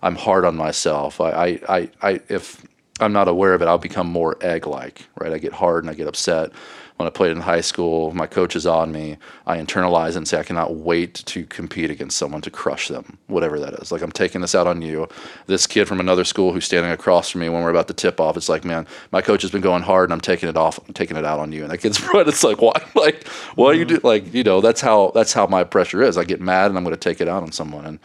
I'm 0.01 0.15
hard 0.15 0.45
on 0.45 0.55
myself. 0.55 1.19
I, 1.19 1.31
I, 1.31 1.59
I, 1.69 1.89
I 2.01 2.19
if 2.29 2.65
I'm 2.99 3.13
not 3.13 3.27
aware 3.27 3.53
of 3.53 3.61
it, 3.61 3.67
I'll 3.67 3.77
become 3.77 4.07
more 4.07 4.37
egg-like. 4.41 5.07
Right. 5.19 5.33
I 5.33 5.37
get 5.37 5.53
hard 5.53 5.83
and 5.83 5.91
I 5.91 5.93
get 5.93 6.07
upset. 6.07 6.51
When 6.99 7.07
I 7.07 7.11
played 7.11 7.31
in 7.31 7.39
high 7.39 7.61
school, 7.61 8.11
my 8.11 8.27
coach 8.27 8.57
is 8.57 8.67
on 8.67 8.91
me. 8.91 9.17
I 9.47 9.57
internalize 9.57 10.17
and 10.17 10.27
say, 10.27 10.37
I 10.37 10.43
cannot 10.43 10.75
wait 10.75 11.13
to 11.27 11.45
compete 11.45 11.89
against 11.89 12.17
someone 12.17 12.41
to 12.41 12.51
crush 12.51 12.89
them, 12.89 13.17
whatever 13.27 13.57
that 13.57 13.73
is. 13.75 13.89
Like, 13.89 14.01
I'm 14.01 14.11
taking 14.11 14.41
this 14.41 14.53
out 14.53 14.67
on 14.67 14.81
you. 14.81 15.07
This 15.45 15.65
kid 15.65 15.87
from 15.87 16.01
another 16.01 16.25
school 16.25 16.51
who's 16.51 16.65
standing 16.65 16.91
across 16.91 17.29
from 17.29 17.39
me 17.39 17.47
when 17.47 17.63
we're 17.63 17.69
about 17.69 17.87
to 17.87 17.93
tip 17.93 18.19
off, 18.19 18.35
it's 18.35 18.49
like, 18.49 18.65
man, 18.65 18.85
my 19.13 19.21
coach 19.21 19.43
has 19.43 19.49
been 19.49 19.61
going 19.61 19.81
hard 19.81 20.09
and 20.09 20.13
I'm 20.13 20.19
taking 20.19 20.49
it 20.49 20.57
off, 20.57 20.77
I'm 20.89 20.93
taking 20.93 21.15
it 21.15 21.23
out 21.23 21.39
on 21.39 21.53
you. 21.53 21.61
And 21.61 21.71
that 21.71 21.77
kid's 21.77 22.03
right. 22.13 22.27
It's 22.27 22.43
like, 22.43 22.61
why? 22.61 22.73
Like, 22.95 23.25
why 23.55 23.71
you 23.71 23.85
do? 23.85 23.95
Mm-hmm. 23.95 24.07
Like, 24.07 24.33
you 24.33 24.43
know, 24.43 24.59
that's 24.59 24.81
how 24.81 25.13
that's 25.15 25.31
how 25.31 25.47
my 25.47 25.63
pressure 25.63 26.03
is. 26.03 26.17
I 26.17 26.25
get 26.25 26.41
mad 26.41 26.69
and 26.69 26.77
I'm 26.77 26.83
going 26.83 26.93
to 26.93 26.99
take 26.99 27.21
it 27.21 27.29
out 27.29 27.43
on 27.43 27.53
someone. 27.53 27.85
And 27.85 27.99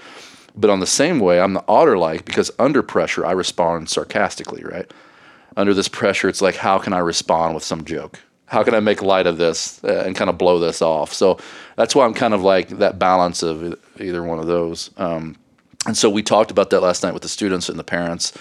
but 0.55 0.71
on 0.71 0.79
the 0.79 0.87
same 0.87 1.19
way, 1.19 1.41
I'm 1.41 1.55
the 1.55 1.65
otter 1.67 1.99
like 1.99 2.25
because 2.25 2.53
under 2.61 2.81
pressure, 2.81 3.27
I 3.27 3.33
respond 3.33 3.89
sarcastically, 3.89 4.63
right? 4.63 4.89
Under 5.57 5.75
this 5.75 5.89
pressure, 5.89 6.29
it's 6.29 6.41
like, 6.41 6.55
how 6.55 6.79
can 6.79 6.93
I 6.93 6.99
respond 6.99 7.57
with 7.57 7.65
some 7.65 7.85
joke? 7.85 8.21
How 8.47 8.63
can 8.63 8.75
I 8.75 8.81
make 8.81 9.03
light 9.03 9.27
of 9.27 9.39
this 9.39 9.83
uh, 9.85 10.03
and 10.07 10.15
kind 10.15 10.29
of 10.29 10.39
blow 10.39 10.59
this 10.59 10.83
off? 10.83 11.13
So 11.13 11.39
that's 11.77 11.95
why 11.95 12.05
I'm 12.05 12.15
kind 12.15 12.35
of 12.35 12.43
like 12.43 12.69
that 12.69 12.99
balance 12.99 13.43
of 13.43 13.79
either 13.99 14.23
one 14.23 14.39
of 14.39 14.47
those. 14.47 14.91
Um, 14.97 15.37
and 15.87 15.97
so 15.97 16.09
we 16.09 16.23
talked 16.23 16.51
about 16.51 16.71
that 16.71 16.81
last 16.81 17.03
night 17.03 17.15
with 17.15 17.23
the 17.23 17.29
students 17.29 17.69
and 17.69 17.79
the 17.79 17.85
parents. 17.85 18.33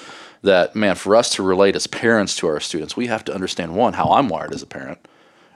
That 0.42 0.76
man, 0.76 0.96
for 0.96 1.16
us 1.16 1.30
to 1.36 1.44
relate 1.44 1.76
as 1.76 1.88
parents 1.88 2.36
to 2.38 2.48
our 2.48 2.60
students, 2.60 2.98
we 2.98 3.08
have 3.08 3.24
to 3.26 3.34
understand 3.34 3.76
one 3.76 3.94
how 3.94 4.12
I'm 4.12 4.28
wired 4.28 4.54
as 4.54 4.62
a 4.62 4.68
parent, 4.68 5.00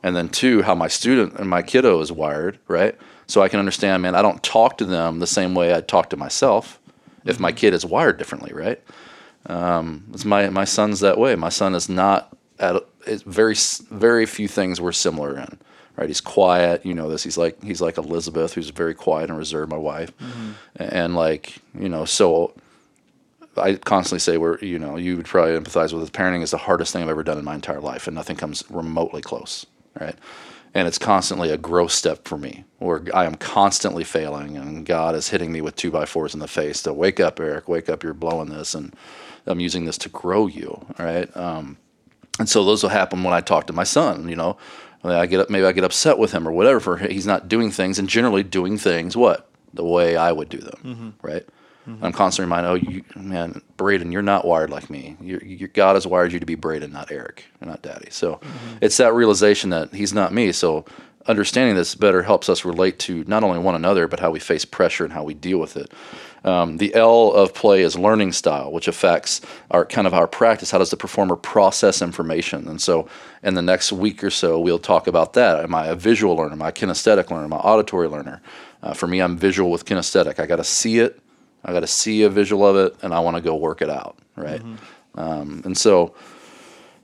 and 0.02 0.16
then 0.16 0.30
two 0.30 0.62
how 0.62 0.76
my 0.76 0.88
student 0.88 1.34
and 1.38 1.50
my 1.50 1.62
kiddo 1.62 2.00
is 2.00 2.10
wired, 2.10 2.58
right? 2.70 2.96
So 3.28 3.42
I 3.42 3.50
can 3.50 3.60
understand, 3.60 4.02
man, 4.02 4.16
I 4.16 4.22
don't 4.22 4.42
talk 4.42 4.78
to 4.78 4.86
them 4.86 5.20
the 5.20 5.28
same 5.28 5.54
way 5.56 5.76
I 5.76 5.82
talk 5.82 6.10
to 6.12 6.18
myself 6.18 6.80
if 7.26 7.38
my 7.38 7.52
kid 7.52 7.74
is 7.74 7.86
wired 7.86 8.18
differently, 8.18 8.54
right? 8.54 8.82
Um, 9.48 10.06
it's 10.14 10.24
my 10.24 10.50
my 10.50 10.64
son's 10.66 11.02
that 11.02 11.18
way. 11.18 11.36
My 11.36 11.50
son 11.50 11.76
is 11.76 11.90
not 11.90 12.36
at 12.60 12.84
it's 13.06 13.24
very 13.24 13.56
very 13.92 14.26
few 14.26 14.48
things 14.48 14.82
we're 14.82 14.92
similar 14.94 15.38
in. 15.40 15.60
Right, 15.98 16.10
he's 16.10 16.22
quiet. 16.22 16.86
You 16.86 16.94
know 16.94 17.10
this. 17.10 17.24
He's 17.24 17.38
like 17.38 17.64
he's 17.64 17.82
like 17.82 17.98
Elizabeth, 17.98 18.54
who's 18.54 18.70
very 18.70 18.96
quiet 18.96 19.30
and 19.30 19.40
reserved. 19.40 19.72
My 19.72 19.78
wife, 19.78 20.12
and 20.78 21.16
like 21.16 21.58
you 21.80 21.90
know, 21.90 22.06
so 22.06 22.54
I 23.58 23.76
constantly 23.76 24.20
say 24.20 24.38
we're 24.38 24.60
you 24.60 24.80
know 24.80 24.98
you 24.98 25.18
would 25.18 25.26
probably 25.26 25.54
empathize 25.60 25.94
with 25.94 26.02
this. 26.04 26.12
Parenting 26.12 26.44
is 26.44 26.52
the 26.52 26.58
hardest 26.60 26.94
thing 26.94 27.04
I've 27.04 27.10
ever 27.10 27.24
done 27.24 27.40
in 27.40 27.46
my 27.46 27.56
entire 27.56 27.82
life, 27.82 28.08
and 28.08 28.16
nothing 28.16 28.38
comes 28.38 28.64
remotely 28.70 29.22
close. 29.22 29.66
right? 30.00 30.16
And 30.74 30.88
it's 30.88 31.00
constantly 31.00 31.50
a 31.52 31.58
growth 31.58 31.92
step 31.92 32.28
for 32.28 32.38
me, 32.38 32.66
where 32.80 33.04
I 33.14 33.26
am 33.26 33.36
constantly 33.36 34.04
failing, 34.04 34.58
and 34.58 34.86
God 34.86 35.16
is 35.16 35.30
hitting 35.30 35.52
me 35.52 35.62
with 35.62 35.76
two 35.76 35.92
by 35.92 36.06
fours 36.06 36.34
in 36.34 36.40
the 36.40 36.48
face 36.48 36.84
to 36.84 36.94
wake 36.94 37.20
up, 37.20 37.40
Eric, 37.40 37.68
wake 37.68 37.90
up, 37.90 38.04
you're 38.04 38.14
blowing 38.14 38.50
this, 38.50 38.76
and 38.76 38.96
I'm 39.48 39.60
using 39.60 39.86
this 39.86 39.98
to 40.00 40.10
grow 40.10 40.48
you, 40.48 40.86
right? 41.00 41.36
Um, 41.36 41.78
and 42.40 42.50
so 42.50 42.64
those 42.64 42.84
will 42.84 42.90
happen 42.90 43.24
when 43.24 43.34
I 43.34 43.42
talk 43.42 43.68
to 43.68 43.74
my 43.74 43.84
son, 43.84 44.30
you 44.30 44.36
know. 44.36 44.58
I 45.04 45.26
get 45.26 45.40
up, 45.40 45.50
maybe 45.50 45.66
I 45.66 45.72
get 45.72 45.84
upset 45.84 46.18
with 46.18 46.32
him 46.32 46.48
or 46.48 46.52
whatever 46.52 46.80
for 46.80 46.98
he's 46.98 47.28
not 47.28 47.48
doing 47.48 47.72
things 47.72 48.00
and 48.00 48.10
generally 48.10 48.44
doing 48.44 48.78
things 48.78 49.16
what 49.16 49.50
the 49.74 49.84
way 49.84 50.18
I 50.18 50.32
would 50.32 50.50
do 50.50 50.58
them, 50.58 50.80
mm-hmm. 50.84 51.10
right? 51.26 51.48
Mm-hmm. 51.88 52.04
I'm 52.04 52.12
constantly 52.12 52.48
reminded, 52.48 52.70
oh, 52.70 52.92
you, 52.92 53.04
man, 53.16 53.62
Braden, 53.78 54.12
you're 54.12 54.22
not 54.22 54.44
wired 54.44 54.70
like 54.70 54.90
me. 54.90 55.16
You're, 55.22 55.42
you 55.42 55.68
God 55.68 55.96
has 55.96 56.06
wired 56.06 56.34
you 56.34 56.40
to 56.40 56.46
be 56.46 56.56
Braden, 56.56 56.92
not 56.92 57.12
Eric, 57.12 57.46
not 57.62 57.82
Daddy. 57.82 58.10
So 58.10 58.34
mm-hmm. 58.36 58.78
it's 58.82 58.98
that 58.98 59.14
realization 59.14 59.70
that 59.70 59.94
he's 59.94 60.14
not 60.14 60.34
me. 60.34 60.52
So 60.52 60.84
understanding 61.28 61.76
this 61.76 61.96
better 61.96 62.24
helps 62.24 62.50
us 62.50 62.66
relate 62.66 63.00
to 63.00 63.24
not 63.28 63.44
only 63.44 63.60
one 63.60 63.76
another, 63.76 64.08
but 64.08 64.20
how 64.20 64.32
we 64.32 64.40
face 64.40 64.66
pressure 64.66 65.04
and 65.04 65.14
how 65.14 65.24
we 65.24 65.34
deal 65.34 65.60
with 65.60 65.78
it. 65.78 65.92
Um, 66.44 66.78
the 66.78 66.94
L 66.96 67.34
of 67.34 67.54
play 67.54 67.82
is 67.82 67.98
learning 67.98 68.32
style, 68.32 68.72
which 68.72 68.88
affects 68.88 69.42
our 69.72 69.86
kind 69.86 70.08
of 70.08 70.14
our 70.14 70.28
practice. 70.28 70.72
How 70.72 70.78
does 70.78 70.92
the 70.92 70.98
performer 70.98 71.36
process 71.36 72.02
information? 72.02 72.68
And 72.68 72.82
so, 72.82 73.10
in 73.44 73.56
the 73.56 73.62
next 73.62 73.92
week 73.92 74.24
or 74.24 74.30
so, 74.30 74.60
we'll 74.60 74.80
talk 74.80 75.08
about 75.08 75.34
that. 75.34 75.64
Am 75.64 75.76
I 75.76 75.88
a 75.88 75.96
visual 75.96 76.36
learner? 76.36 76.54
Am 76.54 76.62
I 76.62 76.70
a 76.70 76.72
kinesthetic 76.72 77.30
learner? 77.32 77.46
Am 77.46 77.54
I 77.54 77.58
auditory 77.58 78.08
learner? 78.08 78.42
Uh, 78.82 78.94
for 78.94 79.08
me, 79.08 79.20
I'm 79.20 79.38
visual 79.38 79.72
with 79.72 79.86
kinesthetic. 79.86 80.40
I 80.40 80.46
got 80.46 80.58
to 80.58 80.64
see 80.64 81.00
it. 81.00 81.20
I 81.66 81.74
got 81.74 81.82
to 81.82 81.88
see 81.88 82.24
a 82.24 82.30
visual 82.30 82.66
of 82.66 82.78
it, 82.78 82.96
and 83.02 83.14
I 83.14 83.20
want 83.20 83.36
to 83.36 83.42
go 83.42 83.56
work 83.56 83.82
it 83.82 83.90
out, 83.90 84.18
right? 84.36 84.62
Um, 85.16 85.62
and 85.66 85.78
so, 85.78 86.16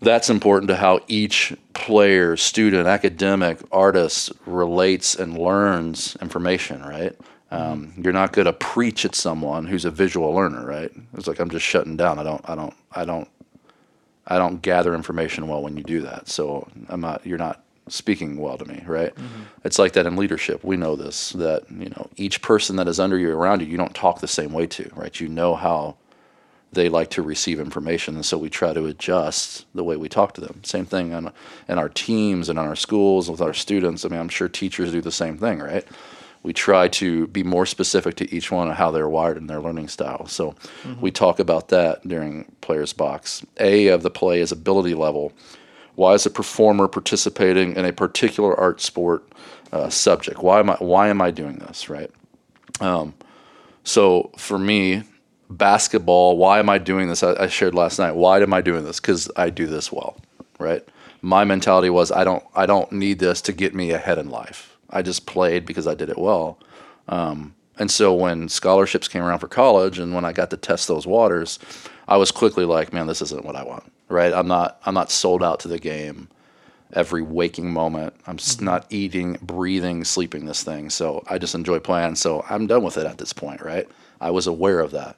that's 0.04 0.30
important 0.30 0.70
to 0.70 0.76
how 0.76 1.00
each 1.08 1.54
player, 1.74 2.38
student, 2.38 2.88
academic, 2.88 3.60
artist 3.72 4.32
relates 4.46 5.16
and 5.16 5.38
learns 5.38 6.16
information, 6.22 6.82
right? 6.82 7.16
Um, 7.52 7.94
you're 7.98 8.14
not 8.14 8.34
going 8.34 8.46
to 8.46 8.54
preach 8.54 9.06
at 9.06 9.16
someone 9.16 9.66
who's 9.66 9.86
a 9.86 9.92
visual 9.92 10.32
learner, 10.32 10.66
right? 10.66 10.92
It's 11.16 11.28
like 11.28 11.40
I'm 11.40 11.50
just 11.50 11.66
shutting 11.66 11.98
down. 11.98 12.18
I 12.20 12.24
don't, 12.24 12.42
I 12.50 12.56
don't, 12.56 12.74
I 12.92 13.06
don't, 13.06 13.30
I 14.26 14.38
don't 14.38 14.62
gather 14.62 14.96
information 14.96 15.48
well 15.48 15.62
when 15.62 15.78
you 15.78 15.84
do 15.84 16.02
that. 16.02 16.30
So 16.30 16.68
I'm 16.90 17.02
not, 17.02 17.26
you're 17.26 17.38
not 17.38 17.64
speaking 17.90 18.38
well 18.38 18.58
to 18.58 18.66
me, 18.66 18.84
right? 18.88 19.14
It's 19.64 19.78
like 19.78 19.94
that 19.94 20.06
in 20.06 20.16
leadership. 20.16 20.64
We 20.64 20.78
know 20.78 20.96
this 20.96 21.32
that 21.32 21.70
you 21.70 21.90
know 21.90 22.10
each 22.16 22.42
person 22.42 22.78
that 22.78 22.88
is 22.88 23.00
under 23.00 23.18
you, 23.18 23.32
around 23.32 23.62
you, 23.62 23.68
you 23.68 23.78
don't 23.78 23.94
talk 23.94 24.20
the 24.20 24.28
same 24.28 24.54
way 24.54 24.68
to, 24.68 24.90
right? 24.96 25.20
You 25.20 25.28
know 25.28 25.56
how 25.56 25.98
they 26.74 26.90
like 26.90 27.10
to 27.12 27.22
receive 27.22 27.60
information, 27.60 28.16
and 28.16 28.26
so 28.26 28.38
we 28.38 28.50
try 28.50 28.74
to 28.74 28.86
adjust 28.86 29.66
the 29.74 29.84
way 29.84 29.96
we 29.96 30.10
talk 30.10 30.34
to 30.34 30.42
them. 30.42 30.64
Same 30.64 30.86
thing 30.86 31.12
in, 31.12 31.32
in 31.68 31.78
our 31.78 31.90
teams 31.90 32.50
and 32.50 32.60
in 32.60 32.66
our 32.66 32.76
schools 32.76 33.30
with 33.30 33.42
our 33.42 33.54
students. 33.54 34.06
I 34.06 34.10
mean, 34.10 34.20
I'm 34.20 34.30
sure 34.30 34.50
teachers 34.50 34.92
do 34.92 35.02
the 35.02 35.12
same 35.12 35.38
thing, 35.38 35.60
right? 35.60 35.86
We 36.44 36.52
try 36.52 36.90
to 36.90 37.28
be 37.28 37.42
more 37.42 37.66
specific 37.66 38.16
to 38.16 38.36
each 38.36 38.52
one 38.52 38.70
of 38.70 38.76
how 38.76 38.92
they're 38.92 39.08
wired 39.08 39.38
in 39.38 39.48
their 39.48 39.62
learning 39.62 39.88
style. 39.88 40.28
So 40.28 40.56
we 41.00 41.10
talk 41.10 41.40
about 41.40 41.70
that 41.70 42.06
during 42.06 42.52
Players 42.60 42.92
Box. 42.92 43.46
A 43.60 43.88
of 43.88 44.04
the 44.04 44.10
play 44.10 44.42
is 44.42 44.52
ability 44.52 44.94
level. 44.94 45.32
Why 45.96 46.14
is 46.14 46.26
a 46.26 46.30
performer 46.30 46.90
participating 46.90 47.76
in 47.76 47.86
a 47.86 47.94
particular 47.94 48.60
art 48.60 48.82
sport 48.82 49.24
uh, 49.72 49.90
subject? 49.90 50.44
Why 50.44 50.60
am 50.60 50.70
I 50.70 50.76
why 50.76 51.08
am 51.08 51.22
I 51.22 51.32
doing 51.32 51.60
this? 51.60 51.88
Right. 51.90 52.12
Um, 52.82 53.14
so 53.84 54.32
for 54.38 54.60
me, 54.60 55.04
basketball. 55.58 56.38
Why 56.38 56.60
am 56.60 56.70
I 56.70 56.78
doing 56.78 57.08
this? 57.08 57.24
I, 57.24 57.34
I 57.44 57.48
shared 57.48 57.76
last 57.76 58.00
night. 58.00 58.16
Why 58.16 58.42
am 58.42 58.54
I 58.54 58.62
doing 58.62 58.84
this? 58.84 59.00
Because 59.00 59.30
I 59.36 59.50
do 59.50 59.68
this 59.68 59.92
well. 59.92 60.18
Right. 60.60 60.88
My 61.22 61.44
mentality 61.44 61.90
was 61.90 62.12
I 62.12 62.24
don't 62.24 62.44
I 62.56 62.66
don't 62.66 62.92
need 62.92 63.20
this 63.20 63.42
to 63.44 63.54
get 63.54 63.74
me 63.74 63.92
ahead 63.92 64.18
in 64.18 64.30
life. 64.30 64.78
I 64.90 65.02
just 65.02 65.26
played 65.26 65.66
because 65.66 65.88
I 65.88 65.96
did 65.96 66.10
it 66.10 66.18
well. 66.18 66.60
Um, 67.08 67.56
and 67.78 67.90
so 67.90 68.14
when 68.14 68.50
scholarships 68.50 69.08
came 69.08 69.24
around 69.24 69.40
for 69.40 69.48
college, 69.48 69.98
and 69.98 70.14
when 70.14 70.26
I 70.26 70.32
got 70.32 70.52
to 70.52 70.58
test 70.58 70.88
those 70.88 71.08
waters, 71.08 71.58
I 72.08 72.18
was 72.18 72.32
quickly 72.32 72.66
like, 72.66 72.94
man, 72.94 73.08
this 73.08 73.22
isn't 73.22 73.46
what 73.46 73.56
I 73.56 73.64
want. 73.64 73.84
Right? 74.10 74.34
I'm 74.34 74.48
not 74.48 74.80
I'm 74.86 74.94
not 74.94 75.12
sold 75.12 75.44
out 75.44 75.60
to 75.62 75.68
the 75.68 75.80
game 75.80 76.30
every 76.94 77.22
waking 77.22 77.72
moment. 77.72 78.14
I'm 78.28 78.36
s 78.36 78.62
not 78.62 78.86
eating, 78.90 79.38
breathing, 79.42 80.04
sleeping 80.04 80.46
this 80.46 80.64
thing. 80.64 80.90
So 80.90 81.24
I 81.30 81.38
just 81.38 81.56
enjoy 81.56 81.80
playing. 81.80 82.16
So 82.16 82.46
I'm 82.50 82.68
done 82.68 82.84
with 82.84 82.98
it 82.98 83.08
at 83.08 83.18
this 83.18 83.34
point, 83.34 83.62
right? 83.62 83.88
I 84.22 84.32
was 84.32 84.48
aware 84.48 84.80
of 84.80 84.92
that. 84.92 85.18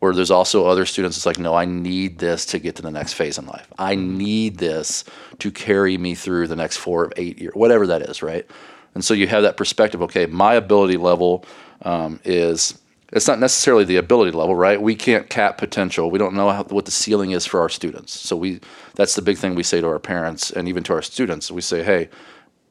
Or 0.00 0.14
there's 0.14 0.30
also 0.30 0.66
other 0.66 0.84
students. 0.84 1.16
It's 1.16 1.26
like, 1.26 1.38
no, 1.38 1.54
I 1.54 1.64
need 1.64 2.18
this 2.18 2.44
to 2.46 2.58
get 2.58 2.76
to 2.76 2.82
the 2.82 2.90
next 2.90 3.14
phase 3.14 3.38
in 3.38 3.46
life. 3.46 3.66
I 3.78 3.94
need 3.94 4.58
this 4.58 5.04
to 5.38 5.50
carry 5.50 5.96
me 5.96 6.14
through 6.14 6.48
the 6.48 6.56
next 6.56 6.76
four, 6.76 7.12
eight 7.16 7.38
years, 7.38 7.54
whatever 7.54 7.86
that 7.86 8.02
is, 8.02 8.22
right? 8.22 8.46
And 8.94 9.04
so 9.04 9.14
you 9.14 9.26
have 9.26 9.42
that 9.42 9.56
perspective. 9.56 10.02
Okay, 10.02 10.26
my 10.26 10.54
ability 10.54 10.96
level 10.96 11.44
um, 11.82 12.20
is 12.24 12.78
it's 13.12 13.28
not 13.28 13.38
necessarily 13.38 13.84
the 13.84 13.96
ability 13.96 14.32
level, 14.32 14.54
right? 14.54 14.80
We 14.80 14.94
can't 14.94 15.30
cap 15.30 15.58
potential. 15.58 16.10
We 16.10 16.18
don't 16.18 16.34
know 16.34 16.50
how, 16.50 16.64
what 16.64 16.84
the 16.84 16.90
ceiling 16.90 17.30
is 17.30 17.46
for 17.46 17.60
our 17.60 17.68
students. 17.68 18.18
So 18.18 18.36
we 18.36 18.60
that's 18.94 19.14
the 19.14 19.22
big 19.22 19.38
thing 19.38 19.54
we 19.54 19.62
say 19.62 19.80
to 19.80 19.86
our 19.86 19.98
parents 19.98 20.50
and 20.50 20.68
even 20.68 20.82
to 20.84 20.92
our 20.92 21.02
students. 21.02 21.50
We 21.50 21.60
say, 21.60 21.82
hey, 21.82 22.08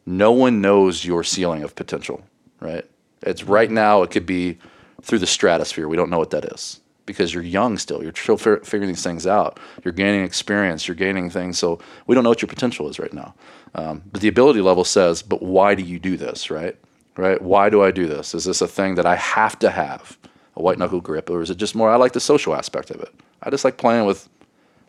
no 0.05 0.31
one 0.31 0.61
knows 0.61 1.05
your 1.05 1.23
ceiling 1.23 1.63
of 1.63 1.75
potential, 1.75 2.23
right? 2.59 2.85
It's 3.21 3.43
right 3.43 3.71
now. 3.71 4.03
It 4.03 4.11
could 4.11 4.25
be 4.25 4.57
through 5.01 5.19
the 5.19 5.27
stratosphere. 5.27 5.87
We 5.87 5.97
don't 5.97 6.09
know 6.09 6.19
what 6.19 6.31
that 6.31 6.45
is 6.45 6.81
because 7.05 7.33
you're 7.33 7.43
young 7.43 7.77
still. 7.77 8.03
You're 8.03 8.15
still 8.15 8.37
fi- 8.37 8.59
figuring 8.63 8.87
these 8.87 9.03
things 9.03 9.27
out. 9.27 9.59
You're 9.83 9.93
gaining 9.93 10.23
experience. 10.23 10.87
You're 10.87 10.95
gaining 10.95 11.29
things. 11.29 11.57
So 11.57 11.79
we 12.07 12.15
don't 12.15 12.23
know 12.23 12.29
what 12.29 12.41
your 12.41 12.49
potential 12.49 12.89
is 12.89 12.99
right 12.99 13.13
now. 13.13 13.35
Um, 13.75 14.03
but 14.11 14.21
the 14.21 14.27
ability 14.27 14.61
level 14.61 14.83
says, 14.83 15.21
but 15.21 15.41
why 15.41 15.75
do 15.75 15.83
you 15.83 15.99
do 15.99 16.17
this, 16.17 16.49
right? 16.49 16.75
Right? 17.17 17.41
Why 17.41 17.69
do 17.69 17.83
I 17.83 17.91
do 17.91 18.07
this? 18.07 18.33
Is 18.33 18.45
this 18.45 18.61
a 18.61 18.67
thing 18.67 18.95
that 18.95 19.05
I 19.05 19.15
have 19.15 19.57
to 19.59 19.69
have, 19.69 20.17
a 20.55 20.61
white 20.61 20.77
knuckle 20.77 21.01
grip, 21.01 21.29
or 21.29 21.41
is 21.41 21.49
it 21.49 21.57
just 21.57 21.75
more? 21.75 21.89
I 21.89 21.95
like 21.95 22.13
the 22.13 22.19
social 22.19 22.55
aspect 22.55 22.89
of 22.91 23.01
it. 23.01 23.13
I 23.41 23.49
just 23.49 23.63
like 23.63 23.77
playing 23.77 24.05
with 24.05 24.29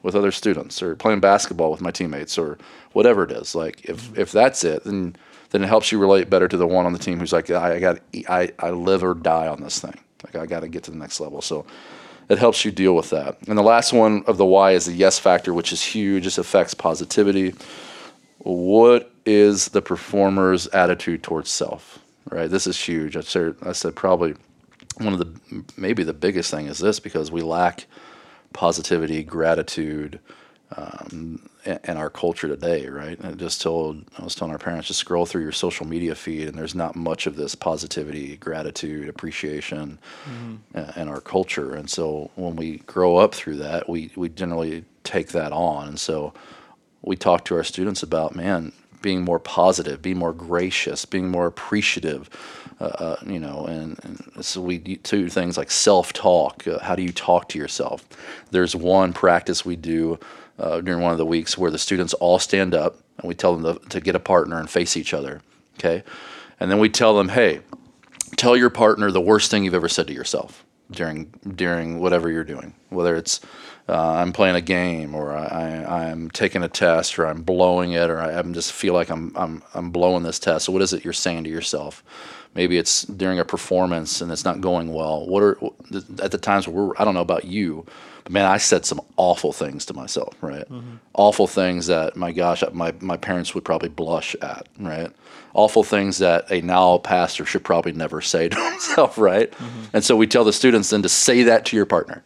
with 0.03 0.15
other 0.15 0.31
students 0.31 0.83
or 0.83 0.95
playing 0.95 1.19
basketball 1.19 1.71
with 1.71 1.81
my 1.81 1.91
teammates 1.91 2.39
or 2.39 2.59
whatever 2.93 3.25
it 3.25 3.33
is. 3.33 3.55
Like 3.55 3.85
if 3.85 4.17
if 4.17 4.31
that's 4.33 4.63
it, 4.65 4.85
then 4.85 5.17
then 5.51 5.63
it 5.65 5.69
helps 5.69 5.91
you 5.93 5.99
relate 5.99 6.31
better 6.31 6.49
to 6.49 6.57
the 6.57 6.67
one 6.67 6.87
on 6.87 6.93
the 6.93 6.99
team 6.99 7.19
who's 7.19 7.33
like, 7.33 7.51
I, 7.51 7.75
I 7.75 7.81
got 7.81 7.99
I, 8.29 8.53
I 8.59 8.71
live 8.71 9.03
or 9.03 9.15
die 9.15 9.49
on 9.49 9.63
this 9.63 9.81
thing. 9.81 9.99
Like 10.25 10.37
I 10.37 10.47
got 10.47 10.61
to 10.61 10.69
get 10.69 10.85
to 10.85 10.91
the 10.91 10.97
next 10.97 11.21
level. 11.21 11.41
So 11.43 11.67
it 12.29 12.39
helps 12.39 12.65
you 12.65 12.71
deal 12.71 12.95
with 12.95 13.11
that. 13.11 13.39
And 13.47 13.57
the 13.57 13.63
last 13.63 13.93
one 13.93 14.25
of 14.27 14.37
the 14.37 14.45
why 14.45 14.73
is 14.73 14.87
the 14.87 14.93
yes 14.93 15.19
factor, 15.19 15.55
which 15.55 15.73
is 15.73 15.83
huge. 15.83 16.25
This 16.25 16.39
affects 16.39 16.75
positivity. 16.75 17.55
What 18.39 19.13
is 19.25 19.69
the 19.69 19.83
performer's 19.83 20.67
attitude 20.69 21.23
towards 21.23 21.51
self? 21.51 21.99
Right. 22.31 22.51
This 22.51 22.67
is 22.67 22.79
huge. 22.79 23.17
I 23.17 23.21
said 23.21 23.55
I 23.63 23.73
said 23.73 23.95
probably 23.95 24.35
one 24.99 25.13
of 25.13 25.19
the 25.19 25.65
maybe 25.77 26.03
the 26.03 26.13
biggest 26.13 26.51
thing 26.51 26.67
is 26.67 26.79
this 26.79 26.99
because 26.99 27.31
we 27.31 27.43
lack 27.43 27.87
positivity, 28.53 29.23
gratitude, 29.23 30.19
um, 30.75 31.49
in, 31.65 31.79
in 31.85 31.97
our 31.97 32.11
culture 32.11 32.49
today, 32.49 32.87
right? 32.89 33.19
And 33.19 33.29
I 33.29 33.33
just 33.33 33.63
told 33.63 34.05
I 34.19 34.25
was 34.25 34.35
telling 34.35 34.53
our 34.53 34.59
parents 34.59 34.89
just 34.89 35.01
scroll 35.01 35.27
through 35.27 35.43
your 35.43 35.53
social 35.53 35.87
media 35.87 36.15
feed, 36.15 36.49
and 36.49 36.59
there's 36.59 36.75
not 36.75 36.97
much 36.97 37.27
of 37.27 37.37
this 37.37 37.55
positivity, 37.55 38.37
gratitude, 38.37 39.09
appreciation 39.09 39.99
uh, 40.75 40.93
in 40.97 41.09
our 41.09 41.21
culture. 41.21 41.75
And 41.75 41.89
so 41.89 42.31
when 42.35 42.57
we 42.57 42.79
grow 42.79 43.17
up 43.17 43.35
through 43.35 43.57
that, 43.59 43.89
we 43.89 44.11
we 44.17 44.29
generally 44.29 44.85
take 45.05 45.29
that 45.29 45.53
on, 45.53 45.89
and 45.89 46.01
so 46.01 46.33
we 47.03 47.17
talk 47.17 47.45
to 47.45 47.55
our 47.55 47.65
students 47.65 48.03
about 48.03 48.35
man 48.35 48.73
being 49.03 49.25
more 49.25 49.39
positive, 49.39 50.03
being 50.03 50.19
more 50.19 50.33
gracious, 50.33 51.05
being 51.05 51.29
more 51.29 51.47
appreciative, 51.47 52.29
uh, 52.81 52.85
uh, 52.85 53.17
you 53.25 53.39
know, 53.39 53.65
and, 53.67 54.01
and 54.03 54.45
so 54.45 54.61
we 54.61 54.79
do 54.79 55.29
things 55.29 55.57
like 55.57 55.71
self-talk. 55.71 56.67
Uh, 56.67 56.81
how 56.81 56.97
do 56.97 57.03
you 57.03 57.13
talk 57.13 57.49
to 57.49 57.59
yourself? 57.59 58.05
There's 58.51 58.75
one 58.75 59.13
practice 59.13 59.65
we 59.65 59.77
do 59.77 60.19
uh, 60.59 60.81
during 60.81 61.03
one 61.03 61.13
of 61.13 61.19
the 61.19 61.27
weeks 61.27 61.59
where 61.59 61.71
the 61.71 61.79
students 61.79 62.15
all 62.15 62.39
stand 62.39 62.75
up 62.75 62.99
and 63.19 63.29
we 63.29 63.35
tell 63.35 63.57
them 63.57 63.79
to, 63.79 63.89
to 63.89 64.01
get 64.01 64.15
a 64.15 64.21
partner 64.21 64.59
and 64.59 64.69
face 64.69 64.97
each 64.97 65.15
other. 65.15 65.41
Okay, 65.79 66.03
and 66.59 66.71
then 66.71 66.79
we 66.79 66.89
tell 66.89 67.17
them, 67.17 67.29
hey, 67.29 67.61
tell 68.37 68.57
your 68.57 68.71
partner 68.71 69.11
the 69.11 69.21
worst 69.21 69.51
thing 69.51 69.65
you've 69.65 69.75
ever 69.75 69.89
said 69.89 70.07
to 70.07 70.13
yourself 70.13 70.65
during 70.91 71.33
during 71.55 71.99
whatever 71.99 72.31
you're 72.31 72.45
doing, 72.45 72.75
whether 72.91 73.17
it's 73.17 73.41
uh, 73.89 74.15
I'm 74.15 74.33
playing 74.33 74.57
a 74.57 74.61
game 74.61 75.15
or 75.15 75.33
I, 75.33 75.85
I'm 75.85 76.31
taking 76.31 76.63
a 76.65 76.69
test 76.69 77.19
or 77.19 77.27
I'm 77.27 77.43
blowing 77.43 77.93
it 77.93 78.11
or 78.11 78.21
I, 78.21 78.33
I'm 78.33 78.53
just 78.53 78.73
feel 78.73 78.95
like 78.95 79.11
I'm, 79.11 79.33
I'm 79.37 79.63
I'm 79.75 79.91
blowing 79.91 80.23
this 80.23 80.39
test. 80.39 80.65
So 80.65 80.73
what 80.73 80.83
is 80.83 80.93
it 80.93 81.05
you're 81.05 81.13
saying 81.13 81.45
to 81.45 81.51
yourself? 81.51 82.03
Maybe 82.57 82.79
it's 82.79 83.03
during 83.03 83.39
a 83.39 83.45
performance 83.45 84.21
and 84.21 84.33
it's 84.33 84.45
not 84.45 84.61
going 84.61 84.93
well. 84.93 85.27
What 85.27 85.43
are 85.43 85.59
at 86.23 86.31
the 86.31 86.39
times 86.39 86.67
where 86.67 86.87
we're, 86.87 86.95
I 86.99 87.05
don't 87.05 87.15
know 87.15 87.21
about 87.21 87.45
you, 87.45 87.87
but 88.25 88.33
man, 88.33 88.47
I 88.47 88.57
said 88.57 88.85
some 88.85 89.01
awful 89.17 89.53
things 89.53 89.85
to 89.87 89.95
myself, 89.95 90.35
right? 90.41 90.69
Mm-hmm. 90.69 90.97
Awful 91.15 91.47
things 91.47 91.87
that 91.87 92.17
my 92.17 92.33
gosh, 92.33 92.65
my 92.73 92.93
my 93.01 93.17
parents 93.17 93.55
would 93.55 93.65
probably 93.65 93.89
blush 93.89 94.35
at, 94.43 94.69
right? 94.79 95.13
Awful 95.55 95.85
things 95.85 96.19
that 96.19 96.51
a 96.51 96.61
now 96.63 96.99
pastor 96.99 97.45
should 97.45 97.63
probably 97.63 97.93
never 97.93 98.21
say 98.21 98.49
to 98.51 98.71
himself, 98.71 99.19
right? 99.19 99.51
Mm-hmm. 99.51 99.83
And 99.93 100.05
so 100.05 100.17
we 100.17 100.27
tell 100.27 100.45
the 100.45 100.53
students 100.53 100.91
then 100.91 101.03
to 101.03 101.09
say 101.09 101.45
that 101.45 101.67
to 101.67 101.77
your 101.77 101.87
partner 101.87 102.25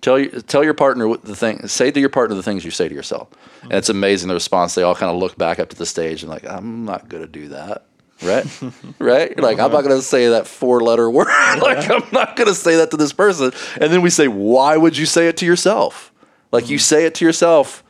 Tell 0.00 0.18
you, 0.18 0.30
tell 0.30 0.64
your 0.64 0.74
partner 0.74 1.06
what 1.06 1.24
the 1.24 1.36
thing. 1.36 1.66
Say 1.68 1.90
to 1.90 2.00
your 2.00 2.08
partner 2.08 2.34
the 2.34 2.42
things 2.42 2.64
you 2.64 2.70
say 2.70 2.88
to 2.88 2.94
yourself, 2.94 3.28
and 3.62 3.72
it's 3.72 3.88
mm-hmm. 3.88 3.98
amazing 3.98 4.28
the 4.28 4.34
response. 4.34 4.74
They 4.74 4.82
all 4.82 4.94
kind 4.94 5.10
of 5.10 5.18
look 5.18 5.36
back 5.36 5.58
up 5.58 5.68
to 5.70 5.76
the 5.76 5.84
stage 5.84 6.22
and 6.22 6.30
like, 6.30 6.46
I'm 6.46 6.86
not 6.86 7.08
gonna 7.08 7.26
do 7.26 7.48
that, 7.48 7.84
right? 8.22 8.46
right? 8.98 9.38
Like, 9.38 9.58
I'm 9.58 9.72
not 9.72 9.82
gonna 9.82 10.02
say 10.02 10.28
that 10.28 10.46
four 10.46 10.80
letter 10.80 11.10
word. 11.10 11.26
like, 11.60 11.90
I'm 11.90 12.08
not 12.12 12.36
gonna 12.36 12.54
say 12.54 12.76
that 12.76 12.90
to 12.90 12.96
this 12.96 13.12
person. 13.12 13.52
And 13.80 13.92
then 13.92 14.02
we 14.02 14.10
say, 14.10 14.28
why 14.28 14.76
would 14.76 14.96
you 14.96 15.06
say 15.06 15.28
it 15.28 15.36
to 15.38 15.46
yourself? 15.46 16.12
Like, 16.52 16.68
you 16.68 16.76
mm-hmm. 16.76 16.82
say 16.82 17.06
it 17.06 17.14
to 17.16 17.24
yourself. 17.24 17.84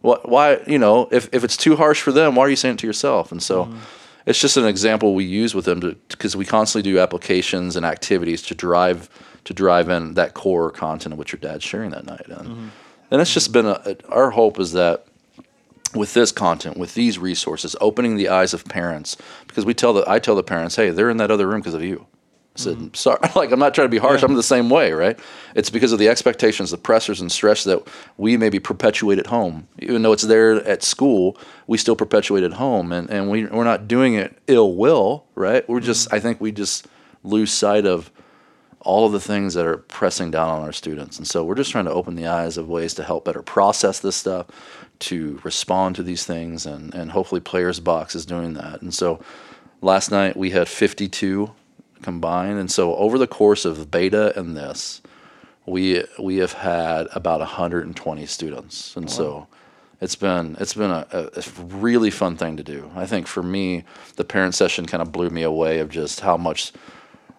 What? 0.00 0.28
Why? 0.28 0.60
You 0.66 0.78
know, 0.78 1.08
if 1.12 1.28
if 1.32 1.44
it's 1.44 1.56
too 1.56 1.76
harsh 1.76 2.00
for 2.00 2.12
them, 2.12 2.34
why 2.34 2.44
are 2.44 2.50
you 2.50 2.56
saying 2.56 2.74
it 2.74 2.78
to 2.80 2.86
yourself? 2.86 3.32
And 3.32 3.42
so. 3.42 3.66
Mm-hmm. 3.66 3.78
It's 4.24 4.40
just 4.40 4.56
an 4.56 4.66
example 4.66 5.16
we 5.16 5.24
use 5.24 5.52
with 5.52 5.64
them 5.64 5.80
because 6.06 6.36
we 6.36 6.44
constantly 6.44 6.88
do 6.88 7.00
applications 7.00 7.74
and 7.74 7.84
activities 7.84 8.40
to 8.42 8.54
drive 8.54 9.10
to 9.44 9.52
drive 9.52 9.88
in 9.88 10.14
that 10.14 10.34
core 10.34 10.70
content 10.70 11.12
of 11.12 11.18
what 11.18 11.32
your 11.32 11.40
dad's 11.40 11.64
sharing 11.64 11.90
that 11.90 12.06
night. 12.06 12.26
Mm-hmm. 12.28 12.50
And, 12.50 12.70
and 13.10 13.20
it's 13.20 13.34
just 13.34 13.52
been 13.52 13.66
a, 13.66 13.96
our 14.08 14.30
hope 14.30 14.60
is 14.60 14.72
that 14.72 15.06
with 15.94 16.14
this 16.14 16.32
content, 16.32 16.76
with 16.76 16.94
these 16.94 17.18
resources, 17.18 17.76
opening 17.80 18.16
the 18.16 18.28
eyes 18.28 18.54
of 18.54 18.64
parents, 18.64 19.16
because 19.46 19.64
we 19.64 19.74
tell 19.74 19.92
the 19.92 20.04
I 20.08 20.18
tell 20.18 20.34
the 20.34 20.42
parents, 20.42 20.76
hey, 20.76 20.90
they're 20.90 21.10
in 21.10 21.18
that 21.18 21.30
other 21.30 21.46
room 21.46 21.60
because 21.60 21.74
of 21.74 21.82
you. 21.82 22.06
I 22.54 22.58
said, 22.58 22.76
mm-hmm. 22.76 22.94
sorry, 22.94 23.18
like 23.34 23.50
I'm 23.50 23.58
not 23.58 23.74
trying 23.74 23.86
to 23.86 23.90
be 23.90 23.98
harsh. 23.98 24.22
I'm 24.22 24.34
the 24.34 24.42
same 24.42 24.68
way, 24.68 24.92
right? 24.92 25.18
It's 25.54 25.70
because 25.70 25.92
of 25.92 25.98
the 25.98 26.08
expectations, 26.08 26.70
the 26.70 26.78
pressures 26.78 27.20
and 27.20 27.32
stress 27.32 27.64
that 27.64 27.86
we 28.18 28.36
maybe 28.36 28.60
perpetuate 28.60 29.18
at 29.18 29.26
home. 29.26 29.68
Even 29.78 30.02
though 30.02 30.12
it's 30.12 30.22
there 30.22 30.56
at 30.66 30.82
school, 30.82 31.38
we 31.66 31.78
still 31.78 31.96
perpetuate 31.96 32.44
at 32.44 32.54
home, 32.54 32.92
and 32.92 33.08
and 33.10 33.30
we 33.30 33.46
we're 33.46 33.64
not 33.64 33.88
doing 33.88 34.14
it 34.14 34.36
ill 34.46 34.74
will, 34.74 35.24
right? 35.34 35.66
We're 35.68 35.80
just 35.80 36.08
mm-hmm. 36.08 36.16
I 36.16 36.20
think 36.20 36.40
we 36.40 36.52
just 36.52 36.86
lose 37.24 37.52
sight 37.52 37.86
of 37.86 38.10
all 38.84 39.06
of 39.06 39.12
the 39.12 39.20
things 39.20 39.54
that 39.54 39.66
are 39.66 39.78
pressing 39.78 40.30
down 40.30 40.48
on 40.48 40.62
our 40.62 40.72
students. 40.72 41.18
And 41.18 41.26
so 41.26 41.44
we're 41.44 41.54
just 41.54 41.70
trying 41.70 41.84
to 41.84 41.92
open 41.92 42.14
the 42.14 42.26
eyes 42.26 42.56
of 42.56 42.68
ways 42.68 42.94
to 42.94 43.04
help 43.04 43.24
better 43.24 43.42
process 43.42 44.00
this 44.00 44.16
stuff, 44.16 44.46
to 45.00 45.40
respond 45.44 45.96
to 45.96 46.02
these 46.02 46.24
things, 46.24 46.66
and, 46.66 46.94
and 46.94 47.10
hopefully 47.12 47.40
Players 47.40 47.80
Box 47.80 48.14
is 48.14 48.26
doing 48.26 48.54
that. 48.54 48.82
And 48.82 48.92
so 48.92 49.20
last 49.80 50.10
night 50.10 50.36
we 50.36 50.50
had 50.50 50.68
52 50.68 51.52
combined. 52.02 52.58
And 52.58 52.70
so 52.70 52.96
over 52.96 53.18
the 53.18 53.26
course 53.26 53.64
of 53.64 53.90
beta 53.90 54.38
and 54.38 54.56
this, 54.56 55.00
we 55.64 56.04
we 56.18 56.38
have 56.38 56.52
had 56.52 57.06
about 57.12 57.38
120 57.38 58.26
students. 58.26 58.96
And 58.96 59.08
so 59.08 59.46
it's 60.00 60.16
been 60.16 60.56
it's 60.58 60.74
been 60.74 60.90
a, 60.90 61.06
a, 61.12 61.26
a 61.36 61.64
really 61.64 62.10
fun 62.10 62.36
thing 62.36 62.56
to 62.56 62.64
do. 62.64 62.90
I 62.96 63.06
think 63.06 63.28
for 63.28 63.42
me, 63.42 63.84
the 64.16 64.24
parent 64.24 64.56
session 64.56 64.86
kind 64.86 65.00
of 65.00 65.12
blew 65.12 65.30
me 65.30 65.42
away 65.42 65.78
of 65.78 65.88
just 65.88 66.20
how 66.20 66.36
much 66.36 66.72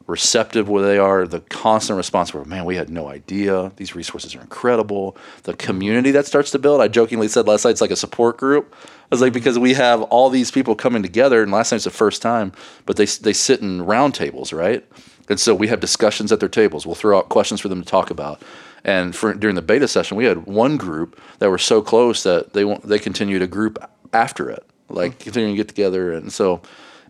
receptive 0.07 0.67
where 0.67 0.83
they 0.83 0.97
are, 0.97 1.25
the 1.25 1.39
constant 1.39 1.97
response 1.97 2.33
where, 2.33 2.43
man, 2.43 2.65
we 2.65 2.75
had 2.75 2.89
no 2.89 3.07
idea. 3.07 3.71
These 3.77 3.95
resources 3.95 4.35
are 4.35 4.41
incredible. 4.41 5.15
The 5.43 5.53
community 5.53 6.11
that 6.11 6.25
starts 6.25 6.51
to 6.51 6.59
build. 6.59 6.81
I 6.81 6.87
jokingly 6.87 7.27
said 7.27 7.47
last 7.47 7.63
night 7.63 7.71
it's 7.71 7.81
like 7.81 7.91
a 7.91 7.95
support 7.95 8.37
group. 8.37 8.75
I 8.75 9.07
was 9.09 9.21
like, 9.21 9.33
because 9.33 9.57
we 9.57 9.73
have 9.73 10.01
all 10.03 10.29
these 10.29 10.51
people 10.51 10.75
coming 10.75 11.03
together, 11.03 11.41
and 11.41 11.51
last 11.51 11.71
night's 11.71 11.83
the 11.83 11.91
first 11.91 12.21
time, 12.21 12.51
but 12.85 12.97
they, 12.97 13.05
they 13.05 13.33
sit 13.33 13.61
in 13.61 13.85
round 13.85 14.15
tables, 14.15 14.51
right? 14.51 14.83
And 15.29 15.39
so 15.39 15.55
we 15.55 15.67
have 15.67 15.79
discussions 15.79 16.31
at 16.31 16.39
their 16.39 16.49
tables. 16.49 16.85
We'll 16.85 16.95
throw 16.95 17.17
out 17.17 17.29
questions 17.29 17.61
for 17.61 17.69
them 17.69 17.81
to 17.81 17.87
talk 17.87 18.09
about. 18.09 18.41
And 18.83 19.15
for, 19.15 19.33
during 19.33 19.55
the 19.55 19.61
beta 19.61 19.87
session, 19.87 20.17
we 20.17 20.25
had 20.25 20.45
one 20.45 20.77
group 20.77 21.19
that 21.39 21.49
were 21.49 21.57
so 21.57 21.81
close 21.81 22.23
that 22.23 22.53
they 22.53 22.65
they 22.83 22.99
continue 22.99 23.39
to 23.39 23.47
group 23.47 23.77
after 24.11 24.49
it, 24.49 24.65
like 24.89 25.13
hmm. 25.13 25.23
continuing 25.23 25.55
to 25.55 25.57
get 25.57 25.69
together. 25.69 26.11
And 26.11 26.33
so 26.33 26.61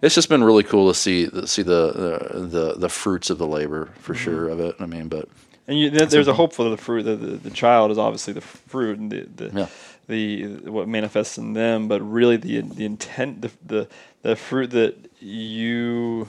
it's 0.03 0.15
just 0.15 0.29
been 0.29 0.43
really 0.43 0.63
cool 0.63 0.89
to 0.89 0.93
see 0.93 1.27
see 1.45 1.63
the 1.63 1.91
the 1.91 2.39
the, 2.39 2.73
the 2.73 2.89
fruits 2.89 3.29
of 3.29 3.37
the 3.37 3.47
labor 3.47 3.89
for 3.99 4.13
mm-hmm. 4.13 4.23
sure 4.23 4.49
of 4.49 4.59
it. 4.59 4.75
I 4.79 4.85
mean, 4.85 5.07
but 5.07 5.29
And 5.65 5.79
you, 5.79 5.89
there's 5.89 6.27
a 6.27 6.33
hope 6.33 6.53
for 6.53 6.69
the 6.69 6.77
fruit. 6.77 7.03
The, 7.03 7.15
the, 7.15 7.37
the 7.37 7.49
child 7.49 7.89
is 7.89 7.97
obviously 7.97 8.33
the 8.33 8.41
fruit 8.41 8.99
and 8.99 9.09
the 9.11 9.21
the, 9.21 9.59
Yeah. 9.59 9.67
the 10.07 10.45
what 10.69 10.87
manifests 10.87 11.37
in 11.37 11.53
them, 11.53 11.87
but 11.87 12.01
really 12.01 12.37
the 12.37 12.61
the 12.61 12.85
intent, 12.85 13.41
the 13.41 13.51
the, 13.65 13.87
the 14.21 14.35
fruit 14.35 14.71
that 14.71 15.09
you 15.21 16.27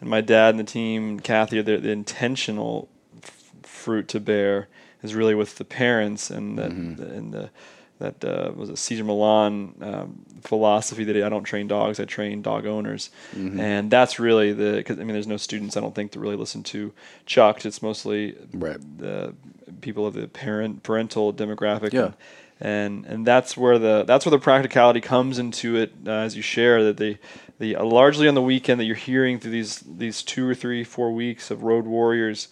and 0.00 0.10
my 0.10 0.20
dad 0.20 0.50
and 0.50 0.60
the 0.60 0.64
team, 0.64 1.18
Kathy, 1.18 1.60
the, 1.62 1.78
the 1.78 1.90
intentional 1.90 2.88
f- 3.22 3.50
fruit 3.62 4.06
to 4.08 4.20
bear 4.20 4.68
is 5.02 5.14
really 5.14 5.34
with 5.34 5.56
the 5.56 5.64
parents 5.64 6.30
and 6.30 6.58
that 6.58 6.70
mm-hmm. 6.70 7.02
and 7.02 7.32
the 7.32 7.50
that 7.98 8.24
uh, 8.24 8.52
was 8.54 8.68
a 8.70 8.76
Cesar 8.76 9.04
Millan 9.04 9.74
um, 9.80 10.24
philosophy 10.42 11.04
that 11.04 11.16
I 11.16 11.28
don't 11.28 11.44
train 11.44 11.66
dogs, 11.68 11.98
I 12.00 12.04
train 12.04 12.42
dog 12.42 12.66
owners, 12.66 13.10
and 13.34 13.90
that's 13.90 14.18
really 14.18 14.52
the 14.52 14.76
because 14.76 14.98
I 14.98 15.04
mean 15.04 15.12
there's 15.14 15.26
no 15.26 15.36
students 15.36 15.76
I 15.76 15.80
don't 15.80 15.94
think 15.94 16.12
to 16.12 16.20
really 16.20 16.36
listen 16.36 16.62
to 16.64 16.92
Chuck. 17.26 17.64
It's 17.64 17.82
mostly 17.82 18.36
Right. 18.52 18.78
the 18.98 19.34
people 19.80 20.06
of 20.06 20.14
the 20.14 20.28
parent 20.28 20.82
parental 20.82 21.32
demographic. 21.32 21.92
Yeah. 21.92 22.04
And, 22.04 22.14
and 22.60 23.06
and 23.06 23.26
that's 23.26 23.56
where 23.56 23.78
the 23.78 24.04
that's 24.04 24.24
where 24.26 24.30
the 24.30 24.38
practicality 24.38 25.00
comes 25.00 25.38
into 25.38 25.76
it 25.76 25.92
uh, 26.06 26.10
as 26.10 26.36
you 26.36 26.42
share 26.42 26.82
that 26.84 26.96
the 26.96 27.16
the 27.58 27.76
uh, 27.76 27.84
largely 27.84 28.26
on 28.28 28.34
the 28.34 28.42
weekend 28.42 28.80
that 28.80 28.84
you're 28.84 28.96
hearing 28.96 29.38
through 29.38 29.52
these 29.52 29.78
these 29.80 30.22
two 30.22 30.48
or 30.48 30.54
three 30.54 30.82
four 30.84 31.12
weeks 31.12 31.50
of 31.50 31.62
road 31.62 31.84
warriors 31.86 32.48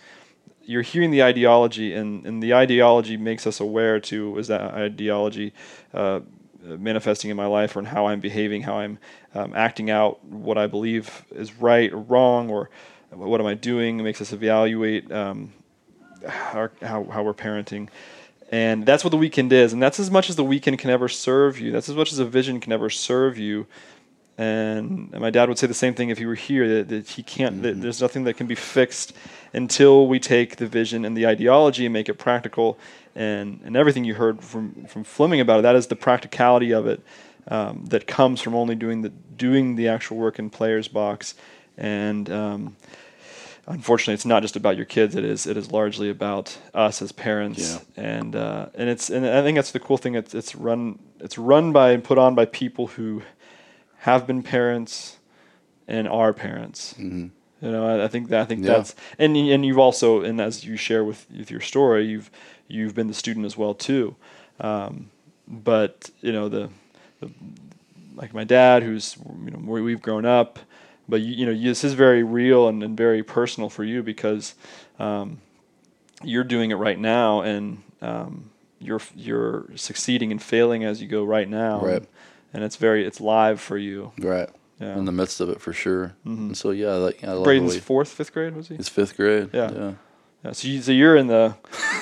you're 0.66 0.82
hearing 0.82 1.10
the 1.10 1.22
ideology, 1.22 1.94
and, 1.94 2.26
and 2.26 2.42
the 2.42 2.54
ideology 2.54 3.16
makes 3.16 3.46
us 3.46 3.60
aware 3.60 4.00
to 4.00 4.38
is 4.38 4.48
that 4.48 4.60
ideology 4.74 5.52
uh, 5.94 6.20
manifesting 6.62 7.30
in 7.30 7.36
my 7.36 7.46
life, 7.46 7.76
or 7.76 7.78
in 7.78 7.84
how 7.86 8.06
I'm 8.06 8.20
behaving, 8.20 8.62
how 8.62 8.78
I'm 8.78 8.98
um, 9.34 9.52
acting 9.54 9.90
out 9.90 10.24
what 10.24 10.58
I 10.58 10.66
believe 10.66 11.24
is 11.30 11.54
right 11.54 11.92
or 11.92 11.98
wrong, 11.98 12.50
or 12.50 12.70
what 13.10 13.40
am 13.40 13.46
I 13.46 13.54
doing? 13.54 14.00
It 14.00 14.02
makes 14.02 14.20
us 14.20 14.32
evaluate 14.32 15.10
um, 15.12 15.52
how, 16.26 16.68
how, 16.82 17.04
how 17.04 17.22
we're 17.22 17.34
parenting. 17.34 17.88
And 18.50 18.86
that's 18.86 19.04
what 19.04 19.10
the 19.10 19.16
weekend 19.16 19.52
is. 19.52 19.72
And 19.72 19.82
that's 19.82 19.98
as 19.98 20.10
much 20.10 20.30
as 20.30 20.36
the 20.36 20.44
weekend 20.44 20.78
can 20.78 20.90
ever 20.90 21.08
serve 21.08 21.58
you. 21.58 21.72
That's 21.72 21.88
as 21.88 21.96
much 21.96 22.12
as 22.12 22.18
a 22.18 22.24
vision 22.24 22.60
can 22.60 22.72
ever 22.72 22.90
serve 22.90 23.38
you. 23.38 23.66
And, 24.38 25.10
and 25.12 25.20
my 25.20 25.30
dad 25.30 25.48
would 25.48 25.58
say 25.58 25.66
the 25.66 25.74
same 25.74 25.94
thing 25.94 26.10
if 26.10 26.18
he 26.18 26.26
were 26.26 26.34
here 26.34 26.68
that, 26.68 26.88
that 26.88 27.08
he 27.08 27.22
can't, 27.22 27.62
that 27.62 27.80
there's 27.80 28.02
nothing 28.02 28.24
that 28.24 28.34
can 28.34 28.46
be 28.46 28.54
fixed 28.54 29.14
until 29.54 30.06
we 30.06 30.20
take 30.20 30.56
the 30.56 30.66
vision 30.66 31.04
and 31.04 31.16
the 31.16 31.26
ideology 31.26 31.86
and 31.86 31.92
make 31.92 32.08
it 32.08 32.14
practical. 32.14 32.78
And, 33.14 33.60
and 33.64 33.76
everything 33.76 34.04
you 34.04 34.14
heard 34.14 34.44
from, 34.44 34.84
from 34.84 35.04
Fleming 35.04 35.40
about 35.40 35.60
it, 35.60 35.62
that 35.62 35.74
is 35.74 35.86
the 35.86 35.96
practicality 35.96 36.72
of 36.72 36.86
it 36.86 37.00
um, 37.48 37.86
that 37.86 38.06
comes 38.06 38.42
from 38.42 38.54
only 38.54 38.74
doing 38.74 39.00
the, 39.00 39.08
doing 39.08 39.76
the 39.76 39.88
actual 39.88 40.18
work 40.18 40.38
in 40.38 40.50
Player's 40.50 40.88
Box. 40.88 41.34
And 41.78 42.28
um, 42.30 42.76
unfortunately, 43.66 44.14
it's 44.14 44.26
not 44.26 44.42
just 44.42 44.56
about 44.56 44.76
your 44.76 44.86
kids. 44.86 45.14
It 45.14 45.24
is 45.24 45.46
it 45.46 45.56
is 45.56 45.70
largely 45.72 46.08
about 46.08 46.56
us 46.74 47.02
as 47.02 47.12
parents. 47.12 47.80
Yeah. 47.96 48.02
And 48.02 48.36
uh, 48.36 48.66
and 48.74 48.88
it's 48.88 49.10
and 49.10 49.26
I 49.26 49.42
think 49.42 49.56
that's 49.56 49.72
the 49.72 49.80
cool 49.80 49.98
thing. 49.98 50.14
It's 50.14 50.34
it's 50.34 50.54
run 50.54 50.98
it's 51.20 51.36
run 51.36 51.72
by 51.72 51.90
and 51.90 52.02
put 52.02 52.18
on 52.18 52.34
by 52.34 52.46
people 52.46 52.86
who 52.86 53.22
have 54.06 54.26
been 54.26 54.42
parents 54.42 55.18
and 55.88 56.08
are 56.08 56.32
parents. 56.32 56.94
You 57.62 57.70
know, 57.72 57.86
I, 57.86 58.04
I 58.04 58.08
think 58.08 58.28
that 58.28 58.40
I 58.40 58.44
think 58.44 58.62
Yeah. 58.62 58.74
that's 58.78 58.94
and 59.18 59.36
and 59.36 59.64
you've 59.66 59.78
also 59.78 60.22
and 60.22 60.40
as 60.40 60.64
you 60.64 60.76
share 60.76 61.04
with 61.04 61.26
with 61.36 61.50
your 61.50 61.60
story, 61.60 62.06
you've 62.06 62.30
you've 62.68 62.94
been 62.94 63.08
the 63.08 63.14
student 63.14 63.44
as 63.46 63.56
well 63.56 63.74
too. 63.74 64.14
Um, 64.60 65.10
but 65.48 66.10
you 66.20 66.32
know 66.32 66.48
the, 66.48 66.68
the 67.20 67.30
like 68.14 68.32
my 68.32 68.44
dad, 68.44 68.82
who's 68.82 69.16
you 69.44 69.50
know 69.50 69.58
we've 69.58 70.02
grown 70.02 70.24
up, 70.24 70.58
but 71.08 71.20
you, 71.20 71.32
you 71.34 71.46
know 71.46 71.54
this 71.70 71.82
is 71.84 71.94
very 71.94 72.22
real 72.22 72.68
and, 72.68 72.82
and 72.82 72.96
very 72.96 73.22
personal 73.22 73.68
for 73.68 73.84
you 73.84 74.02
because 74.02 74.54
um, 74.98 75.38
you're 76.22 76.44
doing 76.44 76.70
it 76.70 76.76
right 76.76 76.98
now 76.98 77.40
and 77.42 77.82
um, 78.02 78.50
you're 78.80 79.00
you're 79.16 79.66
succeeding 79.74 80.30
and 80.30 80.42
failing 80.42 80.84
as 80.84 81.00
you 81.02 81.08
go 81.08 81.24
right 81.24 81.48
now. 81.48 81.80
Right. 81.80 82.04
And, 82.56 82.64
it's 82.64 82.76
very 82.76 83.04
it's 83.06 83.20
live 83.20 83.60
for 83.60 83.76
you. 83.78 84.12
right 84.18 84.48
Yeah. 84.80 84.96
in 84.98 85.04
the 85.04 85.12
midst 85.12 85.40
of 85.40 85.48
it 85.50 85.60
for 85.60 85.72
sure. 85.72 86.14
Mm-hmm. 86.26 86.46
And 86.48 86.56
so 86.56 86.70
yeah, 86.70 86.92
like, 86.94 87.22
I 87.24 87.42
Braden's 87.42 87.76
fourth, 87.78 88.08
fifth 88.08 88.32
grade 88.32 88.56
was 88.56 88.68
he? 88.68 88.76
He's 88.76 88.88
fifth 88.88 89.16
grade. 89.16 89.50
Yeah. 89.52 89.70
yeah. 89.72 89.92
Yeah, 90.44 90.52
so, 90.52 90.68
you, 90.68 90.82
so 90.82 90.92
you're 90.92 91.16
in 91.16 91.26
the. 91.26 91.56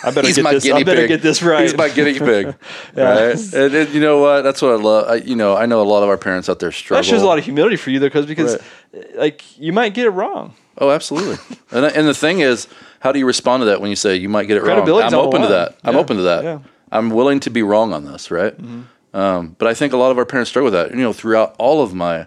I 0.05 0.11
better 0.11 0.29
get 0.33 0.51
this. 0.51 0.69
I 0.71 0.83
better 0.83 1.03
pig. 1.03 1.09
get 1.09 1.23
this 1.23 1.41
right. 1.43 1.63
He's 1.63 1.77
my 1.77 1.89
guinea 1.89 2.19
pig. 2.31 2.55
Yeah. 2.95 3.27
Right. 3.29 3.55
And, 3.55 3.75
and 3.75 3.95
you 3.95 4.01
know 4.01 4.19
what? 4.21 4.43
That's 4.43 4.61
what 4.61 4.73
I 4.73 4.75
love. 4.75 5.09
I, 5.09 5.15
you 5.15 5.37
know, 5.37 5.57
I 5.57 5.65
know 5.67 5.81
a 5.81 5.85
lot 5.89 6.03
of 6.03 6.09
our 6.11 6.19
parents 6.19 6.49
out 6.51 6.59
there 6.59 6.73
struggle. 6.73 7.03
that 7.03 7.09
shows 7.09 7.23
a 7.23 7.27
lot 7.27 7.39
of 7.39 7.45
humility 7.45 7.77
for 7.77 7.91
you, 7.91 8.01
though, 8.01 8.07
because 8.09 8.27
because 8.27 8.59
Right. 8.93 9.17
like 9.17 9.59
you 9.59 9.73
might 9.73 9.95
get 9.95 10.05
it 10.07 10.11
wrong. 10.11 10.55
Oh, 10.77 10.91
absolutely. 10.91 11.37
and 11.71 11.87
and 11.87 12.07
the 12.07 12.13
thing 12.13 12.41
is, 12.41 12.69
how 13.01 13.13
do 13.13 13.19
you 13.19 13.25
respond 13.25 13.63
to 13.63 13.67
that 13.67 13.81
when 13.81 13.89
you 13.89 13.97
say 13.97 14.17
you 14.17 14.29
might 14.29 14.47
get 14.47 14.57
it 14.59 14.63
wrong? 14.65 14.81
I'm 14.87 15.15
open 15.15 15.41
to 15.43 15.49
that. 15.49 15.79
I'm 15.85 15.97
open 15.97 16.17
to 16.19 16.23
that. 16.25 16.45
Yeah. 16.45 16.59
I'm 16.93 17.11
willing 17.11 17.41
to 17.41 17.51
be 17.51 17.63
wrong 17.63 17.93
on 17.95 18.05
this, 18.05 18.31
right? 18.31 18.55
Mm-hmm. 18.61 18.83
Um, 19.15 19.57
but 19.59 19.69
I 19.69 19.75
think 19.75 19.93
a 19.93 19.97
lot 19.97 20.11
of 20.11 20.19
our 20.19 20.27
parents 20.27 20.51
struggle 20.51 20.71
with 20.71 20.75
that. 20.75 20.91
You 20.91 21.03
know, 21.03 21.13
throughout 21.13 21.55
all 21.59 21.83
of 21.83 21.95
my 21.95 22.27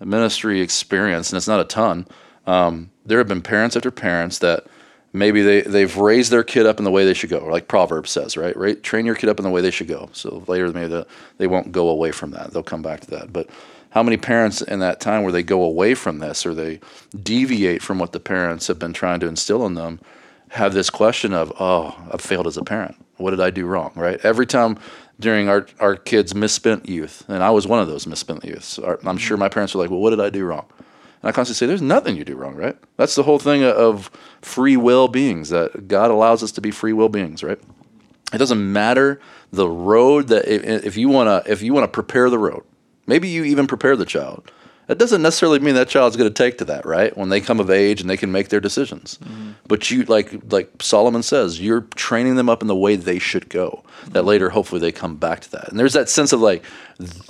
ministry 0.00 0.60
experience, 0.60 1.30
and 1.30 1.36
it's 1.36 1.48
not 1.48 1.60
a 1.60 1.64
ton, 1.64 2.06
um, 2.46 2.90
there 3.06 3.18
have 3.18 3.28
been 3.28 3.40
parents 3.40 3.76
after 3.76 3.90
parents 3.90 4.40
that 4.40 4.66
maybe 5.12 5.42
they, 5.42 5.62
they've 5.62 5.96
raised 5.96 6.32
their 6.32 6.42
kid 6.42 6.66
up 6.66 6.78
in 6.78 6.84
the 6.84 6.90
way 6.90 7.04
they 7.04 7.14
should 7.14 7.30
go, 7.30 7.46
like 7.46 7.68
Proverbs 7.68 8.10
says, 8.10 8.36
right? 8.36 8.54
right? 8.56 8.82
Train 8.82 9.06
your 9.06 9.14
kid 9.14 9.30
up 9.30 9.38
in 9.38 9.44
the 9.44 9.50
way 9.50 9.62
they 9.62 9.70
should 9.70 9.88
go. 9.88 10.10
So 10.12 10.42
later, 10.48 10.70
maybe 10.72 10.88
the, 10.88 11.06
they 11.38 11.46
won't 11.46 11.72
go 11.72 11.88
away 11.88 12.10
from 12.10 12.32
that. 12.32 12.52
They'll 12.52 12.64
come 12.64 12.82
back 12.82 13.00
to 13.02 13.10
that. 13.12 13.32
But 13.32 13.48
how 13.90 14.02
many 14.02 14.16
parents 14.16 14.60
in 14.60 14.80
that 14.80 15.00
time 15.00 15.22
where 15.22 15.32
they 15.32 15.44
go 15.44 15.62
away 15.62 15.94
from 15.94 16.18
this 16.18 16.44
or 16.44 16.52
they 16.52 16.80
deviate 17.22 17.80
from 17.80 18.00
what 18.00 18.10
the 18.10 18.18
parents 18.18 18.66
have 18.66 18.78
been 18.78 18.92
trying 18.92 19.20
to 19.20 19.28
instill 19.28 19.64
in 19.66 19.74
them 19.74 20.00
have 20.48 20.74
this 20.74 20.90
question 20.90 21.32
of, 21.32 21.52
oh, 21.60 21.96
I've 22.12 22.20
failed 22.20 22.48
as 22.48 22.56
a 22.56 22.64
parent. 22.64 22.96
What 23.16 23.30
did 23.30 23.40
I 23.40 23.50
do 23.50 23.66
wrong? 23.66 23.92
Right? 23.94 24.18
Every 24.24 24.46
time 24.46 24.78
during 25.20 25.48
our, 25.48 25.66
our 25.80 25.96
kids' 25.96 26.34
misspent 26.34 26.88
youth, 26.88 27.24
and 27.28 27.42
I 27.42 27.50
was 27.50 27.66
one 27.66 27.80
of 27.80 27.86
those 27.86 28.06
misspent 28.06 28.44
youths, 28.44 28.78
I'm 28.78 28.84
mm-hmm. 28.84 29.16
sure 29.16 29.36
my 29.36 29.48
parents 29.48 29.74
were 29.74 29.80
like, 29.80 29.90
well, 29.90 30.00
what 30.00 30.10
did 30.10 30.20
I 30.20 30.30
do 30.30 30.44
wrong? 30.44 30.66
And 31.22 31.28
I 31.28 31.32
constantly 31.32 31.58
say, 31.58 31.66
there's 31.66 31.80
nothing 31.80 32.16
you 32.16 32.24
do 32.24 32.36
wrong, 32.36 32.54
right? 32.54 32.76
That's 32.96 33.14
the 33.14 33.22
whole 33.22 33.38
thing 33.38 33.64
of 33.64 34.10
free 34.42 34.76
will 34.76 35.08
beings, 35.08 35.50
that 35.50 35.88
God 35.88 36.10
allows 36.10 36.42
us 36.42 36.52
to 36.52 36.60
be 36.60 36.70
free 36.70 36.92
will 36.92 37.08
beings, 37.08 37.42
right? 37.42 37.58
It 38.32 38.38
doesn't 38.38 38.72
matter 38.72 39.20
the 39.52 39.68
road 39.68 40.28
that 40.28 40.46
if, 40.46 40.84
if 40.84 40.96
you 40.96 41.08
want 41.08 41.28
to 41.28 41.50
if 41.50 41.62
you 41.62 41.72
want 41.72 41.84
to 41.84 41.88
prepare 41.88 42.28
the 42.28 42.38
road, 42.38 42.64
maybe 43.06 43.28
you 43.28 43.44
even 43.44 43.66
prepare 43.66 43.96
the 43.96 44.04
child. 44.04 44.50
That 44.86 44.98
doesn't 44.98 45.22
necessarily 45.22 45.60
mean 45.60 45.74
that 45.76 45.88
child's 45.88 46.16
going 46.16 46.32
to 46.32 46.34
take 46.34 46.58
to 46.58 46.64
that, 46.66 46.84
right? 46.84 47.16
When 47.16 47.30
they 47.30 47.40
come 47.40 47.58
of 47.58 47.70
age 47.70 48.00
and 48.00 48.10
they 48.10 48.18
can 48.18 48.30
make 48.30 48.50
their 48.50 48.60
decisions. 48.60 49.18
Mm-hmm. 49.22 49.52
But 49.66 49.90
you 49.90 50.04
like 50.04 50.52
like 50.52 50.70
Solomon 50.80 51.22
says, 51.22 51.60
you're 51.60 51.82
training 51.94 52.36
them 52.36 52.48
up 52.48 52.60
in 52.60 52.68
the 52.68 52.76
way 52.76 52.96
they 52.96 53.18
should 53.18 53.48
go. 53.48 53.82
That 54.04 54.12
mm-hmm. 54.12 54.28
later 54.28 54.50
hopefully 54.50 54.80
they 54.80 54.92
come 54.92 55.16
back 55.16 55.40
to 55.40 55.50
that. 55.52 55.68
And 55.68 55.78
there's 55.78 55.94
that 55.94 56.08
sense 56.08 56.32
of 56.32 56.40
like 56.40 56.64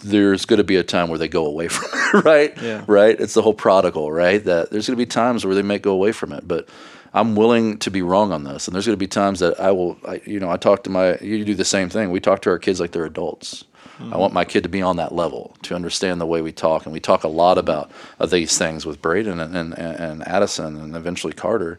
there's 0.03 0.45
going 0.45 0.59
to 0.59 0.65
be 0.65 0.77
a 0.77 0.83
time 0.83 1.09
where 1.09 1.19
they 1.19 1.29
go 1.29 1.47
away 1.47 1.69
from 1.69 1.89
it, 1.93 2.25
right? 2.25 2.63
Yeah. 2.63 2.85
Right? 2.87 3.19
It's 3.21 3.35
the 3.35 3.43
whole 3.43 3.55
prodigal, 3.55 4.11
right? 4.11 4.43
That 4.45 4.71
there's 4.71 4.87
going 4.87 4.99
to 4.99 5.03
be 5.03 5.07
times 5.07 5.45
where 5.45 5.55
they 5.55 5.63
may 5.63 5.79
go 5.79 5.93
away 5.93 6.13
from 6.13 6.33
it, 6.33 6.49
but 6.49 6.69
I'm 7.15 7.37
willing 7.37 7.79
to 7.79 7.91
be 7.93 8.03
wrong 8.03 8.33
on 8.33 8.43
this. 8.43 8.67
And 8.67 8.75
there's 8.75 8.87
going 8.87 8.99
to 8.99 9.03
be 9.03 9.07
times 9.07 9.39
that 9.39 9.59
I 9.61 9.71
will, 9.71 9.97
I, 10.07 10.21
you 10.27 10.41
know, 10.41 10.51
I 10.51 10.57
talk 10.57 10.83
to 10.85 10.91
my, 10.91 11.17
you 11.19 11.45
do 11.45 11.55
the 11.55 11.65
same 11.65 11.89
thing. 11.89 12.11
We 12.11 12.19
talk 12.19 12.43
to 12.43 12.51
our 12.51 12.59
kids 12.59 12.81
like 12.81 12.91
they're 12.91 13.05
adults. 13.05 13.65
I 14.01 14.17
want 14.17 14.33
my 14.33 14.45
kid 14.45 14.63
to 14.65 14.69
be 14.69 14.83
on 14.83 14.97
that 14.97 15.13
level 15.13 15.57
to 15.63 15.75
understand 15.75 16.21
the 16.21 16.27
way 16.27 16.43
we 16.43 16.53
talk. 16.53 16.85
And 16.85 16.93
we 16.93 17.01
talk 17.01 17.25
a 17.25 17.29
lot 17.29 17.59
about 17.59 17.91
uh, 18.19 18.27
these 18.27 18.59
things 18.59 18.85
with 18.85 19.01
Braden 19.01 19.41
and, 19.41 19.57
and, 19.57 19.75
and 19.75 20.27
Addison 20.27 20.77
and 20.77 20.97
eventually 20.97 21.33
Carter. 21.33 21.79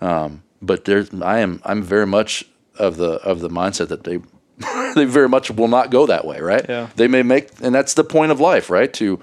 Um, 0.00 0.42
but 0.60 0.84
there's, 0.84 1.12
I 1.22 1.38
am, 1.38 1.60
I'm 1.64 1.82
very 1.82 2.06
much 2.06 2.44
of 2.78 2.96
the, 2.96 3.12
of 3.22 3.40
the 3.40 3.48
mindset 3.48 3.88
that 3.88 4.04
they, 4.04 4.20
they 4.94 5.04
very 5.04 5.28
much 5.28 5.50
will 5.50 5.68
not 5.68 5.90
go 5.90 6.06
that 6.06 6.24
way, 6.26 6.40
right? 6.40 6.64
Yeah. 6.68 6.88
They 6.96 7.08
may 7.08 7.22
make, 7.22 7.50
and 7.62 7.74
that's 7.74 7.94
the 7.94 8.04
point 8.04 8.32
of 8.32 8.40
life, 8.40 8.70
right? 8.70 8.92
To, 8.94 9.20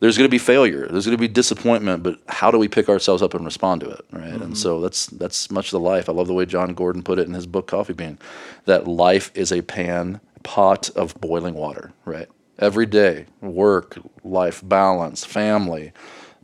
there's 0.00 0.18
going 0.18 0.28
to 0.28 0.30
be 0.30 0.38
failure 0.38 0.86
there's 0.88 1.06
going 1.06 1.16
to 1.16 1.20
be 1.20 1.28
disappointment 1.28 2.02
but 2.02 2.20
how 2.28 2.50
do 2.50 2.58
we 2.58 2.68
pick 2.68 2.88
ourselves 2.88 3.22
up 3.22 3.34
and 3.34 3.44
respond 3.44 3.80
to 3.80 3.88
it 3.88 4.04
right 4.12 4.40
and 4.42 4.56
so 4.56 4.80
that's 4.80 5.06
that's 5.06 5.50
much 5.50 5.68
of 5.68 5.70
the 5.70 5.80
life 5.80 6.08
i 6.08 6.12
love 6.12 6.26
the 6.26 6.34
way 6.34 6.44
Jon 6.44 6.74
Gordon 6.74 7.02
put 7.02 7.18
it 7.18 7.26
in 7.26 7.34
his 7.34 7.46
book 7.46 7.66
coffee 7.66 7.92
bean 7.92 8.18
that 8.66 8.86
life 8.86 9.30
is 9.34 9.52
a 9.52 9.62
pan 9.62 10.20
pot 10.42 10.90
of 10.90 11.14
boiling 11.20 11.54
water 11.54 11.92
right 12.04 12.28
every 12.58 12.86
day 12.86 13.26
work 13.40 13.98
life 14.24 14.62
balance 14.64 15.24
family 15.24 15.92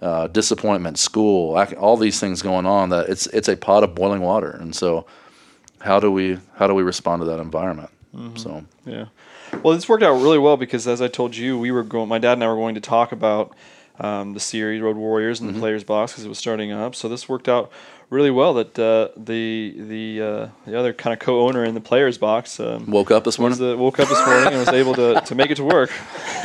uh, 0.01 0.27
disappointment 0.27 0.99
school, 0.99 1.57
all 1.79 1.97
these 1.97 2.19
things 2.19 2.43
going 2.43 2.67
on 2.67 2.89
that 2.89 3.09
it's 3.09 3.29
it's 3.29 3.49
a 3.49 3.57
pot 3.57 3.85
of 3.85 3.95
boiling 3.95 4.21
water 4.21 4.51
and 4.51 4.75
so 4.75 5.07
how 5.81 6.01
do 6.01 6.11
we 6.11 6.39
how 6.55 6.67
do 6.67 6.75
we 6.75 6.83
respond 6.83 7.21
to 7.21 7.27
that 7.27 7.39
environment 7.39 7.91
so 8.35 8.65
Yeah. 8.85 9.07
Well, 9.63 9.75
this 9.75 9.89
worked 9.89 10.03
out 10.03 10.21
really 10.21 10.39
well 10.39 10.57
because, 10.57 10.87
as 10.87 11.03
I 11.03 11.09
told 11.09 11.37
you, 11.37 11.59
we 11.59 11.71
were 11.71 11.83
going. 11.83 12.09
My 12.09 12.19
dad 12.19 12.35
and 12.35 12.45
I 12.45 12.49
were 12.49 12.57
going 12.57 12.75
to 12.75 12.81
talk 12.81 13.13
about 13.13 13.55
um, 14.01 14.33
the 14.35 14.41
series 14.41 14.81
Road 14.83 14.97
Warriors 14.97 15.41
and 15.41 15.55
the 15.55 15.59
Players 15.59 15.85
Box 15.85 16.13
because 16.13 16.25
it 16.25 16.29
was 16.29 16.39
starting 16.39 16.73
up. 16.73 16.95
So 16.95 17.09
this 17.09 17.29
worked 17.29 17.49
out 17.49 17.71
really 18.11 18.31
well. 18.31 18.55
That 18.55 18.79
uh, 18.79 19.09
the 19.17 19.75
the 19.77 20.23
uh, 20.23 20.49
the 20.67 20.79
other 20.79 20.93
kind 20.93 21.13
of 21.13 21.21
co-owner 21.21 21.65
in 21.65 21.75
the 21.75 21.81
Players 21.81 22.19
Box 22.19 22.59
um, 22.61 22.87
woke 22.91 23.11
up 23.11 23.25
this 23.25 23.39
morning 23.39 23.59
the, 23.59 23.77
woke 23.77 24.01
up 24.01 24.09
this 24.09 24.27
morning 24.27 24.47
and 24.49 24.57
was 24.59 24.69
able 24.69 24.95
to, 24.95 25.21
to 25.21 25.35
make 25.35 25.51
it 25.51 25.57
to 25.57 25.65
work. 25.65 25.91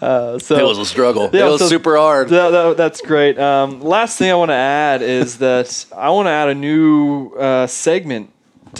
uh, 0.00 0.38
so 0.38 0.56
it 0.56 0.62
was 0.64 0.78
a 0.78 0.84
struggle 0.84 1.30
Yeah, 1.32 1.46
it 1.46 1.50
was 1.50 1.60
so- 1.60 1.68
super 1.68 1.96
hard 1.96 2.28
that, 2.30 2.50
that- 2.50 2.76
that's 2.76 3.00
great. 3.00 3.38
Um, 3.38 3.80
last 3.80 4.18
thing 4.18 4.30
I 4.30 4.34
want 4.34 4.50
to 4.50 4.54
add 4.54 5.02
is 5.02 5.38
that 5.38 5.86
I 5.96 6.10
want 6.10 6.26
to 6.26 6.30
add 6.30 6.48
a 6.48 6.54
new 6.54 7.30
uh, 7.34 7.66
segment, 7.66 8.30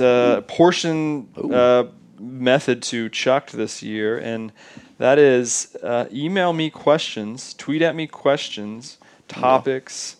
uh, 0.01 0.41
portion 0.43 1.28
uh, 1.53 1.85
method 2.18 2.82
to 2.85 3.09
Chuck 3.11 3.51
this 3.51 3.82
year, 3.82 4.18
and 4.18 4.53
that 4.99 5.19
is 5.19 5.77
uh, 5.83 6.07
email 6.13 6.53
me 6.53 6.71
questions, 6.71 7.55
tweet 7.55 7.83
at 7.83 7.95
me 7.95 8.07
questions, 8.07 8.99
topics 9.29 10.17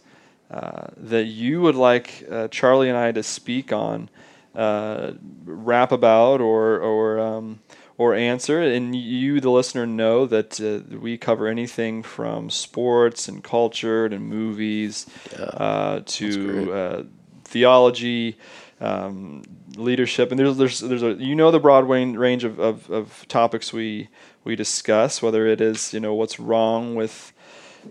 uh, 0.51 0.89
that 0.97 1.25
you 1.25 1.61
would 1.61 1.75
like 1.75 2.25
uh, 2.31 2.49
Charlie 2.49 2.89
and 2.89 2.99
I 2.99 3.13
to 3.13 3.23
speak 3.23 3.73
on, 3.73 4.09
uh, 4.55 5.13
rap 5.45 5.93
about, 5.93 6.41
or 6.41 6.79
or 6.79 7.19
um, 7.19 7.61
or 7.99 8.15
answer. 8.15 8.61
And 8.61 8.95
you, 8.95 9.41
the 9.41 9.51
listener, 9.51 9.87
know 9.87 10.27
that 10.27 10.61
uh, 10.61 10.97
we 10.99 11.19
cover 11.19 11.47
anything 11.47 12.03
from 12.03 12.51
sports 12.51 13.29
and 13.29 13.43
culture 13.43 14.07
and 14.07 14.29
movies 14.29 15.07
uh, 15.37 16.01
to 16.05 16.73
uh, 16.73 17.03
theology. 17.45 18.37
Um, 18.81 19.45
leadership 19.77 20.31
and 20.31 20.39
there's 20.39 20.57
there's 20.57 20.81
there's 20.81 21.03
a 21.03 21.15
you 21.15 21.35
know 21.35 21.51
the 21.51 21.61
broad 21.61 21.89
range 21.89 22.45
of, 22.45 22.59
of, 22.61 22.91
of 22.91 23.27
topics 23.29 23.73
we 23.73 24.09
we 24.45 24.57
discuss 24.57 25.23
whether 25.23 25.47
it 25.47 25.61
is 25.61 25.93
you 25.93 26.01
know 26.01 26.15
what's 26.15 26.39
wrong 26.39 26.95
with 26.95 27.33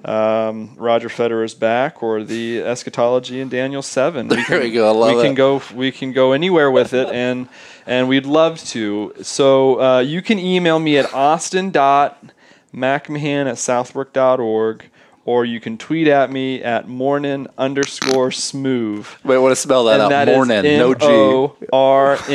um, 0.06 0.74
Roger 0.78 1.10
Federer's 1.10 1.54
back 1.54 2.01
or 2.01 2.24
the 2.24 2.62
eschatology 2.62 3.39
in 3.39 3.49
Daniel 3.49 3.82
seven. 3.82 4.28
We 4.28 4.43
There 4.49 4.60
we 4.60 4.72
go. 4.72 5.04
I 5.04 5.16
we 5.16 5.22
can 5.22 5.36
go 5.36 5.62
we 5.76 5.91
can 5.91 6.12
go 6.14 6.32
anywhere 6.32 6.72
with 6.72 6.93
it 6.93 7.08
and 7.10 7.47
and 7.86 8.08
we'd 8.08 8.26
love 8.26 8.60
to. 8.70 9.14
So 9.22 9.82
uh, 9.82 9.99
you 9.99 10.22
can 10.22 10.39
email 10.39 10.80
me 10.80 10.97
at 10.97 11.14
austin.mcmahan 11.14 13.45
at 13.47 13.56
southbrook.org 13.56 14.86
or 15.26 15.45
you 15.45 15.60
can 15.60 15.78
tweet 15.78 16.08
at 16.08 16.32
me 16.32 16.62
at 16.64 16.88
morning 16.88 17.47
underscore 17.58 18.32
smooth. 18.32 19.08
Wait, 19.24 19.36
I 19.36 19.39
want 19.39 19.51
to 19.54 19.56
spell 19.56 19.86
that 19.86 19.93
And 19.93 20.01
out. 20.04 20.10
that 20.10 20.30
is 20.30 20.36
Morning, 20.36 20.64
no 20.78 20.93
G. 20.93 21.06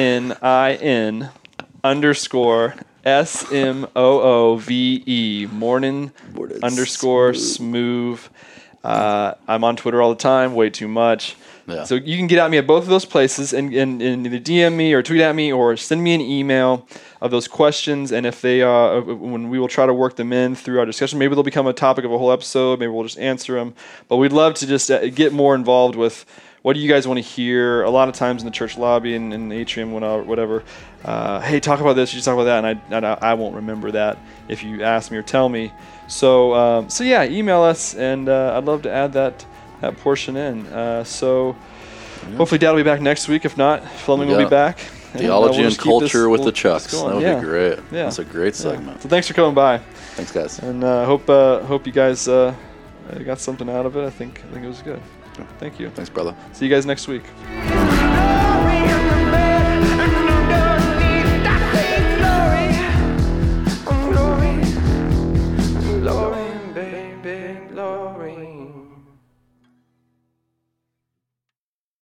M-O-R-N-I-N 0.01 1.31
underscore 1.85 2.75
S 3.09 3.51
M 3.51 3.87
O 3.97 4.21
O 4.21 4.57
V 4.57 5.03
E. 5.07 5.47
Morning 5.51 6.13
Morning 6.35 6.63
underscore 6.63 7.33
smooth. 7.33 8.21
Uh, 8.85 9.33
I'm 9.49 9.65
on 9.65 9.77
Twitter 9.77 10.03
all 10.03 10.11
the 10.11 10.21
time, 10.21 10.55
way 10.55 10.69
too 10.69 10.89
much. 10.89 11.35
Yeah. 11.67 11.85
So 11.85 11.97
you 11.97 12.17
can 12.17 12.27
get 12.27 12.39
at 12.39 12.51
me 12.51 12.59
at 12.59 12.67
both 12.67 12.83
of 12.83 12.89
those 12.89 13.05
places 13.05 13.53
and, 13.53 13.75
and, 13.75 14.01
and 14.01 14.27
either 14.27 14.39
DM 14.39 14.75
me 14.75 14.93
or 14.93 15.03
tweet 15.03 15.21
at 15.21 15.35
me 15.35 15.53
or 15.53 15.77
send 15.77 16.03
me 16.03 16.15
an 16.15 16.21
email 16.21 16.87
of 17.21 17.31
those 17.31 17.49
questions. 17.49 18.13
And 18.13 18.25
if 18.25 18.41
they, 18.41 18.63
uh, 18.63 19.01
when 19.01 19.51
we 19.51 19.59
will 19.59 19.69
try 19.69 19.85
to 19.85 19.93
work 19.93 20.17
them 20.17 20.33
in 20.33 20.55
through 20.55 20.79
our 20.79 20.87
discussion, 20.87 21.19
maybe 21.19 21.35
they'll 21.35 21.43
become 21.43 21.67
a 21.67 21.75
topic 21.75 22.05
of 22.05 22.13
a 22.13 22.19
whole 22.19 22.33
episode. 22.33 22.79
Maybe 22.79 22.91
we'll 22.91 23.05
just 23.05 23.19
answer 23.19 23.55
them. 23.55 23.75
But 24.07 24.17
we'd 24.17 24.33
love 24.33 24.55
to 24.55 24.67
just 24.67 24.91
uh, 24.91 25.09
get 25.09 25.33
more 25.33 25.55
involved 25.55 25.95
with 25.95 26.25
what 26.63 26.75
do 26.75 26.81
you 26.81 26.89
guys 26.89 27.07
want 27.07 27.19
to 27.19 27.23
hear? 27.23 27.83
A 27.83 27.91
lot 27.91 28.09
of 28.09 28.15
times 28.15 28.43
in 28.43 28.47
the 28.47 28.53
church 28.53 28.77
lobby 28.77 29.15
and 29.15 29.33
in 29.33 29.49
the 29.49 29.57
atrium, 29.57 29.93
whatever, 29.93 30.65
uh, 31.05 31.41
hey, 31.41 31.61
talk 31.61 31.81
about 31.81 31.95
this, 31.95 32.13
you 32.15 32.21
talk 32.21 32.35
about 32.35 32.45
that, 32.45 32.65
and 32.65 33.07
I, 33.07 33.13
I, 33.13 33.31
I 33.31 33.35
won't 33.35 33.57
remember 33.57 33.91
that 33.93 34.19
if 34.49 34.63
you 34.65 34.83
ask 34.83 35.11
me 35.11 35.19
or 35.19 35.23
tell 35.23 35.49
me. 35.49 35.73
So, 36.09 36.55
um, 36.55 36.89
so 36.91 37.05
yeah, 37.05 37.25
email 37.25 37.63
us, 37.63 37.95
and 37.95 38.29
uh, 38.29 38.55
I'd 38.57 38.65
love 38.65 38.83
to 38.83 38.91
add 38.93 39.13
that 39.13 39.45
that 39.81 39.97
portion 39.99 40.37
in. 40.37 40.67
Uh, 40.67 41.05
so, 41.05 41.55
hopefully, 42.37 42.59
Dad 42.59 42.71
will 42.73 42.79
be 42.79 42.83
back 42.83 43.01
next 43.01 43.29
week. 43.29 43.45
If 43.45 43.57
not, 43.57 43.85
Fleming 43.85 44.29
will 44.29 44.39
be 44.39 44.45
back. 44.51 44.81
And, 44.81 45.17
uh, 45.17 45.19
Theology 45.21 45.59
we'll 45.59 45.67
and 45.69 45.79
keep 45.79 45.79
this- 45.79 45.85
culture 46.13 46.29
with 46.29 46.41
we'll 46.41 46.47
the 46.47 46.53
Chucks. 46.53 46.91
That 46.91 47.15
would 47.15 47.23
yeah. 47.23 47.37
be 47.37 47.41
great. 47.47 47.79
Yeah. 47.93 48.05
That's 48.05 48.19
a 48.19 48.25
great 48.25 48.55
Yeah. 48.55 48.73
segment. 48.73 49.03
So 49.03 49.09
thanks 49.09 49.27
for 49.29 49.35
coming 49.35 49.55
by, 49.55 49.79
Thanks, 50.17 50.33
guys. 50.33 50.59
and 50.59 50.83
uh, 50.83 51.05
hope 51.07 51.31
uh, 51.31 51.61
hope 51.61 51.87
you 51.87 51.93
guys 51.93 52.27
uh, 52.27 52.53
got 53.25 53.39
something 53.39 53.71
out 53.71 53.87
of 53.87 53.97
it. 53.97 54.05
I 54.05 54.11
think 54.11 54.43
I 54.49 54.53
think 54.53 54.65
it 54.65 54.69
was 54.69 54.83
good. 54.83 55.01
Thank 55.59 55.79
you. 55.79 55.91
Thanks, 55.91 56.11
brother. 56.11 56.35
See 56.53 56.67
you 56.67 56.71
guys 56.71 56.87
next 56.87 57.09
week. 57.09 57.23